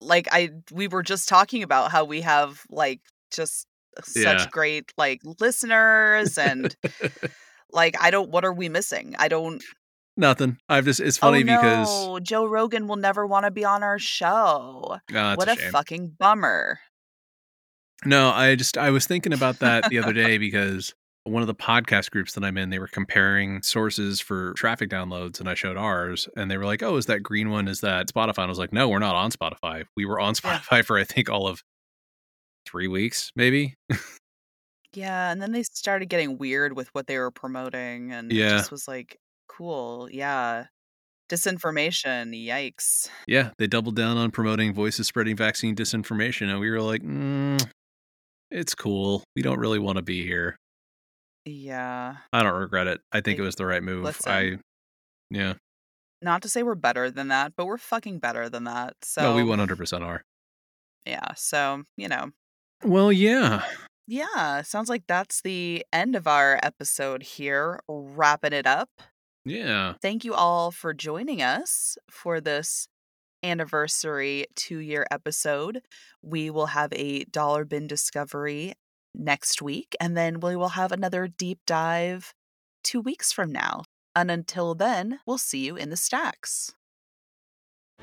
like 0.00 0.28
I 0.30 0.50
we 0.72 0.88
were 0.88 1.02
just 1.02 1.28
talking 1.28 1.62
about 1.62 1.90
how 1.90 2.04
we 2.04 2.20
have 2.20 2.62
like 2.70 3.00
just 3.30 3.66
such 4.04 4.40
Yeah. 4.40 4.46
great 4.50 4.92
like 4.96 5.20
listeners 5.40 6.36
and 6.38 6.74
like 7.72 7.96
I 8.00 8.10
don't 8.10 8.30
what 8.30 8.44
are 8.44 8.52
we 8.52 8.68
missing? 8.68 9.14
I 9.18 9.28
don't 9.28 9.62
Nothing. 10.18 10.56
I've 10.68 10.86
just 10.86 11.00
it's 11.00 11.18
oh, 11.18 11.28
funny 11.28 11.42
oh, 11.42 11.44
no, 11.44 11.56
because 11.60 12.20
Joe 12.28 12.46
Rogan 12.46 12.86
will 12.86 12.96
never 12.96 13.26
want 13.26 13.44
to 13.44 13.50
be 13.50 13.64
on 13.64 13.82
our 13.82 13.98
show. 13.98 14.98
Ah, 15.14 15.32
it's 15.32 15.36
what 15.36 15.48
a 15.48 15.52
a 15.52 15.70
fucking 15.70 16.16
bummer. 16.18 16.80
No, 18.04 18.30
I 18.30 18.54
just 18.54 18.78
I 18.78 18.90
was 18.90 19.06
thinking 19.06 19.32
about 19.32 19.58
that 19.58 19.88
the 19.90 19.98
other 19.98 20.12
day 20.12 20.38
because 20.38 20.94
one 21.26 21.42
of 21.42 21.46
the 21.48 21.54
podcast 21.54 22.10
groups 22.10 22.32
that 22.34 22.44
I'm 22.44 22.56
in, 22.56 22.70
they 22.70 22.78
were 22.78 22.86
comparing 22.88 23.62
sources 23.62 24.20
for 24.20 24.52
traffic 24.54 24.88
downloads, 24.90 25.40
and 25.40 25.48
I 25.48 25.54
showed 25.54 25.76
ours, 25.76 26.28
and 26.36 26.50
they 26.50 26.56
were 26.56 26.64
like, 26.64 26.82
"Oh, 26.82 26.96
is 26.96 27.06
that 27.06 27.22
green 27.22 27.50
one? 27.50 27.68
Is 27.68 27.80
that 27.80 28.08
Spotify?" 28.08 28.38
And 28.38 28.46
I 28.46 28.46
was 28.46 28.58
like, 28.58 28.72
"No, 28.72 28.88
we're 28.88 28.98
not 28.98 29.14
on 29.14 29.30
Spotify. 29.30 29.84
We 29.96 30.06
were 30.06 30.20
on. 30.20 30.34
Spotify 30.34 30.84
for 30.84 30.98
I 30.98 31.04
think 31.04 31.28
all 31.30 31.46
of 31.46 31.62
three 32.66 32.88
weeks, 32.88 33.30
maybe." 33.36 33.74
Yeah, 34.94 35.30
and 35.30 35.42
then 35.42 35.52
they 35.52 35.62
started 35.62 36.06
getting 36.06 36.38
weird 36.38 36.74
with 36.74 36.88
what 36.94 37.06
they 37.06 37.18
were 37.18 37.30
promoting 37.30 38.12
and 38.12 38.32
it 38.32 38.36
Yeah. 38.36 38.48
just 38.50 38.70
was 38.70 38.88
like, 38.88 39.18
cool, 39.46 40.08
yeah. 40.10 40.66
Disinformation, 41.28 42.32
yikes. 42.46 43.08
yeah, 43.26 43.50
they 43.58 43.66
doubled 43.66 43.96
down 43.96 44.16
on 44.16 44.30
promoting 44.30 44.72
voices 44.72 45.06
spreading 45.08 45.36
vaccine 45.36 45.74
disinformation, 45.74 46.48
and 46.48 46.60
we 46.60 46.70
were 46.70 46.80
like, 46.80 47.02
mm, 47.02 47.60
"It's 48.50 48.74
cool. 48.76 49.24
We 49.34 49.42
don't 49.42 49.58
really 49.58 49.80
want 49.80 49.96
to 49.96 50.02
be 50.02 50.24
here." 50.24 50.56
Yeah. 51.46 52.16
I 52.32 52.42
don't 52.42 52.58
regret 52.60 52.88
it. 52.88 53.00
I 53.12 53.20
think 53.20 53.38
it 53.38 53.42
was 53.42 53.54
the 53.54 53.64
right 53.64 53.82
move. 53.82 54.02
listen. 54.04 54.32
I, 54.32 54.58
yeah, 55.30 55.54
Not 56.20 56.42
to 56.42 56.48
say 56.48 56.62
we're 56.62 56.74
better 56.74 57.10
than 57.10 57.28
that, 57.28 57.52
but 57.56 57.66
we're 57.66 57.78
fucking 57.78 58.18
better 58.18 58.48
than 58.48 58.64
that. 58.64 58.94
So 59.02 59.22
no, 59.22 59.34
we 59.36 59.42
100% 59.42 60.02
are. 60.02 60.22
yeah, 61.06 61.32
so, 61.36 61.84
you 61.96 62.08
know. 62.08 62.30
Well, 62.84 63.10
yeah. 63.12 63.64
Yeah, 64.08 64.62
sounds 64.62 64.88
like 64.88 65.04
that's 65.08 65.40
the 65.42 65.84
end 65.92 66.14
of 66.14 66.26
our 66.26 66.60
episode 66.62 67.22
here. 67.22 67.80
Wrapping 67.88 68.52
it 68.52 68.66
up. 68.66 68.90
Yeah. 69.44 69.94
Thank 70.02 70.24
you 70.24 70.34
all 70.34 70.70
for 70.70 70.92
joining 70.92 71.42
us 71.42 71.96
for 72.10 72.40
this 72.40 72.86
anniversary 73.42 74.46
two 74.54 74.78
year 74.78 75.06
episode. 75.10 75.82
We 76.22 76.50
will 76.50 76.66
have 76.66 76.92
a 76.92 77.24
dollar 77.24 77.64
bin 77.64 77.86
discovery 77.86 78.74
next 79.16 79.62
week, 79.62 79.96
and 80.00 80.16
then 80.16 80.40
we 80.40 80.56
will 80.56 80.70
have 80.70 80.92
another 80.92 81.28
deep 81.28 81.60
dive 81.66 82.34
two 82.84 83.00
weeks 83.00 83.32
from 83.32 83.50
now. 83.50 83.82
And 84.14 84.30
until 84.30 84.74
then, 84.74 85.20
we'll 85.26 85.38
see 85.38 85.66
you 85.66 85.76
in 85.76 85.90
the 85.90 85.96
stacks. 85.96 86.72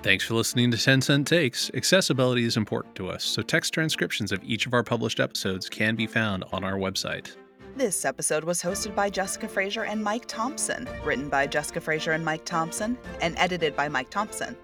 Thanks 0.01 0.25
for 0.25 0.33
listening 0.33 0.71
to 0.71 0.77
10 0.77 1.01
Cent 1.01 1.27
Takes. 1.27 1.71
Accessibility 1.73 2.43
is 2.43 2.57
important 2.57 2.95
to 2.95 3.09
us, 3.09 3.23
so 3.23 3.41
text 3.41 3.73
transcriptions 3.73 4.31
of 4.31 4.43
each 4.43 4.65
of 4.65 4.73
our 4.73 4.83
published 4.83 5.19
episodes 5.19 5.69
can 5.69 5.95
be 5.95 6.07
found 6.07 6.43
on 6.51 6.63
our 6.63 6.75
website. 6.75 7.35
This 7.75 8.05
episode 8.05 8.43
was 8.43 8.61
hosted 8.61 8.93
by 8.93 9.09
Jessica 9.09 9.47
Fraser 9.47 9.85
and 9.85 10.03
Mike 10.03 10.25
Thompson, 10.27 10.87
written 11.03 11.29
by 11.29 11.47
Jessica 11.47 11.81
Fraser 11.81 12.11
and 12.11 12.23
Mike 12.23 12.45
Thompson, 12.45 12.97
and 13.21 13.35
edited 13.37 13.75
by 13.75 13.87
Mike 13.87 14.09
Thompson. 14.09 14.55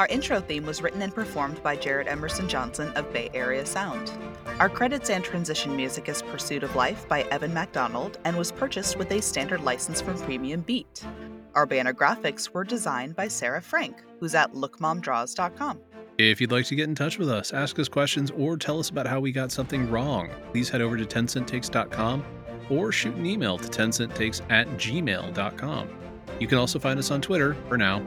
Our 0.00 0.06
intro 0.06 0.40
theme 0.40 0.64
was 0.64 0.80
written 0.80 1.02
and 1.02 1.14
performed 1.14 1.62
by 1.62 1.76
Jared 1.76 2.08
Emerson 2.08 2.48
Johnson 2.48 2.90
of 2.96 3.12
Bay 3.12 3.28
Area 3.34 3.66
Sound. 3.66 4.10
Our 4.58 4.70
credits 4.70 5.10
and 5.10 5.22
transition 5.22 5.76
music 5.76 6.08
is 6.08 6.22
Pursuit 6.22 6.62
of 6.62 6.74
Life 6.74 7.06
by 7.06 7.24
Evan 7.24 7.52
MacDonald 7.52 8.18
and 8.24 8.38
was 8.38 8.50
purchased 8.50 8.96
with 8.96 9.12
a 9.12 9.20
standard 9.20 9.60
license 9.60 10.00
from 10.00 10.16
Premium 10.20 10.62
Beat. 10.62 11.04
Our 11.54 11.66
banner 11.66 11.92
graphics 11.92 12.48
were 12.48 12.64
designed 12.64 13.14
by 13.14 13.28
Sarah 13.28 13.60
Frank, 13.60 14.02
who's 14.18 14.34
at 14.34 14.54
lookmomdraws.com. 14.54 15.80
If 16.16 16.40
you'd 16.40 16.50
like 16.50 16.64
to 16.64 16.76
get 16.76 16.88
in 16.88 16.94
touch 16.94 17.18
with 17.18 17.28
us, 17.28 17.52
ask 17.52 17.78
us 17.78 17.86
questions, 17.86 18.30
or 18.30 18.56
tell 18.56 18.78
us 18.78 18.88
about 18.88 19.06
how 19.06 19.20
we 19.20 19.32
got 19.32 19.52
something 19.52 19.90
wrong, 19.90 20.30
please 20.52 20.70
head 20.70 20.80
over 20.80 20.96
to 20.96 21.04
10centtakes.com 21.04 22.24
or 22.70 22.90
shoot 22.90 23.16
an 23.16 23.26
email 23.26 23.58
to 23.58 23.68
10centtakes 23.68 24.40
at 24.50 24.66
gmail.com. 24.78 25.88
You 26.38 26.46
can 26.46 26.56
also 26.56 26.78
find 26.78 26.98
us 26.98 27.10
on 27.10 27.20
Twitter 27.20 27.52
for 27.68 27.76
now. 27.76 28.02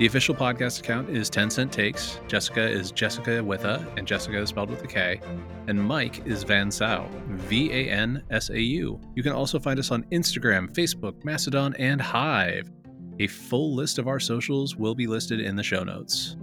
The 0.00 0.06
official 0.06 0.34
podcast 0.34 0.80
account 0.80 1.10
is 1.10 1.28
10 1.28 1.50
Cent 1.50 1.70
Takes. 1.70 2.20
Jessica 2.26 2.66
is 2.66 2.90
Jessica 2.90 3.44
with 3.44 3.66
a, 3.66 3.86
and 3.98 4.06
Jessica 4.06 4.38
is 4.38 4.48
spelled 4.48 4.70
with 4.70 4.82
a 4.82 4.86
K. 4.86 5.20
And 5.66 5.78
Mike 5.78 6.26
is 6.26 6.42
Van 6.42 6.70
Sau, 6.70 7.06
V 7.26 7.70
A 7.70 7.90
N 7.90 8.22
S 8.30 8.48
A 8.48 8.58
U. 8.58 8.98
You 9.14 9.22
can 9.22 9.32
also 9.32 9.58
find 9.58 9.78
us 9.78 9.90
on 9.90 10.04
Instagram, 10.04 10.72
Facebook, 10.72 11.22
Mastodon, 11.22 11.74
and 11.78 12.00
Hive. 12.00 12.70
A 13.18 13.26
full 13.26 13.74
list 13.74 13.98
of 13.98 14.08
our 14.08 14.18
socials 14.18 14.74
will 14.74 14.94
be 14.94 15.06
listed 15.06 15.38
in 15.38 15.54
the 15.54 15.62
show 15.62 15.84
notes. 15.84 16.34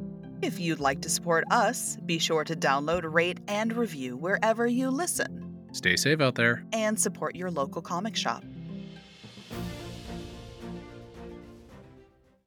If 0.44 0.60
you'd 0.60 0.80
like 0.80 1.02
to 1.02 1.10
support 1.10 1.44
us, 1.50 1.98
be 2.06 2.20
sure 2.20 2.44
to 2.44 2.56
download, 2.56 3.12
rate, 3.12 3.40
and 3.48 3.74
review 3.74 4.18
wherever 4.18 4.68
you 4.68 4.92
listen, 4.92 5.58
Stay 5.72 5.96
safe 5.96 6.22
out 6.22 6.36
there. 6.36 6.64
and 6.74 7.00
support 7.00 7.36
your 7.36 7.50
local 7.50 7.82
comic 7.82 8.16
shop. 8.16 8.44